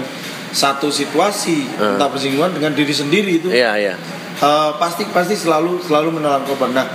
satu 0.49 0.89
situasi 0.89 1.77
Hmm. 1.77 1.99
entah 1.99 2.09
bersinggungan 2.09 2.55
dengan 2.55 2.71
diri 2.73 2.93
sendiri 2.95 3.43
itu 3.43 3.49
iya 3.51 3.75
iya 3.77 3.95
Eh, 4.39 4.71
pasti 4.79 5.03
pasti 5.11 5.35
selalu 5.35 5.83
selalu 5.83 6.15
menelan 6.15 6.39
korban. 6.47 6.71
Nah, 6.71 6.87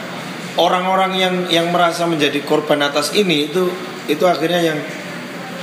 orang-orang 0.61 1.13
yang 1.19 1.35
yang 1.51 1.67
merasa 1.75 2.07
menjadi 2.07 2.41
korban 2.47 2.83
atas 2.85 3.15
ini 3.17 3.51
itu 3.51 3.67
itu 4.07 4.25
akhirnya 4.25 4.61
yang 4.75 4.79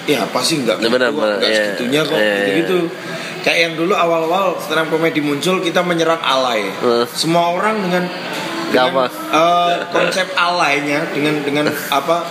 ya 0.09 0.25
pasti 0.33 0.65
nggak 0.65 0.81
gitu, 0.81 0.89
nggak 0.89 1.39
iya. 1.45 1.77
segitunya 1.77 2.01
kok 2.01 2.17
Iya, 2.17 2.35
gitu 2.41 2.51
gitu. 2.57 2.77
Kayak 3.41 3.59
yang 3.65 3.73
dulu 3.73 3.93
awal-awal 3.97 4.53
stand 4.61 4.85
up 4.85 4.87
komedi 4.93 5.17
muncul 5.17 5.65
kita 5.65 5.81
menyerang 5.81 6.21
alay. 6.21 6.69
Semua 7.09 7.57
orang 7.57 7.81
dengan 7.81 8.05
dengan 8.71 9.09
eh, 9.09 9.75
konsep 9.91 10.27
alaynya 10.37 11.09
dengan 11.11 11.41
dengan 11.41 11.65
apa 11.89 12.23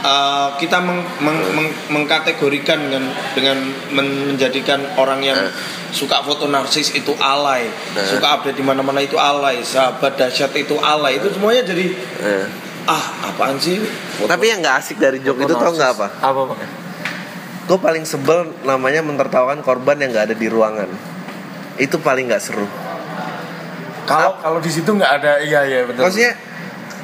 eh, 0.00 0.48
kita 0.56 0.80
meng, 0.80 1.00
meng- 1.20 1.48
meng- 1.52 1.76
mengkategorikan 1.90 2.78
dengan 2.88 3.04
dengan 3.32 3.56
men- 3.90 4.32
menjadikan 4.32 4.80
orang 4.96 5.20
yang 5.20 5.36
Eh. 5.36 5.52
suka 5.90 6.22
foto 6.22 6.46
narsis 6.46 6.92
itu 6.92 7.12
alay, 7.16 7.66
Eh. 7.66 8.06
suka 8.06 8.38
update 8.38 8.56
di 8.56 8.64
mana-mana 8.64 8.98
itu 8.98 9.14
alay, 9.14 9.60
sahabat 9.60 10.16
dahsyat 10.16 10.52
itu 10.54 10.76
alay, 10.76 11.18
itu 11.18 11.28
semuanya 11.30 11.62
jadi 11.62 11.86
Eh. 12.20 12.44
ah 12.86 13.04
apaan 13.26 13.56
sih? 13.56 13.76
Foto- 14.16 14.28
Tapi 14.28 14.44
yang 14.48 14.60
nggak 14.60 14.76
asik 14.78 14.96
dari 14.96 15.20
joke 15.20 15.40
itu 15.40 15.52
tau 15.52 15.70
nggak 15.70 15.90
apa? 15.94 16.06
Apa 16.18 16.40
pak? 16.48 16.56
Gue 17.66 17.78
paling 17.78 18.02
sebel 18.02 18.50
namanya 18.64 18.98
mentertawakan 18.98 19.62
korban 19.62 19.94
yang 19.96 20.10
nggak 20.10 20.32
ada 20.32 20.36
di 20.36 20.48
ruangan. 20.48 20.90
Itu 21.76 22.00
paling 22.00 22.26
nggak 22.26 22.42
seru. 22.42 22.66
Kalau 24.04 24.34
kalau 24.42 24.58
di 24.58 24.66
situ 24.66 24.90
nggak 24.90 25.12
ada 25.22 25.38
iya 25.38 25.62
iya 25.62 25.86
betul. 25.86 26.02
Maksudnya 26.02 26.34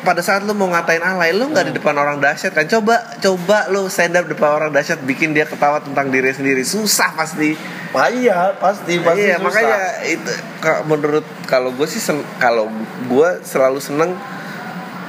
pada 0.06 0.22
saat 0.22 0.46
lu 0.46 0.54
mau 0.54 0.70
ngatain 0.70 1.02
alay, 1.02 1.34
lu 1.34 1.50
nggak 1.50 1.74
di 1.74 1.82
depan 1.82 1.98
orang 1.98 2.22
dahsyat 2.22 2.54
kan? 2.54 2.70
Coba 2.70 3.02
coba 3.18 3.66
lu 3.74 3.90
stand 3.90 4.14
up 4.14 4.30
depan 4.30 4.54
orang 4.54 4.70
dahsyat 4.70 5.02
bikin 5.02 5.34
dia 5.34 5.42
ketawa 5.42 5.82
tentang 5.82 6.14
diri 6.14 6.30
sendiri. 6.30 6.62
Susah 6.62 7.10
pasti. 7.18 7.58
Ah, 7.90 8.06
iya 8.06 8.54
pasti 8.54 9.02
pasti 9.02 9.26
iya, 9.26 9.40
susah. 9.40 9.44
makanya 9.50 9.80
itu 10.06 10.30
menurut 10.86 11.26
kalau 11.50 11.74
gue 11.74 11.88
sih 11.90 11.98
kalau 12.38 12.70
gue 13.10 13.28
selalu 13.42 13.82
seneng 13.82 14.14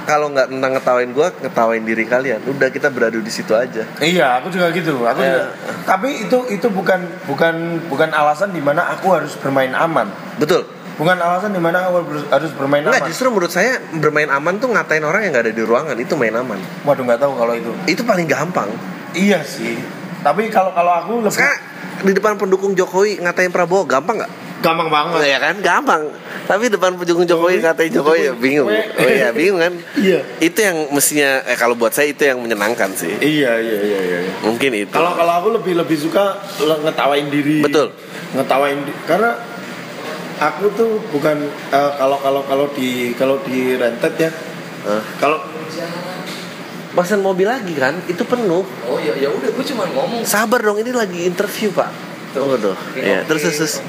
kalau 0.08 0.32
nggak 0.32 0.48
tentang 0.48 0.72
ngetawain 0.72 1.12
gue, 1.12 1.28
ngetawain 1.44 1.84
diri 1.84 2.08
kalian. 2.08 2.40
Udah 2.48 2.72
kita 2.72 2.88
beradu 2.88 3.20
di 3.20 3.28
situ 3.28 3.52
aja. 3.52 3.84
Iya, 4.00 4.40
aku 4.40 4.48
juga 4.48 4.72
gitu. 4.72 5.04
Aku 5.04 5.20
Iya. 5.20 5.28
juga. 5.36 5.44
Tapi 5.84 6.24
itu 6.26 6.38
itu 6.48 6.68
bukan 6.72 7.04
bukan 7.28 7.84
bukan 7.92 8.10
alasan 8.16 8.56
di 8.56 8.64
mana 8.64 8.88
aku 8.88 9.12
harus 9.12 9.36
bermain 9.36 9.76
aman. 9.76 10.08
Betul. 10.40 10.64
Bukan 10.98 11.14
alasan 11.14 11.54
di 11.54 11.62
mana 11.62 11.86
aku 11.86 12.02
harus, 12.02 12.24
harus 12.28 12.52
bermain 12.52 12.82
Enggak, 12.82 13.06
aman. 13.06 13.10
justru 13.10 13.30
menurut 13.30 13.54
saya 13.54 13.78
bermain 13.94 14.26
aman 14.28 14.58
tuh 14.58 14.68
ngatain 14.68 15.02
orang 15.02 15.22
yang 15.24 15.32
nggak 15.32 15.46
ada 15.46 15.54
di 15.54 15.62
ruangan 15.62 15.94
itu 15.94 16.14
main 16.14 16.34
aman. 16.34 16.58
Waduh 16.84 17.06
nggak 17.06 17.22
tahu 17.22 17.38
kalau 17.38 17.54
itu. 17.54 17.70
Itu 17.86 18.02
paling 18.02 18.26
gampang. 18.26 18.74
Iya 19.14 19.46
sih. 19.46 19.78
Tapi 20.20 20.50
kalau 20.50 20.74
kalau 20.74 20.92
aku 20.92 21.12
lebih 21.22 21.32
Sekarang 21.32 21.60
di 22.00 22.12
depan 22.12 22.34
pendukung 22.36 22.74
Jokowi 22.74 23.18
ngatain 23.20 23.50
Prabowo 23.50 23.86
gampang 23.86 24.18
nggak? 24.20 24.34
gampang 24.58 24.90
banget. 24.90 25.22
Ya 25.24 25.38
kan, 25.38 25.56
gampang. 25.62 26.02
Tapi 26.44 26.66
depan 26.68 26.98
pendukung 26.98 27.30
Jokowi 27.30 27.62
ngatain 27.62 27.94
Jokowi 27.94 28.20
ya 28.24 28.34
bingung. 28.34 28.66
Oh 28.66 29.06
iya, 29.06 29.30
bingung 29.30 29.62
kan? 29.62 29.74
Iya. 30.02 30.26
Itu 30.42 30.58
yang 30.58 30.90
mestinya 30.90 31.46
eh 31.46 31.54
kalau 31.54 31.78
buat 31.78 31.94
saya 31.94 32.10
itu 32.10 32.26
yang 32.26 32.42
menyenangkan 32.42 32.90
sih. 32.92 33.14
Iya 33.16 33.54
iya 33.54 33.78
iya 33.78 34.00
iya. 34.02 34.20
iya. 34.26 34.34
Mungkin 34.42 34.72
itu. 34.76 34.90
Kalau 34.90 35.14
kalau 35.14 35.34
aku 35.38 35.54
lebih 35.54 35.78
lebih 35.78 35.94
suka 35.96 36.42
ngetawain 36.58 37.30
diri. 37.30 37.62
Betul. 37.62 37.94
Ngetawain 38.34 38.82
di- 38.82 38.98
karena 39.06 39.38
aku 40.38 40.66
tuh 40.78 41.02
bukan 41.12 41.38
eh, 41.74 41.92
kalau 41.98 42.18
kalau 42.22 42.42
kalau 42.46 42.66
di 42.74 43.14
kalau 43.18 43.38
di 43.46 43.78
rentet 43.78 44.14
ya. 44.18 44.32
Hah? 44.88 45.04
Kalau 45.20 45.38
Pesan 46.98 47.22
mobil 47.22 47.46
lagi 47.46 47.78
kan, 47.78 47.94
itu 48.10 48.26
penuh. 48.26 48.66
Oh 48.90 48.98
ya 48.98 49.14
ya 49.14 49.30
udah 49.30 49.54
gue 49.54 49.66
cuma 49.70 49.86
ngomong. 49.86 50.26
Sabar 50.26 50.58
dong, 50.66 50.82
ini 50.82 50.90
lagi 50.90 51.30
interview 51.30 51.70
pak. 51.70 51.94
Tunggu 52.34 52.58
dong. 52.58 52.80
Ya, 52.98 53.22
terus 53.22 53.46
terus. 53.46 53.86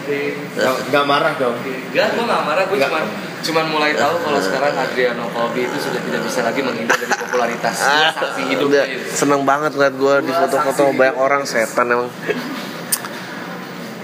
nggak 0.52 0.92
nggak 0.92 1.04
marah 1.08 1.32
dong. 1.40 1.56
Enggak, 1.56 2.12
gue 2.12 2.24
gak 2.28 2.42
marah, 2.44 2.64
gue 2.68 2.76
cuma 2.76 3.00
cuman 3.38 3.64
mulai 3.72 3.96
tahu 3.96 4.12
kalau 4.20 4.40
sekarang 4.44 4.76
Adriano 4.76 5.24
Colby 5.32 5.64
itu 5.64 5.78
sudah 5.80 6.04
tidak 6.04 6.20
bisa 6.20 6.44
lagi 6.44 6.60
menghindar 6.60 7.00
dari 7.00 7.16
popularitas. 7.16 7.76
Gue 7.80 8.08
saksi 8.12 8.42
hidup 8.52 8.66
Ah, 8.68 8.72
Udah, 8.76 8.84
seneng 9.08 9.42
banget 9.48 9.72
ngeliat 9.72 9.94
gue 9.96 10.14
di 10.28 10.32
Gua 10.36 10.40
foto-foto 10.44 10.82
banyak 10.92 11.16
orang 11.16 11.42
setan 11.48 11.88
emang. 11.88 12.08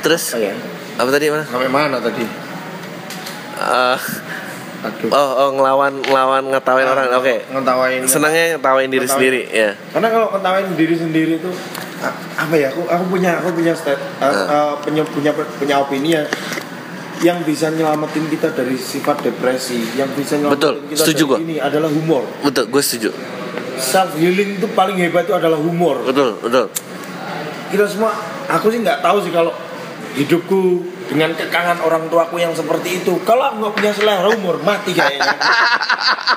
Terus 0.01 0.25
Oh, 0.33 0.41
ya. 0.41 0.57
Apa 0.95 1.09
tadi 1.09 1.27
mana? 1.27 1.45
Sampai 1.45 1.67
mana 1.67 1.97
tadi? 1.99 2.25
Eh, 3.55 3.99
Aduh. 4.85 5.09
oh, 5.09 5.31
oh 5.39 5.49
ngelawan 5.55 5.93
ngelawan 5.99 6.45
ngetawain 6.47 6.87
orang. 6.87 7.07
Oke. 7.15 7.41
Ngetawain. 7.47 8.01
Senangnya 8.05 8.55
ngetawain 8.55 8.89
diri 8.89 9.01
Ngetawain. 9.01 9.17
sendiri, 9.17 9.41
ya. 9.49 9.71
Karena 9.91 10.09
kalau 10.09 10.27
ngetawain 10.31 10.67
diri 10.75 10.95
sendiri 10.95 11.33
itu 11.39 11.51
a- 11.99 12.17
apa 12.37 12.55
ya? 12.55 12.69
Aku 12.71 12.85
aku 12.85 13.05
punya 13.09 13.31
aku 13.39 13.49
punya 13.55 13.73
stat, 13.73 13.97
uh, 14.19 14.25
Nah. 14.25 14.45
uh, 14.47 14.73
punya 14.79 15.03
punya 15.05 15.31
punya 15.33 15.75
opini 15.79 16.13
ya 16.13 16.23
yang 17.21 17.41
bisa 17.41 17.71
nyelamatin 17.71 18.29
kita 18.29 18.53
dari 18.53 18.77
sifat 18.77 19.25
depresi, 19.25 19.81
yang 19.95 20.11
bisa 20.13 20.37
nyelamatin 20.37 20.61
Betul, 20.61 20.75
kita 20.85 20.99
setuju 21.01 21.17
dari 21.17 21.31
gua. 21.31 21.39
ini 21.41 21.57
adalah 21.57 21.89
humor. 21.89 22.23
Betul, 22.43 22.65
gue 22.69 22.83
setuju. 22.85 23.11
Self 23.75 24.13
healing 24.15 24.59
itu 24.59 24.67
paling 24.69 24.99
hebat 24.99 25.25
itu 25.25 25.33
adalah 25.33 25.57
humor. 25.57 26.05
Betul, 26.05 26.37
betul. 26.37 26.69
Kita 27.67 27.87
semua, 27.89 28.13
aku 28.45 28.69
sih 28.69 28.79
nggak 28.79 29.01
tahu 29.01 29.19
sih 29.19 29.33
kalau 29.33 29.57
hidupku 30.15 30.87
dengan 31.11 31.35
kekangan 31.35 31.83
orang 31.83 32.07
tuaku 32.09 32.39
yang 32.39 32.55
seperti 32.55 33.03
itu. 33.03 33.19
Kalau 33.27 33.51
aku 33.51 33.57
nggak 33.61 33.75
punya 33.75 33.93
selera 33.93 34.31
humor, 34.31 34.63
mati 34.63 34.95
kayaknya. 34.95 35.35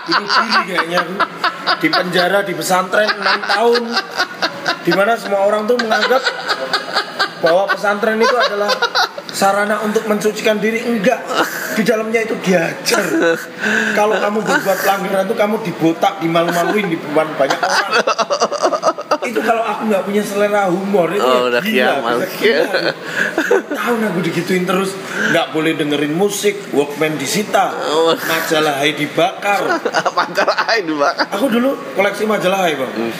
Bunuh 0.10 0.28
diri 0.28 0.62
kayaknya. 0.74 1.00
Di 1.78 1.88
penjara 1.94 2.42
di 2.42 2.54
pesantren 2.58 3.10
6 3.10 3.54
tahun 3.54 3.84
di 4.88 4.92
mana 4.96 5.14
semua 5.20 5.44
orang 5.46 5.68
tuh 5.68 5.78
menganggap 5.78 6.22
bahwa 7.44 7.64
pesantren 7.70 8.18
itu 8.18 8.34
adalah 8.34 8.72
sarana 9.36 9.84
untuk 9.86 10.08
mensucikan 10.10 10.58
diri 10.58 10.82
enggak 10.82 11.22
di 11.78 11.86
dalamnya 11.86 12.26
itu 12.26 12.34
diajar 12.42 13.06
kalau 13.94 14.18
kamu 14.18 14.42
berbuat 14.42 14.78
pelanggaran 14.82 15.30
itu 15.30 15.36
kamu 15.38 15.56
dibotak 15.62 16.18
dimalu-maluin 16.24 16.90
di 16.90 16.98
depan 16.98 17.28
banyak 17.38 17.60
orang 17.62 18.77
itu 19.28 19.40
kalau 19.40 19.60
aku 19.60 19.82
nggak 19.86 20.04
punya 20.04 20.22
selera 20.22 20.66
humor 20.66 21.08
itu 21.10 21.20
Oh, 21.20 21.50
ya 21.50 21.50
udah 21.50 21.62
gila, 21.62 21.94
kiamat. 21.94 22.18
tahun 23.70 24.00
aku 24.06 24.20
digituin 24.24 24.64
terus 24.64 24.96
nggak 25.30 25.52
boleh 25.52 25.74
dengerin 25.74 26.12
musik 26.12 26.56
Walkman 26.72 27.16
disita 27.16 27.72
Oh. 27.88 28.14
majalah 28.18 28.78
Hai 28.78 28.94
dibakar 28.94 29.62
Pacar 30.18 30.50
air 30.68 30.84
dibakar. 30.84 31.28
aku 31.30 31.46
dulu 31.50 31.76
koleksi 31.94 32.24
majalah 32.24 32.62
Hai 32.62 32.74
bang 32.74 32.90
Hmm. 32.90 33.14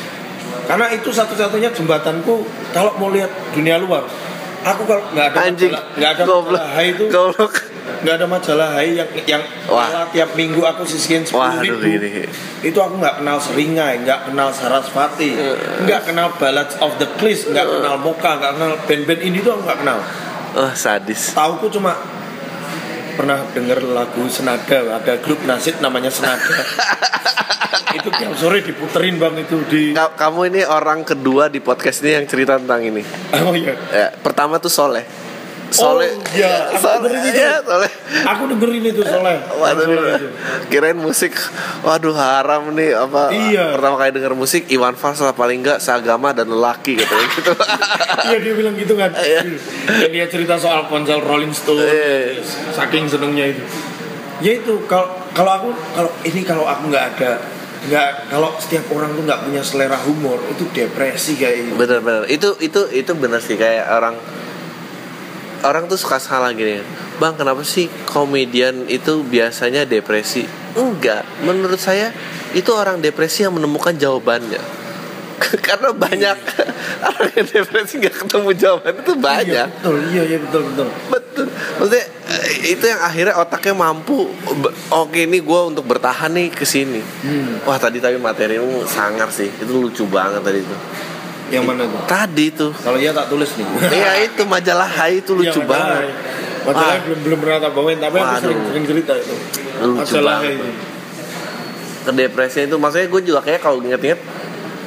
karena 0.66 0.92
itu 0.92 1.10
satu-satunya 1.10 1.70
jembatanku 1.70 2.44
kalau 2.72 2.92
mau 2.96 3.08
lihat 3.08 3.28
dunia 3.52 3.78
luar 3.78 4.04
aku 4.70 4.84
kalau 4.84 5.04
nggak 5.10 5.28
ada 5.28 5.40
Anjing. 5.44 5.72
nggak 5.72 6.12
ada 6.12 6.24
Goblok. 6.24 6.60
Hai 6.62 6.88
itu 6.92 7.06
Goblok. 7.08 7.54
nggak 7.98 8.14
ada 8.14 8.26
majalah 8.26 8.70
Hai 8.72 8.94
yang 8.94 9.10
yang 9.26 9.44
Wah. 9.66 10.06
tiap 10.08 10.34
minggu 10.34 10.62
aku 10.62 10.84
sisihin 10.84 11.24
sepuluh 11.24 11.50
ribu 11.58 11.82
ini. 11.84 12.28
itu 12.62 12.76
aku 12.76 12.96
nggak 12.96 13.18
kenal 13.18 13.38
Seringai 13.38 14.00
nggak 14.00 14.28
kenal 14.28 14.50
Sarasvati 14.50 15.34
nggak 15.82 16.02
kenal 16.06 16.30
Ballads 16.36 16.76
of 16.78 16.94
the 16.98 17.08
Cliffs 17.16 17.48
nggak 17.48 17.66
kenal 17.66 17.96
Moka 17.98 18.38
nggak 18.38 18.52
kenal 18.54 18.72
band-band 18.84 19.22
ini 19.24 19.40
tuh 19.40 19.52
aku 19.52 19.62
nggak 19.64 19.80
kenal 19.82 20.00
Oh, 20.54 20.74
sadis. 20.74 21.34
tauku 21.34 21.70
cuma 21.70 21.94
pernah 23.18 23.42
denger 23.50 23.82
lagu 23.84 24.22
Senada 24.28 24.78
ada 24.94 25.18
grup 25.18 25.42
nasib 25.44 25.82
namanya 25.82 26.08
Senada 26.08 26.46
itu 27.98 28.10
tiap 28.12 28.34
sore 28.36 28.62
diputerin 28.62 29.18
bang 29.18 29.34
itu 29.38 29.58
di 29.66 29.84
Ka- 29.92 30.14
Kamu 30.14 30.46
ini 30.46 30.62
orang 30.62 31.02
kedua 31.02 31.50
di 31.50 31.58
podcast 31.58 32.00
ini 32.00 32.14
yang 32.14 32.26
cerita 32.26 32.56
tentang 32.56 32.84
ini. 32.84 33.02
oh 33.42 33.52
iya 33.52 33.74
Ya, 33.90 34.08
pertama 34.14 34.58
tuh 34.58 34.70
Soleh. 34.70 35.02
Soleh. 35.70 36.10
Oh, 36.10 36.24
iya. 36.32 36.70
Aku 36.70 36.80
Soleh. 36.80 37.12
Iya, 37.28 37.54
Soleh. 37.60 37.92
aku 38.24 38.44
dengerin 38.48 38.84
itu 38.86 39.02
soalnya 39.02 39.40
Waduh, 39.52 39.84
Soleh 39.84 40.14
itu. 40.16 40.28
kirain 40.68 40.96
musik, 40.96 41.34
waduh 41.82 42.14
haram 42.14 42.72
nih 42.72 42.92
apa? 42.94 43.30
Iya. 43.30 43.76
Pertama 43.76 43.96
kali 43.98 44.12
denger 44.12 44.34
musik 44.34 44.64
Iwan 44.68 44.94
Fals 44.94 45.20
lah 45.20 45.32
paling 45.32 45.60
enggak 45.60 45.78
seagama 45.78 46.32
dan 46.32 46.48
lelaki 46.48 46.96
katanya 46.96 47.28
gitu. 47.32 47.52
iya 48.28 48.38
dia 48.40 48.54
bilang 48.54 48.76
gitu 48.76 48.94
kan 48.94 49.12
Iya. 49.14 49.42
dan 49.86 50.10
dia 50.10 50.26
cerita 50.26 50.56
soal 50.56 50.88
ponsel 50.88 51.20
Rolling 51.20 51.52
Stone 51.52 51.80
Iya. 51.80 52.40
saking 52.72 53.06
senengnya 53.06 53.50
itu 53.50 53.64
ya 54.38 54.54
itu 54.56 54.86
kalau 54.86 55.08
kalau 55.32 55.52
aku 55.54 55.70
kalau 55.92 56.12
ini 56.22 56.42
kalau 56.42 56.64
aku 56.64 56.88
nggak 56.88 57.06
ada 57.14 57.40
nggak 57.84 58.10
kalau 58.28 58.52
setiap 58.58 58.86
orang 58.90 59.14
tuh 59.14 59.24
nggak 59.24 59.42
punya 59.44 59.62
selera 59.62 59.96
humor 59.98 60.38
itu 60.48 60.66
depresi 60.70 61.36
kayak 61.36 61.56
gitu 61.64 61.76
Bener-bener. 61.76 62.26
Itu 62.26 62.58
itu 62.58 62.82
itu 62.90 63.12
bener 63.14 63.38
sih 63.38 63.54
kayak 63.54 63.86
orang 63.88 64.18
orang 65.66 65.90
tuh 65.90 65.98
suka 65.98 66.22
salah 66.22 66.54
gini. 66.54 66.82
Bang, 67.18 67.34
kenapa 67.34 67.66
sih 67.66 67.90
komedian 68.06 68.86
itu 68.86 69.26
biasanya 69.26 69.88
depresi? 69.90 70.46
Enggak, 70.78 71.26
menurut 71.42 71.82
saya 71.82 72.14
itu 72.54 72.70
orang 72.74 73.02
depresi 73.02 73.42
yang 73.48 73.58
menemukan 73.58 73.98
jawabannya. 73.98 74.62
Karena 75.68 75.94
banyak 75.94 76.38
orang 77.14 77.30
yang 77.38 77.48
depresi 77.50 78.02
nggak 78.02 78.16
ketemu 78.26 78.50
jawaban 78.58 78.94
itu 78.98 79.14
iya 79.14 79.22
banyak. 79.22 79.68
betul 79.70 79.96
iya 80.10 80.22
iya 80.26 80.38
betul 80.42 80.62
betul 80.74 80.88
Betul. 81.38 81.54
Maksudnya 81.78 82.06
eh, 82.34 82.74
itu 82.74 82.86
yang 82.90 82.98
akhirnya 82.98 83.38
otaknya 83.38 83.74
mampu. 83.78 84.26
Oke 84.90 85.30
ini 85.30 85.38
gue 85.38 85.62
untuk 85.70 85.86
bertahan 85.86 86.34
nih 86.34 86.50
ke 86.50 86.66
sini. 86.66 86.98
Hmm. 87.22 87.62
Wah 87.62 87.78
tadi 87.78 88.02
tapi 88.02 88.18
materimu 88.18 88.90
sangar 88.90 89.30
sih. 89.30 89.46
Itu 89.46 89.78
lucu 89.78 90.10
banget 90.10 90.42
tadi 90.42 90.66
itu. 90.66 90.76
Yang 91.50 91.64
mana 91.64 91.84
tuh 91.84 92.00
Tadi 92.06 92.46
tuh. 92.50 92.72
kalau 92.76 92.96
iya 92.96 93.12
tak 93.12 93.28
tulis 93.28 93.48
nih 93.52 93.66
Iya 93.98 94.12
itu 94.26 94.42
majalah 94.44 94.86
Hai 94.86 95.20
itu 95.20 95.32
lucu 95.32 95.48
Iya, 95.50 95.62
majalah. 95.62 95.88
banget. 95.98 96.12
Majalah 96.64 96.88
Wah. 96.90 97.00
belum 97.02 97.20
belum 97.24 97.38
pernah 97.40 97.58
tak 97.58 97.72
bawain 97.72 97.98
tapi 97.98 98.16
aku 98.16 98.26
Waduh. 98.26 98.42
sering 98.42 98.60
sering 98.66 98.86
cerita 98.86 99.14
itu 99.16 99.36
Lucu 99.80 99.98
masalah 99.98 100.38
banget. 100.42 100.74
depresi 102.10 102.60
itu 102.64 102.76
maksudnya 102.76 103.08
gue 103.08 103.22
juga 103.22 103.40
kayak 103.42 103.60
kalau 103.60 103.78
inget-inget 103.80 104.20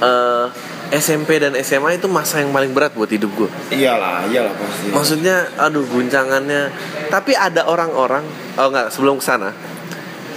eh, 0.01 0.47
SMP 0.91 1.39
dan 1.39 1.55
SMA 1.57 1.95
itu 1.95 2.07
masa 2.07 2.41
yang 2.41 2.51
paling 2.51 2.73
berat 2.73 2.91
buat 2.91 3.07
hidup 3.07 3.31
gue. 3.37 3.49
iyalah 3.71 4.27
iyalah 4.27 4.51
pasti 4.51 4.91
Maksudnya 4.91 5.37
aduh 5.57 5.87
guncangannya. 5.87 6.67
Tapi 7.07 7.33
ada 7.33 7.63
orang-orang 7.65 8.27
oh 8.57 8.67
enggak 8.67 8.91
sebelum 8.91 9.17
ke 9.17 9.25
sana 9.25 9.55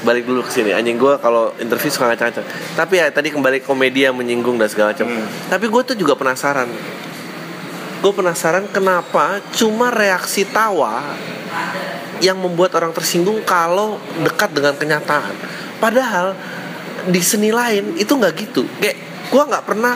balik 0.03 0.27
dulu 0.27 0.43
ke 0.45 0.51
sini. 0.51 0.75
Anjing 0.75 0.99
gue 0.99 1.15
kalau 1.17 1.55
interview 1.57 1.89
suka 1.89 2.11
ngacak-ngacak. 2.11 2.45
Tapi 2.75 2.93
ya 2.99 3.07
tadi 3.09 3.31
kembali 3.31 3.63
komedi 3.63 4.05
yang 4.05 4.15
menyinggung 4.19 4.59
dan 4.59 4.67
segala 4.69 4.91
macam. 4.93 5.07
Hmm. 5.09 5.27
tapi 5.47 5.65
gue 5.71 5.81
tuh 5.81 5.95
juga 5.97 6.13
penasaran. 6.19 6.67
Gue 8.03 8.11
penasaran 8.11 8.67
kenapa 8.67 9.39
cuma 9.55 9.87
reaksi 9.87 10.43
tawa 10.43 11.01
yang 12.19 12.35
membuat 12.39 12.75
orang 12.75 12.91
tersinggung 12.91 13.41
kalau 13.47 13.97
dekat 14.21 14.51
dengan 14.51 14.75
kenyataan. 14.75 15.33
Padahal 15.79 16.35
di 17.07 17.19
seni 17.23 17.51
lain 17.51 17.95
itu 17.95 18.11
nggak 18.11 18.33
gitu. 18.35 18.67
Kayak 18.79 18.99
gue 19.31 19.43
nggak 19.43 19.63
pernah 19.63 19.95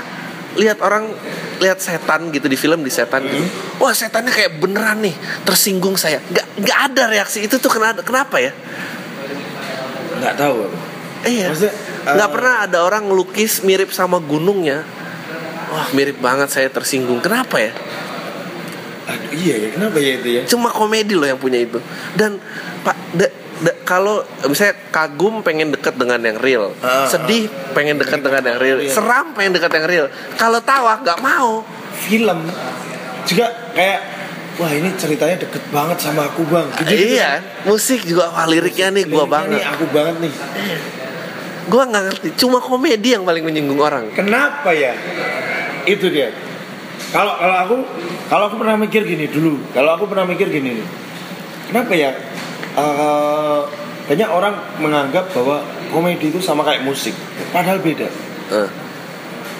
lihat 0.57 0.81
orang 0.81 1.11
lihat 1.57 1.77
setan 1.83 2.31
gitu 2.33 2.47
di 2.47 2.55
film 2.55 2.81
di 2.81 2.91
setan 2.91 3.27
gitu. 3.27 3.43
Wah 3.83 3.91
setannya 3.91 4.31
kayak 4.31 4.59
beneran 4.59 5.03
nih 5.03 5.15
tersinggung 5.43 5.99
saya. 5.99 6.23
Nggak 6.31 6.47
nggak 6.63 6.79
ada 6.91 7.03
reaksi. 7.11 7.43
Itu 7.43 7.59
tuh 7.59 7.71
kenapa 7.75 8.01
kenapa 8.03 8.39
ya 8.39 8.55
nggak 10.17 10.35
tahu. 10.35 10.67
Iya. 11.23 11.49
Maksudnya, 11.49 11.73
nggak 12.07 12.29
eh, 12.29 12.33
pernah 12.33 12.55
ada 12.63 12.77
orang 12.81 13.03
ngelukis 13.05 13.61
mirip 13.61 13.89
sama 13.89 14.17
gunungnya. 14.17 14.85
Wah 15.67 15.87
mirip 15.91 16.17
banget 16.17 16.47
saya 16.47 16.69
tersinggung. 16.69 17.19
Kenapa 17.19 17.59
ya? 17.59 17.71
Aduh, 19.07 19.31
iya 19.31 19.55
ya 19.55 19.69
kenapa 19.71 19.97
ya 19.99 20.19
itu 20.19 20.27
ya 20.27 20.41
Cuma 20.43 20.67
komedi 20.67 21.15
loh 21.15 21.23
yang 21.23 21.39
punya 21.39 21.59
itu. 21.59 21.79
Dan 22.11 22.39
pak, 22.83 22.95
da- 23.15 23.31
da- 23.59 23.77
kalau 23.83 24.19
misalnya 24.43 24.75
kagum 24.91 25.39
pengen 25.41 25.71
deket 25.71 25.95
dengan 25.95 26.19
yang 26.19 26.35
real, 26.37 26.75
Ah, 26.79 27.07
sedih 27.07 27.47
pengen 27.71 27.95
deket 27.95 28.19
dengan 28.19 28.43
yang 28.43 28.59
real, 28.59 28.77
Iya. 28.79 28.91
seram 28.91 29.31
pengen 29.31 29.55
deket 29.55 29.71
yang 29.71 29.87
real. 29.87 30.05
Kalau 30.35 30.59
tawa 30.59 30.99
nggak 30.99 31.19
mau. 31.19 31.63
film 31.97 32.45
juga 33.25 33.49
kayak 33.73 34.16
wah 34.57 34.71
ini 34.73 34.89
ceritanya 34.97 35.37
deket 35.45 35.63
banget 35.69 35.97
sama 36.01 36.25
aku 36.25 36.41
bang. 36.49 36.67
Gitu-gitu 36.81 37.21
iya, 37.21 37.41
musik 37.63 38.01
juga 38.03 38.33
wah 38.33 38.45
liriknya 38.49 38.89
nih 38.93 39.03
gua 39.05 39.23
Liriknya 39.23 39.29
banget. 39.29 39.53
nih 39.53 39.63
aku 39.69 39.85
banget 39.93 40.15
nih. 40.21 40.33
Gua 41.67 41.83
nggak 41.85 42.03
ngerti. 42.09 42.27
Cuma 42.41 42.57
komedi 42.57 43.09
yang 43.13 43.23
paling 43.23 43.43
menyinggung 43.45 43.77
orang. 43.77 44.09
kenapa 44.17 44.73
ya? 44.73 44.97
Itu 45.85 46.09
dia. 46.09 46.33
Kalau 47.13 47.37
kalau 47.39 47.55
aku 47.55 47.75
kalau 48.27 48.43
aku 48.51 48.55
pernah 48.59 48.75
mikir 48.75 49.05
gini 49.05 49.29
dulu. 49.29 49.61
Kalau 49.71 49.95
aku 49.95 50.09
pernah 50.09 50.25
mikir 50.25 50.49
gini 50.49 50.81
nih. 50.81 50.87
Kenapa 51.71 51.93
ya? 51.93 52.11
Eh, 52.77 53.61
banyak 54.07 54.29
orang 54.31 54.55
menganggap 54.79 55.27
bahwa 55.35 55.61
komedi 55.91 56.31
itu 56.31 56.39
sama 56.39 56.63
kayak 56.63 56.83
musik. 56.87 57.13
Padahal 57.51 57.79
beda. 57.83 58.07
Eh, 58.51 58.69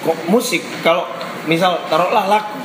kok 0.04 0.18
musik? 0.32 0.64
Kalau 0.82 1.06
misal 1.46 1.86
taruhlah 1.92 2.26
lagu. 2.28 2.56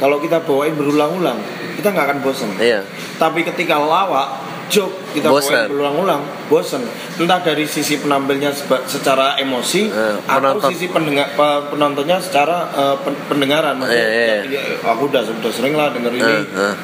Kalau 0.00 0.16
kita 0.16 0.40
bawain 0.40 0.72
berulang-ulang 0.80 1.36
kita 1.72 1.88
nggak 1.88 2.06
akan 2.06 2.18
bosan 2.20 2.50
iya. 2.56 2.80
tapi 3.16 3.42
ketika 3.42 3.76
lawak 3.76 4.28
joke 4.66 4.94
kita 5.10 5.26
Bosan. 5.26 5.50
bawain 5.50 5.66
berulang-ulang 5.68 6.22
bosan 6.46 6.82
entah 7.16 7.40
dari 7.40 7.66
sisi 7.66 7.98
penampilnya 7.98 8.54
secara 8.84 9.34
emosi 9.36 9.86
Eh, 9.86 10.14
atau 10.22 10.38
penonton. 10.56 10.70
sisi 10.70 10.86
pendengar 10.86 11.26
pe- 11.30 11.62
penontonnya 11.68 12.16
secara 12.16 12.70
eh, 12.70 12.96
pen- 13.00 13.18
pendengaran 13.26 13.74
Maksudnya, 13.76 13.98
Iya, 13.98 14.08
iya. 14.08 14.38
ya, 14.46 14.62
ya, 14.70 14.86
aku 14.86 15.10
udah 15.10 15.22
sudah 15.22 15.50
sering 15.50 15.74
lah 15.74 15.90
denger 15.90 16.12
ini 16.12 16.22
Eh, 16.22 16.42
eh. 16.62 16.74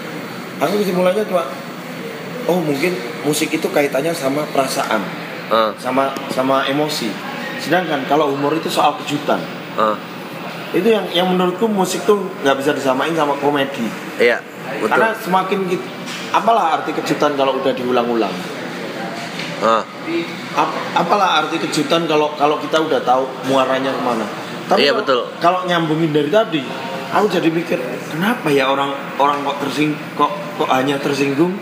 aku 0.58 0.82
kesimpulannya 0.82 1.22
cuma 1.24 1.46
oh 2.46 2.58
mungkin 2.58 2.90
musik 3.22 3.50
itu 3.50 3.66
kaitannya 3.68 4.10
sama 4.10 4.42
perasaan 4.50 5.02
Eh, 5.46 5.70
sama 5.78 6.10
sama 6.28 6.66
emosi 6.66 7.06
sedangkan 7.56 8.02
kalau 8.04 8.28
humor 8.28 8.50
itu 8.50 8.66
soal 8.66 8.98
kejutan 8.98 9.38
eh. 9.78 9.94
itu 10.74 10.90
yang 10.90 11.06
yang 11.14 11.26
menurutku 11.28 11.64
musik 11.64 12.02
tuh 12.02 12.18
nggak 12.42 12.58
bisa 12.58 12.74
disamain 12.74 13.14
sama 13.14 13.32
komedi 13.36 13.86
Iya, 14.18 14.42
betul. 14.76 14.88
karena 14.88 15.08
semakin 15.14 15.58
gitu 15.68 15.86
apalah 16.28 16.64
arti 16.74 16.90
kejutan 16.92 17.32
kalau 17.34 17.56
udah 17.56 17.72
diulang-ulang 17.72 18.34
Ah, 19.56 19.80
Ap- 20.52 20.76
apalah 20.94 21.40
arti 21.40 21.56
kejutan 21.56 22.04
kalau 22.04 22.28
kalau 22.34 22.60
kita 22.60 22.76
udah 22.76 23.00
tahu 23.00 23.24
muaranya 23.46 23.88
ke 23.88 24.02
mana 24.02 24.26
tapi 24.66 24.84
Iya, 24.84 24.92
kalau- 24.92 25.00
betul. 25.00 25.20
kalau 25.40 25.60
nyambungin 25.64 26.12
dari 26.12 26.28
tadi 26.28 26.60
aku 27.08 27.24
jadi 27.26 27.48
mikir 27.48 27.80
kenapa 28.06 28.52
ya 28.52 28.68
orang 28.68 28.92
orang 29.16 29.40
kok 29.42 29.56
tersing 29.58 29.96
kok 30.12 30.28
kok 30.60 30.68
hanya 30.68 31.00
tersinggung 31.00 31.56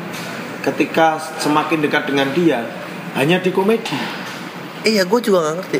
ketika 0.60 1.14
semakin 1.38 1.78
dekat 1.80 2.02
dengan 2.04 2.34
dia 2.34 2.66
hanya 3.14 3.38
di 3.38 3.50
komedi 3.50 3.94
Iya, 4.82 5.06
gue 5.06 5.20
juga 5.22 5.38
nggak 5.40 5.54
ngerti. 5.62 5.78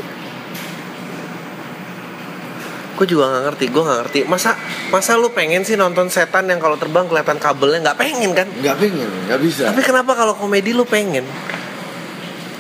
Gue 2.95 3.07
juga 3.11 3.27
nggak 3.27 3.43
ngerti, 3.51 3.65
gue 3.75 3.83
nggak 3.83 3.99
ngerti. 4.07 4.21
Masa 4.31 4.55
masa 4.95 5.19
lu 5.19 5.35
pengen 5.35 5.67
sih 5.67 5.75
nonton 5.75 6.07
setan 6.07 6.47
yang 6.47 6.63
kalau 6.63 6.79
terbang 6.79 7.11
kelihatan 7.11 7.43
kabelnya? 7.43 7.91
Nggak 7.91 7.99
pengen 7.99 8.31
kan? 8.33 8.47
nggak 8.47 8.77
pengen 8.79 9.11
nggak 9.27 9.41
bisa. 9.43 9.71
Tapi 9.75 9.83
kenapa 9.83 10.15
kalau 10.15 10.39
komedi 10.39 10.71
lu 10.71 10.87
pengen? 10.87 11.27
iya. 11.27 11.43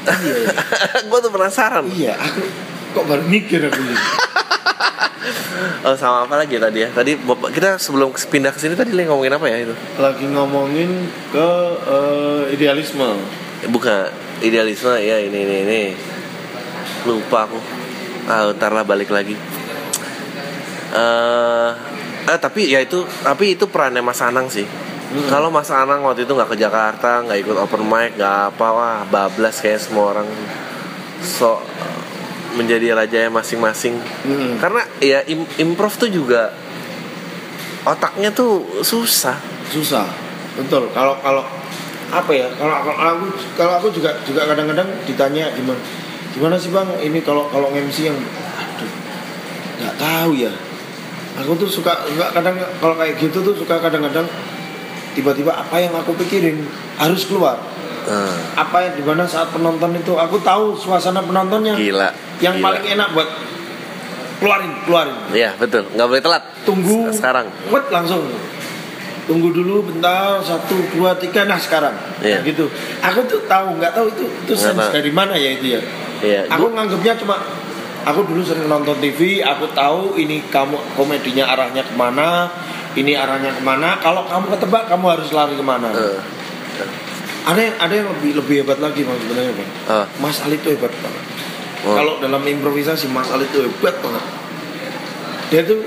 Iya. 0.24 1.07
gue 1.07 1.18
tuh 1.22 1.32
penasaran. 1.32 1.85
iya. 1.95 2.18
Aku 2.18 2.43
kok 2.95 3.05
baru 3.09 3.22
mikir 3.24 3.62
aku 3.70 3.80
ini? 3.80 3.97
Oh 5.85 5.97
sama 5.97 6.28
apa 6.28 6.41
lagi 6.41 6.57
tadi 6.61 6.85
ya? 6.85 6.89
Tadi 6.93 7.16
bapak 7.16 7.53
kita 7.53 7.76
sebelum 7.80 8.12
pindah 8.12 8.53
ke 8.53 8.61
sini 8.61 8.76
tadi 8.76 8.93
lagi 8.93 9.09
ngomongin 9.09 9.37
apa 9.37 9.47
ya 9.49 9.57
itu? 9.64 9.74
Lagi 9.97 10.26
ngomongin 10.28 11.09
ke 11.32 11.49
eh, 11.89 12.43
idealisme. 12.57 13.20
Eh, 13.64 13.68
bukan. 13.68 14.09
Idealisme 14.45 14.93
ya 15.01 15.20
ini 15.20 15.39
ini 15.45 15.57
ini. 15.64 15.80
Lupa 17.09 17.49
aku. 17.49 17.61
Ah 18.28 18.53
ntar 18.57 18.72
lah 18.72 18.85
balik 18.85 19.12
lagi 19.12 19.37
eh 20.95 21.70
eh 22.24 22.38
tapi 22.40 22.70
ya 22.70 22.80
itu 22.80 23.03
tapi 23.20 23.59
itu 23.59 23.66
perannya 23.68 24.01
Mas 24.01 24.22
Anang 24.22 24.49
sih. 24.49 24.64
Hmm. 24.64 25.30
kalau 25.30 25.47
Mas 25.53 25.70
Anang 25.70 26.03
waktu 26.03 26.26
itu 26.26 26.32
nggak 26.34 26.51
ke 26.51 26.59
Jakarta 26.59 27.22
nggak 27.22 27.38
ikut 27.47 27.55
open 27.55 27.86
mic 27.86 28.18
nggak 28.18 28.57
apa 28.57 28.66
wah 28.72 28.99
bablas 29.07 29.59
kayak 29.61 29.82
semua 29.82 30.14
orang. 30.16 30.26
So 31.20 31.61
menjadi 32.55 32.95
rajanya 32.95 33.30
masing-masing. 33.34 33.99
Hmm. 34.24 34.57
karena 34.62 34.86
ya 35.03 35.20
im- 35.26 35.51
improv 35.59 35.95
tuh 35.99 36.09
juga 36.09 36.55
otaknya 37.84 38.30
tuh 38.32 38.80
susah. 38.80 39.36
Susah 39.68 40.07
betul. 40.57 40.88
Kalau 40.95 41.18
kalau 41.20 41.42
apa 42.14 42.30
ya 42.30 42.47
kalau 42.55 42.78
kalau 42.86 43.03
aku 43.18 43.26
kalau 43.59 43.72
aku 43.82 43.88
juga 43.90 44.14
juga 44.22 44.47
kadang-kadang 44.47 44.86
ditanya 45.03 45.51
gimana 45.53 45.80
gimana 46.32 46.55
sih 46.57 46.70
bang? 46.70 46.86
Ini 47.03 47.18
kalau 47.26 47.51
kalau 47.51 47.74
MC 47.74 48.07
yang 48.07 48.18
aduh 48.55 48.90
nggak 49.82 49.97
tahu 49.99 50.32
ya 50.38 50.53
aku 51.35 51.53
tuh 51.57 51.68
suka 51.68 51.93
nggak 52.07 52.30
kadang 52.32 52.55
kalau 52.78 52.95
kayak 52.95 53.18
gitu 53.18 53.39
tuh 53.41 53.55
suka 53.55 53.78
kadang-kadang 53.78 54.26
tiba-tiba 55.12 55.53
apa 55.53 55.76
yang 55.78 55.93
aku 55.93 56.14
pikirin 56.16 56.62
harus 56.97 57.24
keluar 57.24 57.59
Eh, 58.05 58.37
apa 58.55 58.85
yang 58.85 58.95
di 58.95 59.03
mana 59.03 59.24
saat 59.24 59.49
penonton 59.49 59.97
itu 59.97 60.12
aku 60.12 60.37
tahu 60.39 60.76
suasana 60.76 61.18
penontonnya 61.18 61.72
gila 61.72 62.12
yang 62.37 62.53
gila. 62.55 62.64
paling 62.68 62.85
enak 62.91 63.09
buat 63.11 63.28
keluarin 64.37 64.72
keluarin 64.85 65.16
Iya 65.32 65.57
betul, 65.57 65.89
nggak 65.89 66.05
boleh 66.05 66.20
telat. 66.20 66.43
tunggu 66.62 67.09
Sekarang. 67.09 67.49
wet 67.66 67.89
langsung 67.89 68.28
tunggu 69.24 69.49
dulu 69.51 69.89
bentar 69.89 70.37
satu 70.39 70.76
dua 70.93 71.16
tiga 71.16 71.49
nah 71.49 71.57
sekarang 71.57 71.97
Iya. 72.20 72.45
gitu 72.45 72.68
aku 73.01 73.24
tuh 73.24 73.41
tahu 73.49 73.80
nggak 73.80 73.97
tahu 73.97 74.07
itu 74.11 74.24
itu 74.45 74.53
sense 74.53 74.85
dari 74.93 75.09
mana 75.09 75.32
ya 75.32 75.57
itu 75.57 75.72
ya 75.72 75.80
Iya. 76.20 76.41
aku 76.47 76.76
nganggapnya 76.76 77.16
cuma 77.16 77.41
aku 78.05 78.20
dulu 78.28 78.44
sering 78.44 78.68
nonton 78.68 79.00
TV 79.00 79.40
aku 79.40 79.72
tahu 79.72 80.20
ini 80.20 80.44
kamu 80.52 80.76
komedinya 80.94 81.48
arahnya 81.50 81.82
ke 81.84 81.94
mana 81.96 82.52
ini 82.94 83.12
arahnya 83.18 83.50
ke 83.59 83.62
mana. 83.62 83.98
Kalau 83.98 84.26
kamu 84.26 84.55
ketebak 84.55 84.86
kamu 84.86 85.05
harus 85.18 85.28
lari 85.34 85.55
ke 85.59 85.64
mana. 85.66 85.90
Eh, 85.90 86.18
ada 87.44 87.61
yang 87.61 87.76
ada 87.76 87.94
yang 87.94 88.09
lebih 88.16 88.30
lebih 88.40 88.55
hebat 88.64 88.78
lagi 88.80 89.02
bang 89.02 89.18
sebenarnya 89.18 89.52
bang. 89.52 89.70
Eh, 89.90 90.07
Mas 90.22 90.38
Ali 90.46 90.57
itu 90.62 90.70
hebat 90.70 90.94
banget. 91.02 91.24
Oh, 91.84 91.94
kalau 91.98 92.14
dalam 92.22 92.40
improvisasi 92.46 93.11
Mas 93.11 93.28
Ali 93.34 93.50
itu 93.50 93.66
hebat 93.66 93.98
banget. 93.98 94.24
Dia 95.50 95.62
tuh 95.66 95.82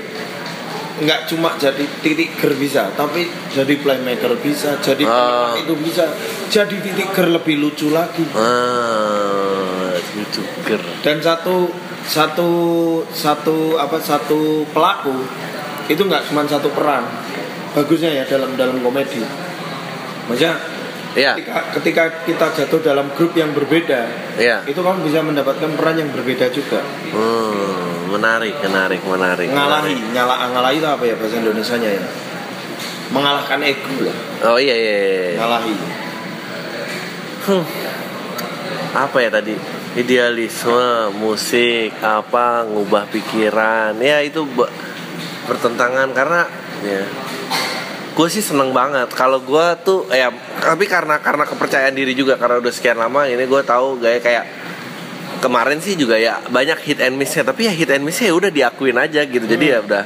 nggak 0.98 1.30
cuma 1.30 1.54
jadi 1.54 1.86
titik 2.02 2.34
ger 2.42 2.58
bisa 2.58 2.90
tapi 2.98 3.30
jadi 3.54 3.70
playmaker 3.78 4.34
bisa 4.42 4.82
jadi 4.82 5.06
penengah 5.06 5.54
itu 5.62 5.74
bisa 5.78 6.10
jadi 6.50 6.74
titik 6.74 7.14
ger 7.14 7.30
lebih 7.30 7.54
lucu 7.56 7.88
lagi. 7.94 8.26
Ah, 8.34 9.94
lucu 9.94 10.42
ger. 10.66 10.82
dan 11.06 11.22
satu 11.22 11.70
satu 12.08 12.50
satu 13.12 13.76
apa 13.76 14.00
satu 14.00 14.64
pelaku 14.72 15.12
itu 15.86 16.00
nggak 16.00 16.24
cuma 16.26 16.48
satu 16.48 16.72
peran 16.72 17.04
bagusnya 17.76 18.10
ya 18.10 18.24
dalam 18.24 18.56
dalam 18.56 18.80
komedi 18.80 19.20
maksudnya 20.26 20.56
Iya, 21.16 21.34
ketika, 21.34 21.72
ketika 21.74 22.04
kita 22.28 22.46
jatuh 22.52 22.80
dalam 22.84 23.10
grup 23.16 23.32
yang 23.34 23.50
berbeda 23.50 24.06
iya. 24.38 24.60
itu 24.68 24.76
kamu 24.76 25.02
bisa 25.02 25.18
mendapatkan 25.24 25.66
peran 25.74 25.96
yang 25.98 26.12
berbeda 26.12 26.46
juga 26.52 26.84
Hmm, 27.10 28.12
menarik, 28.12 28.54
menarik, 28.60 29.00
menarik. 29.02 29.48
ngalahi 29.50 29.98
menarik. 29.98 30.14
nyala 30.14 30.34
ngalahi 30.52 30.76
itu 30.78 30.86
apa 30.86 31.04
ya 31.08 31.14
bahasa 31.16 31.36
Indonesia 31.40 31.76
nya 31.80 31.90
ya 31.96 32.04
mengalahkan 33.08 33.60
ego 33.64 34.04
lah 34.04 34.16
Oh 34.52 34.58
iya, 34.60 34.76
iya. 34.76 34.94
iya. 35.00 35.30
ngalahi 35.40 35.74
Hmm. 37.48 37.64
Apa 38.92 39.16
ya 39.24 39.30
tadi? 39.32 39.56
Idealisme, 39.96 41.14
musik, 41.16 41.96
apa, 42.04 42.68
ngubah 42.68 43.08
pikiran. 43.08 43.96
Ya 44.02 44.20
itu 44.20 44.44
be- 44.44 44.68
bertentangan 45.48 46.12
karena 46.12 46.44
ya 46.84 47.02
gue 48.12 48.28
sih 48.28 48.44
seneng 48.44 48.74
banget. 48.76 49.08
Kalau 49.16 49.40
gue 49.40 49.66
tuh 49.86 50.04
ya 50.12 50.28
tapi 50.60 50.84
karena 50.90 51.22
karena 51.22 51.46
kepercayaan 51.48 51.94
diri 51.96 52.12
juga 52.12 52.36
karena 52.36 52.60
udah 52.60 52.72
sekian 52.74 52.98
lama 52.98 53.24
ini 53.30 53.46
gue 53.46 53.62
tahu 53.64 54.02
gaya 54.02 54.18
kayak 54.20 54.44
kemarin 55.38 55.78
sih 55.78 55.94
juga 55.94 56.18
ya 56.18 56.42
banyak 56.50 56.78
hit 56.84 56.98
and 57.00 57.16
missnya. 57.16 57.46
Tapi 57.46 57.70
ya 57.70 57.72
hit 57.72 57.88
and 57.94 58.04
missnya 58.04 58.28
ya 58.28 58.36
udah 58.36 58.50
diakuin 58.52 58.98
aja 58.98 59.24
gitu. 59.24 59.46
Jadi 59.48 59.64
ya 59.72 59.78
udah 59.80 60.04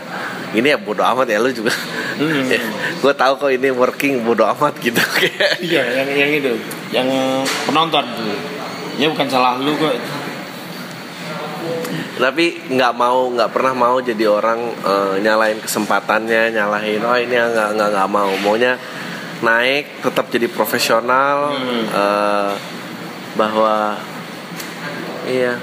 ini 0.52 0.68
ya 0.68 0.78
bodo 0.78 1.02
amat 1.02 1.26
ya 1.26 1.40
lu 1.40 1.50
juga. 1.50 1.72
Hmm. 2.20 2.48
gue 3.02 3.12
tahu 3.16 3.32
kok 3.40 3.50
ini 3.50 3.72
working 3.72 4.22
bodo 4.22 4.44
amat 4.46 4.76
gitu 4.78 5.00
kayak. 5.18 5.58
Iya 5.58 5.82
yang 6.04 6.08
yang 6.12 6.30
itu 6.36 6.52
yang 6.92 7.08
penonton 7.66 8.04
tuh 8.14 8.61
ya 9.00 9.06
bukan 9.08 9.28
salah 9.28 9.56
lu 9.60 9.72
kok. 9.76 9.94
Tapi 12.12 12.70
nggak 12.70 12.92
mau 12.94 13.30
nggak 13.34 13.50
pernah 13.50 13.74
mau 13.74 13.96
jadi 13.98 14.24
orang 14.30 14.60
eh, 14.70 15.14
nyalain 15.24 15.58
kesempatannya 15.58 16.54
nyalahin 16.54 17.02
oh 17.02 17.16
ini 17.18 17.34
nggak 17.34 17.70
nggak 17.78 17.88
nggak 17.94 18.08
mau. 18.10 18.30
Maunya 18.42 18.78
naik 19.42 20.04
tetap 20.06 20.30
jadi 20.30 20.46
profesional 20.46 21.56
Hmm. 21.56 21.84
eh, 21.90 22.52
bahwa 23.34 23.96
iya. 25.26 25.56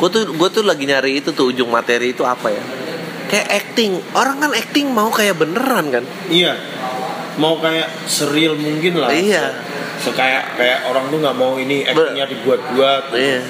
Gue 0.00 0.08
tuh 0.08 0.32
gue 0.34 0.48
tuh 0.50 0.64
lagi 0.64 0.88
nyari 0.88 1.20
itu 1.20 1.30
tuh 1.36 1.52
ujung 1.52 1.68
materi 1.68 2.16
itu 2.16 2.24
apa 2.24 2.48
ya? 2.50 2.62
Kayak 3.28 3.48
acting. 3.52 3.92
Orang 4.16 4.40
kan 4.40 4.50
acting 4.56 4.90
mau 4.90 5.12
kayak 5.12 5.36
beneran 5.38 5.92
kan? 5.92 6.04
Iya. 6.32 6.56
Mau 7.38 7.60
kayak 7.60 8.08
serial 8.08 8.56
mungkin 8.56 8.98
lah. 8.98 9.08
Iya. 9.12 9.71
Se- 10.02 10.10
kayak 10.12 10.58
kayak 10.58 10.78
orang 10.90 11.06
tuh 11.08 11.18
nggak 11.22 11.36
mau 11.38 11.54
ini 11.54 11.86
actingnya 11.86 12.26
dibuat-buat 12.26 13.14
iya 13.14 13.40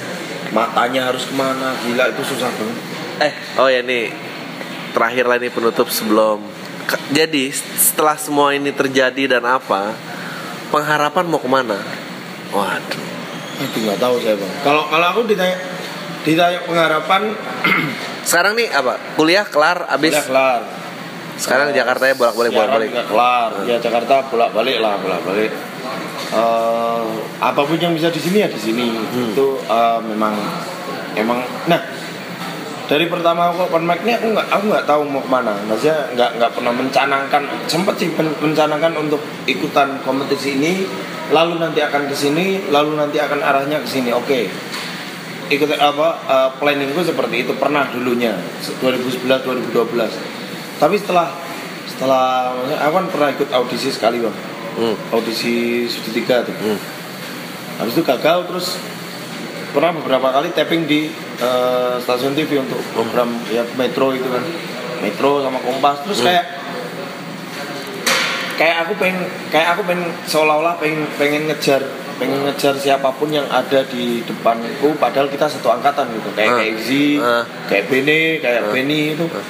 matanya 0.52 1.08
harus 1.08 1.24
ke 1.24 1.32
mana 1.32 1.72
gila 1.80 2.12
itu 2.12 2.22
susah 2.22 2.52
banget 2.52 2.78
Eh, 3.22 3.32
oh 3.56 3.68
ya 3.68 3.80
nih 3.80 4.12
terakhir 4.92 5.24
lah 5.24 5.40
nih 5.40 5.48
penutup 5.48 5.88
sebelum 5.88 6.44
jadi 7.08 7.48
setelah 7.78 8.20
semua 8.20 8.52
ini 8.52 8.68
terjadi 8.68 9.38
dan 9.38 9.44
apa 9.48 9.96
pengharapan 10.68 11.24
mau 11.28 11.40
ke 11.40 11.48
mana? 11.48 11.78
Waduh, 12.52 13.00
Aduh 13.60 13.80
nggak 13.80 14.00
tahu 14.00 14.14
saya 14.20 14.36
bang. 14.36 14.52
Kalau 14.60 14.82
kalau 14.88 15.06
aku 15.12 15.20
ditanya 15.24 15.56
ditanya 16.24 16.60
pengharapan 16.64 17.32
sekarang 18.28 18.56
nih 18.56 18.68
apa? 18.72 18.96
Kuliah 19.16 19.44
kelar 19.48 19.88
abis 19.88 20.12
udah 20.12 20.26
kelar. 20.28 20.60
Sekarang 21.42 21.74
Jakarta 21.74 22.06
ya 22.06 22.14
bolak 22.14 22.34
balik 22.38 22.50
bolak 22.54 22.62
Siaran 22.62 22.76
balik. 22.78 22.88
juga 22.94 23.04
kelar. 23.10 23.50
Ya 23.66 23.76
Jakarta 23.82 24.14
bolak 24.30 24.50
balik 24.54 24.76
lah 24.78 24.94
bolak 25.02 25.20
balik. 25.26 25.50
Eh, 26.32 27.02
apa 27.42 27.60
pun 27.66 27.76
yang 27.76 27.92
bisa 27.92 28.08
di 28.08 28.22
sini 28.22 28.38
ya 28.40 28.48
di 28.48 28.60
sini. 28.62 28.86
Hmm. 28.94 29.34
Itu 29.34 29.58
eh, 29.58 29.98
memang 30.06 30.34
emang. 31.18 31.42
Nah 31.66 31.80
dari 32.86 33.08
pertama 33.08 33.48
aku 33.48 33.72
open 33.72 33.88
mic 33.88 34.04
ini 34.04 34.12
aku 34.14 34.26
nggak 34.36 34.48
aku 34.52 34.64
nggak 34.70 34.86
tahu 34.86 35.02
mau 35.04 35.20
ke 35.24 35.30
mana. 35.30 35.52
Maksudnya 35.66 35.98
nggak 36.14 36.30
nggak 36.38 36.50
pernah 36.54 36.72
mencanangkan. 36.72 37.42
Sempat 37.66 37.94
sih 37.98 38.08
mencanangkan 38.14 38.92
untuk 38.96 39.20
ikutan 39.50 39.98
kompetisi 40.06 40.56
ini. 40.56 40.86
Lalu 41.32 41.58
nanti 41.64 41.80
akan 41.80 42.12
ke 42.12 42.14
sini, 42.14 42.68
lalu 42.68 42.94
nanti 42.94 43.16
akan 43.16 43.40
arahnya 43.42 43.82
ke 43.82 43.88
sini. 43.88 44.14
Oke. 44.14 44.46
ikut 45.52 45.68
apa 45.68 46.08
eh, 46.32 46.50
planningku 46.56 47.04
seperti 47.04 47.44
itu 47.44 47.52
pernah 47.60 47.84
dulunya 47.92 48.32
2011 48.80 49.28
2012 49.44 50.41
tapi 50.82 50.98
setelah 50.98 51.30
setelah 51.86 52.50
aku 52.82 52.92
kan 52.98 53.06
pernah 53.06 53.28
ikut 53.30 53.48
audisi 53.54 53.94
sekali 53.94 54.18
bang 54.18 54.34
Hmm. 54.72 54.96
audisi 55.12 55.84
studi 55.84 56.24
3 56.24 56.42
tuh 56.42 56.56
Hmm. 56.56 56.80
habis 57.78 57.92
itu 57.92 58.02
gagal 58.02 58.48
terus 58.48 58.80
pernah 59.70 59.92
beberapa 59.92 60.32
kali 60.32 60.50
tapping 60.50 60.84
di 60.84 61.06
eh, 61.38 61.94
stasiun 62.00 62.32
TV 62.32 62.58
untuk 62.58 62.80
program 62.90 63.30
ya 63.46 63.62
Metro 63.74 64.10
itu 64.10 64.26
kan 64.26 64.42
Metro 64.98 65.38
sama 65.38 65.60
Kompas 65.60 66.02
terus 66.02 66.18
Hmm. 66.18 66.26
kayak 66.26 66.44
kayak 68.56 68.76
aku 68.86 68.92
pengen 68.96 69.22
kayak 69.50 69.68
aku 69.74 69.82
pengen 69.84 70.08
seolah-olah 70.24 70.76
pengen 70.78 71.04
pengen 71.14 71.48
ngejar 71.48 71.82
pengen 72.16 72.46
ngejar 72.46 72.74
siapa 72.76 73.10
pun 73.12 73.28
yang 73.28 73.48
ada 73.48 73.82
di 73.84 74.22
depanku 74.22 74.94
padahal 74.96 75.26
kita 75.26 75.50
satu 75.50 75.68
angkatan 75.68 76.06
gitu 76.14 76.30
kayak 76.32 76.48
Ah. 76.48 76.56
kayak 76.58 76.72
Izzy, 76.78 77.06
Ah. 77.18 77.42
kayak 77.66 77.84
Bene 77.90 78.38
kayak 78.38 78.62
Ah. 78.62 78.70
Benny 78.70 79.16
itu 79.16 79.26
Ah. 79.28 79.42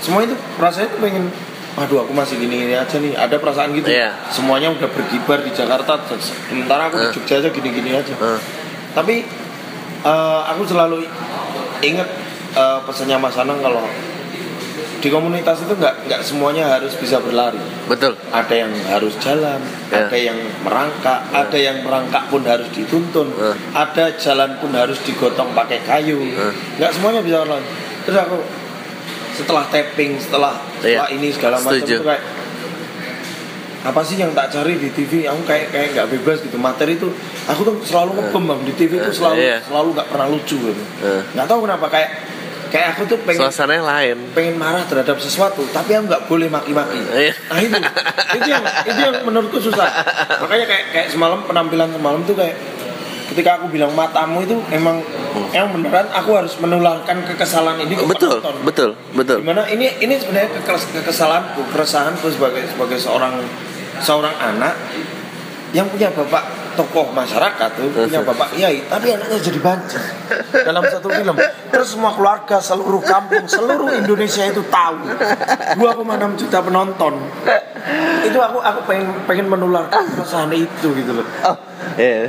Semua 0.00 0.20
itu 0.22 0.32
rasanya 0.56 0.88
tuh 0.90 1.00
pengen 1.00 1.24
aduh 1.72 2.02
aku 2.02 2.12
masih 2.12 2.36
gini 2.36 2.66
gini 2.66 2.74
aja 2.74 2.96
nih 2.98 3.14
ada 3.14 3.36
perasaan 3.36 3.70
gitu 3.72 3.86
Iya. 3.86 4.10
semuanya 4.28 4.68
udah 4.70 4.90
berkibar 4.90 5.38
di 5.40 5.50
Jakarta 5.50 6.02
sementara 6.18 6.88
aku 6.88 6.98
di 6.98 7.06
Ah. 7.06 7.12
Jogja 7.14 7.34
aja 7.38 7.48
gini 7.48 7.68
gini 7.70 7.90
aja 7.92 8.12
Ah. 8.16 8.40
tapi 8.92 9.22
eh, 10.02 10.40
aku 10.46 10.62
selalu 10.64 11.06
inget 11.80 12.08
eh, 12.52 12.78
pesannya 12.82 13.16
Mas 13.16 13.36
Anang 13.36 13.60
kalau 13.60 13.86
di 15.00 15.08
komunitas 15.08 15.64
itu 15.64 15.72
nggak 15.72 16.04
nggak 16.04 16.20
semuanya 16.20 16.76
harus 16.76 16.92
bisa 16.92 17.16
berlari 17.18 17.56
Betul. 17.88 18.12
ada 18.28 18.52
yang 18.52 18.68
harus 18.84 19.16
jalan 19.16 19.56
Ya. 19.88 20.04
ada 20.04 20.18
yang 20.18 20.36
merangkak 20.60 21.24
ada 21.32 21.56
yang 21.56 21.80
merangkak 21.80 22.28
pun 22.28 22.44
harus 22.44 22.68
dituntun 22.68 23.32
Ya. 23.32 23.56
ada 23.72 24.12
jalan 24.12 24.60
pun 24.60 24.74
harus 24.74 25.00
digotong 25.00 25.54
pakai 25.54 25.80
kayu 25.80 26.20
Ya. 26.20 26.52
nggak 26.76 26.90
semuanya 26.92 27.22
bisa 27.22 27.40
berlari 27.40 27.64
terus 28.04 28.18
aku 28.18 28.36
setelah 29.40 29.64
tapping 29.66 30.12
setelah 30.20 30.54
setelah 30.78 31.08
Iya, 31.08 31.16
ini 31.16 31.28
segala 31.32 31.56
macam 31.58 31.80
itu 31.80 32.04
kayak 32.04 32.22
apa 33.80 34.00
sih 34.04 34.20
yang 34.20 34.36
tak 34.36 34.52
cari 34.52 34.76
di 34.76 34.92
TV 34.92 35.24
aku 35.24 35.40
kayak 35.48 35.72
kayak 35.72 35.88
nggak 35.96 36.08
bebas 36.12 36.44
gitu. 36.44 36.60
Materi 36.60 37.00
itu 37.00 37.08
aku 37.48 37.60
tuh 37.64 37.74
selalu 37.80 38.20
ngebom 38.20 38.44
bang. 38.44 38.60
Di 38.68 38.72
TV 38.76 39.00
selalu 39.08 39.40
Iya. 39.40 39.58
selalu 39.64 39.88
nggak 39.96 40.08
pernah 40.12 40.26
lucu 40.28 40.56
gitu. 40.60 40.82
Nggak 41.32 41.46
tahu 41.48 41.60
kenapa 41.64 41.86
kayak 41.88 42.10
kayak 42.70 42.86
aku 42.94 43.02
tuh 43.08 43.18
pengen 43.24 43.40
Suasananya 43.48 43.82
lain. 43.82 44.16
pengen 44.30 44.54
marah 44.54 44.84
terhadap 44.84 45.16
sesuatu 45.18 45.64
tapi 45.72 45.96
aku 45.96 46.12
nggak 46.12 46.22
boleh 46.28 46.52
maki-maki. 46.52 47.00
Iya. 47.08 47.32
nah 47.48 47.56
itu. 47.58 47.76
Itu 48.36 48.48
yang 48.52 48.64
itu 48.84 48.98
yang 49.00 49.14
menurutku 49.24 49.58
susah. 49.58 49.88
Makanya 50.44 50.66
kayak 50.68 50.84
kayak 50.92 51.08
semalam 51.08 51.40
penampilan 51.48 51.88
semalam 51.88 52.20
tuh 52.28 52.36
kayak 52.36 52.54
ketika 53.30 53.62
aku 53.62 53.70
bilang 53.70 53.94
matamu 53.94 54.42
itu 54.42 54.58
emang 54.70 54.98
emang 55.50 55.70
beneran 55.78 56.06
aku 56.10 56.30
harus 56.34 56.54
menularkan 56.58 57.22
kekesalan 57.24 57.78
ini 57.80 57.94
ke 57.94 58.04
Betul, 58.04 58.42
penonton. 58.42 58.54
betul, 58.66 58.90
betul. 59.14 59.38
Di 59.40 59.46
mana 59.46 59.62
ini 59.66 59.86
ini 59.98 60.14
sebenarnya 60.18 60.50
kekes- 60.60 60.90
kekesalanku, 60.92 61.62
keresahanku 61.70 62.26
sebagai 62.28 62.66
sebagai 62.66 62.98
seorang 62.98 63.38
seorang 64.02 64.34
anak 64.36 64.74
yang 65.70 65.86
punya 65.86 66.10
bapak 66.10 66.42
tokoh 66.78 67.10
masyarakat 67.10 67.68
tuh 67.74 67.90
punya 67.90 68.22
bapak 68.22 68.54
kiai 68.54 68.86
tapi 68.86 69.14
anaknya 69.14 69.38
jadi 69.42 69.58
banci 69.58 69.98
dalam 70.64 70.82
satu 70.86 71.08
film. 71.10 71.36
Terus 71.70 71.88
semua 71.96 72.14
keluarga 72.14 72.58
seluruh 72.58 73.02
kampung 73.02 73.46
seluruh 73.46 73.90
Indonesia 73.94 74.46
itu 74.46 74.62
tahu. 74.68 74.96
2,6 75.78 76.40
juta 76.40 76.58
penonton. 76.62 77.14
Itu 78.26 78.38
aku 78.38 78.58
aku 78.60 78.80
pengen 78.86 79.08
pengen 79.26 79.46
menularkan 79.50 80.06
keresahan 80.14 80.50
itu 80.54 80.88
gitu 80.94 81.12
loh. 81.16 81.26
Oh, 81.46 81.56
iya. 81.98 82.28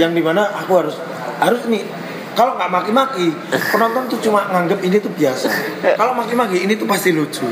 yang 0.00 0.14
di 0.14 0.22
mana 0.22 0.48
aku 0.52 0.80
harus 0.80 0.96
harus 1.42 1.66
nih 1.66 1.82
kalau 2.34 2.58
nggak 2.58 2.70
maki-maki 2.70 3.30
penonton 3.70 4.10
tuh 4.10 4.18
cuma 4.22 4.46
nganggep 4.50 4.80
ini 4.84 4.96
tuh 4.98 5.12
biasa. 5.12 5.48
Kalau 5.98 6.12
maki-maki 6.16 6.64
ini 6.64 6.74
tuh 6.74 6.86
pasti 6.88 7.14
lucu 7.14 7.46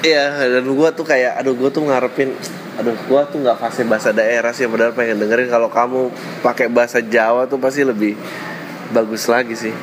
Iya, 0.00 0.24
dan 0.48 0.64
gua 0.66 0.88
tuh 0.90 1.04
kayak, 1.04 1.36
aduh 1.36 1.52
gua 1.52 1.68
tuh 1.68 1.84
ngarepin, 1.84 2.32
aduh 2.74 2.96
gua 3.04 3.24
tuh 3.24 3.36
nggak 3.38 3.56
fasih 3.56 3.84
bahasa 3.84 4.10
daerah 4.10 4.48
sih, 4.50 4.64
padahal 4.64 4.90
pengen 4.90 5.20
dengerin 5.20 5.46
kalau 5.46 5.68
kamu 5.68 6.08
pakai 6.40 6.68
bahasa 6.68 7.04
Jawa 7.04 7.44
tuh 7.44 7.60
pasti 7.60 7.84
lebih 7.84 8.16
bagus 8.90 9.26
lagi 9.26 9.52
sih. 9.54 9.74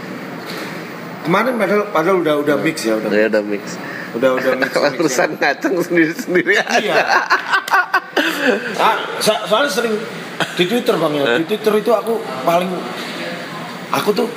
kemarin 1.22 1.54
padahal 1.54 1.92
padahal 1.92 2.18
udah 2.18 2.36
udah 2.40 2.56
mix 2.58 2.82
ya 2.82 2.96
udah 2.96 3.12
Ya 3.12 3.28
udah 3.28 3.44
mix. 3.44 3.76
udah 4.16 4.30
udah 4.34 4.52
mix, 4.56 4.72
mix 4.72 4.80
ya. 4.80 4.90
Urusan 4.96 5.30
ngaceng 5.36 5.76
sendiri 5.84 6.14
sendiri 6.16 6.54
aja. 6.56 6.80
iya 6.80 7.04
ah, 8.80 8.96
so- 9.20 9.44
soalnya 9.44 9.68
sering 9.68 9.94
di 10.56 10.64
Twitter 10.66 10.96
bang 10.96 11.14
ya 11.14 11.26
di 11.36 11.46
Twitter 11.46 11.74
itu 11.78 11.92
aku 11.92 12.16
paling 12.42 12.72
aku 13.92 14.10
tuh 14.16 14.28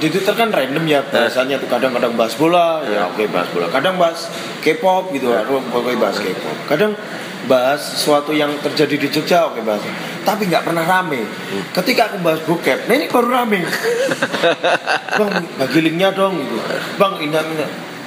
di 0.00 0.08
Twitter 0.08 0.32
kan 0.32 0.48
random 0.48 0.84
ya 0.88 1.04
bahasanya 1.04 1.60
tuh 1.60 1.68
kadang-kadang 1.68 2.16
bahas 2.16 2.32
bola 2.34 2.80
ya 2.88 3.06
oke 3.12 3.28
bahas 3.28 3.48
bola 3.52 3.68
kadang 3.68 4.00
bahas 4.00 4.32
K-pop 4.64 5.12
gitu 5.12 5.28
aku 5.30 5.60
pokoknya 5.68 5.98
bahas 6.00 6.18
K-pop 6.18 6.56
kadang 6.66 6.92
bahas 7.44 7.80
sesuatu 7.80 8.32
yang 8.32 8.52
terjadi 8.64 8.96
di 8.96 9.08
Jogja 9.12 9.52
oke 9.52 9.60
bahas 9.60 9.84
tapi 10.24 10.48
nggak 10.48 10.64
pernah 10.64 10.84
rame 10.84 11.20
ketika 11.76 12.12
aku 12.12 12.16
bahas 12.24 12.40
bokep 12.48 12.88
nah 12.88 12.94
ini 12.96 13.06
baru 13.12 13.28
rame 13.28 13.60
bang 15.20 15.30
bagi 15.60 15.78
linknya 15.84 16.08
dong 16.16 16.40
gitu 16.40 16.56
bang 16.96 17.14
ingat 17.20 17.44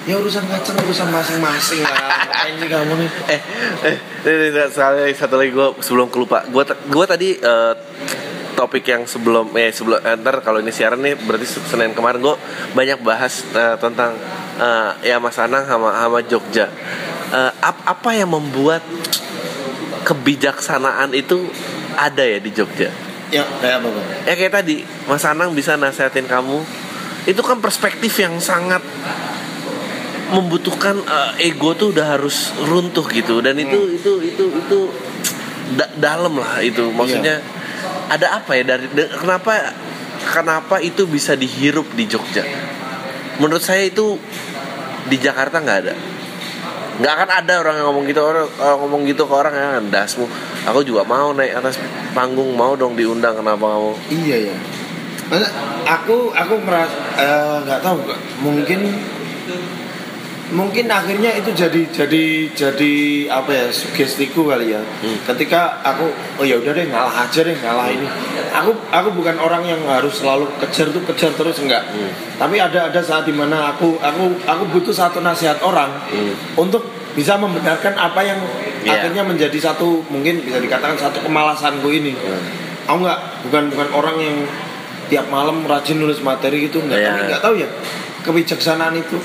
ya 0.03 0.17
urusan 0.19 0.43
ngaceng 0.49 0.77
urusan 0.83 1.07
masing-masing 1.13 1.81
lah 1.85 2.23
Ngapain 2.43 2.59
sih 2.59 2.67
kamu 2.67 2.93
nih 2.99 3.09
eh, 3.31 3.41
eh, 3.87 3.97
ini, 4.27 4.45
ini, 4.51 5.13
satu 5.15 5.39
lagi 5.39 5.55
gue 5.55 5.67
sebelum 5.79 6.11
kelupa, 6.11 6.43
gue 6.43 6.63
gue 6.67 7.05
tadi 7.07 7.29
eh, 7.39 7.73
topik 8.53 8.85
yang 8.85 9.03
sebelum 9.03 9.51
eh 9.53 9.69
sebelum 9.69 9.99
eh, 9.99 10.15
ntar 10.17 10.39
kalau 10.39 10.57
ini 10.57 10.69
siaran 10.69 11.01
nih 11.01 11.17
berarti 11.17 11.45
senin 11.45 11.91
kemarin 11.91 12.21
gue 12.21 12.35
banyak 12.71 13.01
bahas 13.01 13.43
eh, 13.51 13.75
tentang 13.77 14.13
eh, 14.57 14.89
ya 15.05 15.17
Mas 15.17 15.37
Anang 15.37 15.65
sama 15.65 15.91
sama 15.91 16.19
Jogja. 16.21 16.69
Eh, 17.29 17.51
ap- 17.59 17.83
apa 17.83 18.09
yang 18.13 18.29
membuat 18.29 18.85
kebijaksanaan 20.03 21.11
itu 21.11 21.47
ada 21.95 22.21
ya 22.21 22.37
di 22.37 22.51
Jogja? 22.51 22.89
ya 23.29 23.41
kayak 23.57 23.81
apa 23.81 23.87
bang? 23.89 24.05
Ya 24.29 24.33
kayak 24.37 24.53
tadi 24.53 24.75
Mas 25.03 25.25
Anang 25.25 25.57
bisa 25.57 25.73
nasehatin 25.73 26.29
kamu, 26.29 26.61
itu 27.25 27.41
kan 27.41 27.57
perspektif 27.57 28.13
yang 28.21 28.37
sangat 28.37 28.85
membutuhkan 30.29 31.01
eh, 31.01 31.49
ego 31.49 31.73
tuh 31.73 31.89
udah 31.89 32.13
harus 32.13 32.53
runtuh 32.61 33.05
gitu. 33.09 33.41
Dan 33.41 33.57
itu 33.57 33.97
itu 33.97 34.11
itu 34.21 34.43
itu 34.49 34.79
da- 35.73 35.93
dalam 35.97 36.37
lah 36.37 36.61
itu. 36.61 36.89
Maksudnya 36.89 37.41
ada 38.09 38.39
apa 38.41 38.51
ya? 38.59 38.63
Dari 38.63 38.87
da- 38.91 39.11
kenapa 39.15 39.51
kenapa 40.23 40.75
itu 40.79 41.05
bisa 41.05 41.35
dihirup 41.35 41.87
di 41.93 42.07
Jogja? 42.07 42.43
Menurut 43.39 43.63
saya 43.63 43.87
itu 43.87 44.19
di 45.07 45.17
Jakarta 45.19 45.59
nggak 45.59 45.79
ada. 45.87 45.95
Nggak 46.93 47.13
akan 47.17 47.29
ada 47.43 47.53
orang 47.57 47.75
yang 47.81 47.87
ngomong 47.89 48.05
gitu 48.05 48.21
orang 48.21 48.45
kalau 48.53 48.75
ngomong 48.85 49.01
gitu 49.09 49.25
ke 49.25 49.33
orang 49.33 49.53
ya 49.57 49.81
dasmu 49.81 50.29
aku 50.63 50.85
juga 50.85 51.01
mau 51.03 51.33
naik 51.33 51.57
atas 51.59 51.75
panggung 52.13 52.53
mau 52.55 52.77
dong 52.77 52.93
diundang 52.95 53.35
kenapa 53.35 53.65
kamu? 53.65 53.91
Iya 54.13 54.37
ya. 54.51 54.55
Aku 55.83 56.29
aku 56.29 56.53
merasa 56.61 56.93
eh, 57.17 57.55
nggak 57.65 57.81
tahu 57.81 57.97
mungkin 58.45 58.93
mungkin 60.51 60.91
akhirnya 60.91 61.31
itu 61.39 61.55
jadi 61.55 61.81
jadi 61.87 62.23
jadi 62.51 62.93
apa 63.31 63.51
ya 63.55 63.65
sugestiku 63.71 64.51
kali 64.51 64.75
ya. 64.75 64.83
Hmm. 64.83 65.17
Ketika 65.23 65.79
aku 65.79 66.11
oh 66.41 66.45
ya 66.45 66.59
udah 66.59 66.75
deh 66.75 66.91
ngalah 66.91 67.23
aja 67.23 67.41
deh 67.47 67.55
ngalah 67.55 67.87
ini. 67.87 68.05
Aku 68.51 68.75
aku 68.91 69.09
bukan 69.15 69.39
orang 69.39 69.63
yang 69.63 69.79
harus 69.87 70.19
selalu 70.19 70.51
kejar 70.59 70.91
tuh 70.91 70.99
kejar 71.07 71.31
terus 71.31 71.63
enggak. 71.63 71.87
Hmm. 71.87 72.11
Tapi 72.35 72.59
ada 72.59 72.91
ada 72.91 72.99
saat 72.99 73.23
di 73.23 73.31
mana 73.31 73.71
aku 73.71 73.95
aku 74.03 74.43
aku 74.43 74.63
butuh 74.75 74.91
satu 74.91 75.23
nasihat 75.23 75.63
orang 75.63 75.95
Hmm. 76.11 76.35
untuk 76.59 76.83
bisa 77.13 77.37
membenarkan 77.39 77.93
apa 77.95 78.19
yang 78.25 78.41
Iya. 78.83 78.99
akhirnya 78.99 79.23
menjadi 79.23 79.55
satu 79.63 80.03
mungkin 80.11 80.43
bisa 80.43 80.59
dikatakan 80.59 80.99
satu 80.99 81.23
kemalasanku 81.23 81.87
ini 81.87 82.11
Hmm. 82.11 82.43
aku 82.83 82.97
nggak 83.07 83.19
bukan 83.47 83.63
bukan 83.71 83.89
orang 83.95 84.17
yang 84.19 84.37
tiap 85.07 85.31
malam 85.31 85.63
rajin 85.63 86.03
nulis 86.03 86.19
materi 86.19 86.67
gitu 86.67 86.83
nggak 86.83 86.99
Iya. 86.99 87.09
tapi 87.15 87.21
nggak 87.31 87.41
tahu 87.41 87.55
ya 87.63 87.69
kebijaksanaan 88.27 88.95
itu 88.97 89.15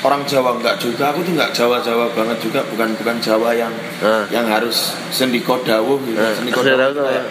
orang 0.00 0.22
Jawa 0.24 0.56
nggak 0.56 0.76
juga 0.80 1.12
aku 1.12 1.20
tuh 1.20 1.36
nggak 1.36 1.52
Jawa 1.52 1.76
Jawa 1.84 2.08
banget 2.16 2.38
juga 2.40 2.64
bukan 2.64 2.88
bukan 2.96 3.16
Jawa 3.20 3.52
yang 3.52 3.72
Ah. 4.00 4.24
yang 4.32 4.48
harus 4.48 4.96
sendiko 5.12 5.60
dawuh 5.60 6.00
gitu 6.08 6.16
sendiko 6.16 6.64
dawuh 6.64 7.04
kayak, 7.04 7.24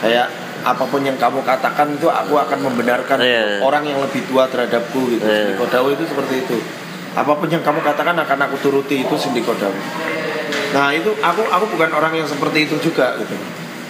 kayak 0.00 0.26
apa 0.60 0.84
pun 0.84 1.00
yang 1.00 1.16
kamu 1.16 1.40
katakan 1.40 1.96
itu 1.96 2.08
aku 2.08 2.36
akan 2.36 2.58
membenarkan 2.68 3.16
Iya. 3.20 3.64
orang 3.64 3.84
yang 3.84 3.96
lebih 4.00 4.24
tua 4.28 4.44
terhadapku 4.48 5.08
gitu. 5.08 5.24
Iya. 5.24 5.56
sendiko 5.56 5.64
dawuh 5.68 5.90
itu 5.92 6.04
seperti 6.04 6.34
itu. 6.44 6.56
Apa 7.10 7.34
pun 7.34 7.50
yang 7.50 7.58
kamu 7.64 7.82
katakan 7.82 8.14
akan 8.14 8.38
aku 8.48 8.56
turuti 8.62 9.02
itu 9.02 9.14
sendiko 9.16 9.52
dawuh 9.56 9.84
nah 10.70 10.94
itu 10.94 11.10
aku 11.18 11.42
aku 11.50 11.66
bukan 11.74 11.90
orang 11.90 12.14
yang 12.14 12.26
seperti 12.26 12.70
itu 12.70 12.78
juga 12.80 13.18
gitu. 13.18 13.34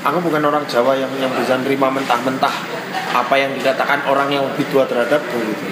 Aku 0.00 0.16
bukan 0.24 0.40
orang 0.40 0.64
Jawa 0.64 0.96
yang 0.96 1.12
yang 1.20 1.28
bisa 1.36 1.61
nerima 1.61 1.92
mentah-mentah 1.92 2.54
apa 3.12 3.34
yang 3.36 3.52
dikatakan 3.52 4.00
orang 4.08 4.32
yang 4.32 4.48
lebih 4.48 4.64
tua 4.72 4.88
terhadapku 4.88 5.36
gitu 5.44 5.64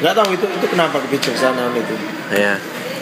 nggak 0.00 0.14
tahu 0.16 0.28
itu 0.32 0.46
itu 0.48 0.66
kenapa 0.68 0.96
kebijaksanaan 1.04 1.72
itu? 1.76 1.94
Ya 2.34 2.56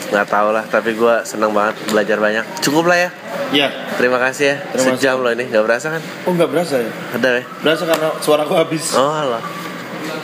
nggak 0.09 0.25
tahu 0.25 0.49
lah 0.49 0.65
tapi 0.65 0.97
gue 0.97 1.15
senang 1.23 1.51
banget 1.53 1.75
belajar 1.89 2.17
banyak. 2.17 2.45
Cukup 2.59 2.89
lah 2.89 2.97
ya. 2.97 3.09
Ya 3.49 3.67
terima 3.95 4.19
kasih 4.21 4.45
ya. 4.51 4.55
Terima 4.75 4.95
sejam 4.95 5.15
loh 5.23 5.31
ini 5.31 5.47
nggak 5.47 5.63
berasa 5.65 5.87
kan? 5.95 6.01
Oh 6.27 6.33
nggak 6.35 6.49
berasa 6.49 6.81
ya? 6.81 6.91
Ada 7.15 7.29
ya? 7.39 7.43
Berasa 7.61 7.83
karena 7.87 8.09
suaraku 8.21 8.53
habis. 8.57 8.93
Oh 8.93 9.09
Allah 9.09 9.41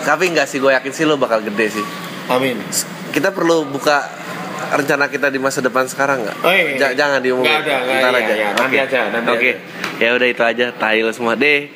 tapi 0.05 0.29
nggak 0.29 0.45
sih 0.45 0.61
gue 0.61 0.69
yakin 0.69 0.93
sih 0.93 1.03
lo 1.03 1.17
bakal 1.17 1.41
gede 1.41 1.81
sih. 1.81 1.85
Amin. 2.29 2.61
Kita 3.09 3.33
perlu 3.33 3.65
buka 3.65 4.05
rencana 4.77 5.09
kita 5.09 5.33
di 5.33 5.41
masa 5.41 5.65
depan 5.65 5.89
sekarang 5.89 6.21
nggak? 6.25 6.37
Oh, 6.45 6.53
iya. 6.53 6.77
Ja- 6.77 6.93
jangan 6.93 7.19
diumumin. 7.25 7.49
Nggak 7.49 7.65
ada, 7.65 7.75
nggak, 7.81 7.97
Ntar 7.97 8.11
iya, 8.13 8.21
aja. 8.21 8.33
iya, 8.33 8.49
nanti 8.53 8.75
Oke. 8.77 8.85
aja, 8.85 8.99
nanti 9.09 9.29
oke. 9.33 9.49
aja. 9.49 9.53
ya 10.01 10.09
udah 10.13 10.27
itu 10.29 10.43
aja. 10.45 10.65
Tail 10.77 11.07
semua. 11.09 11.33
Deh 11.33 11.69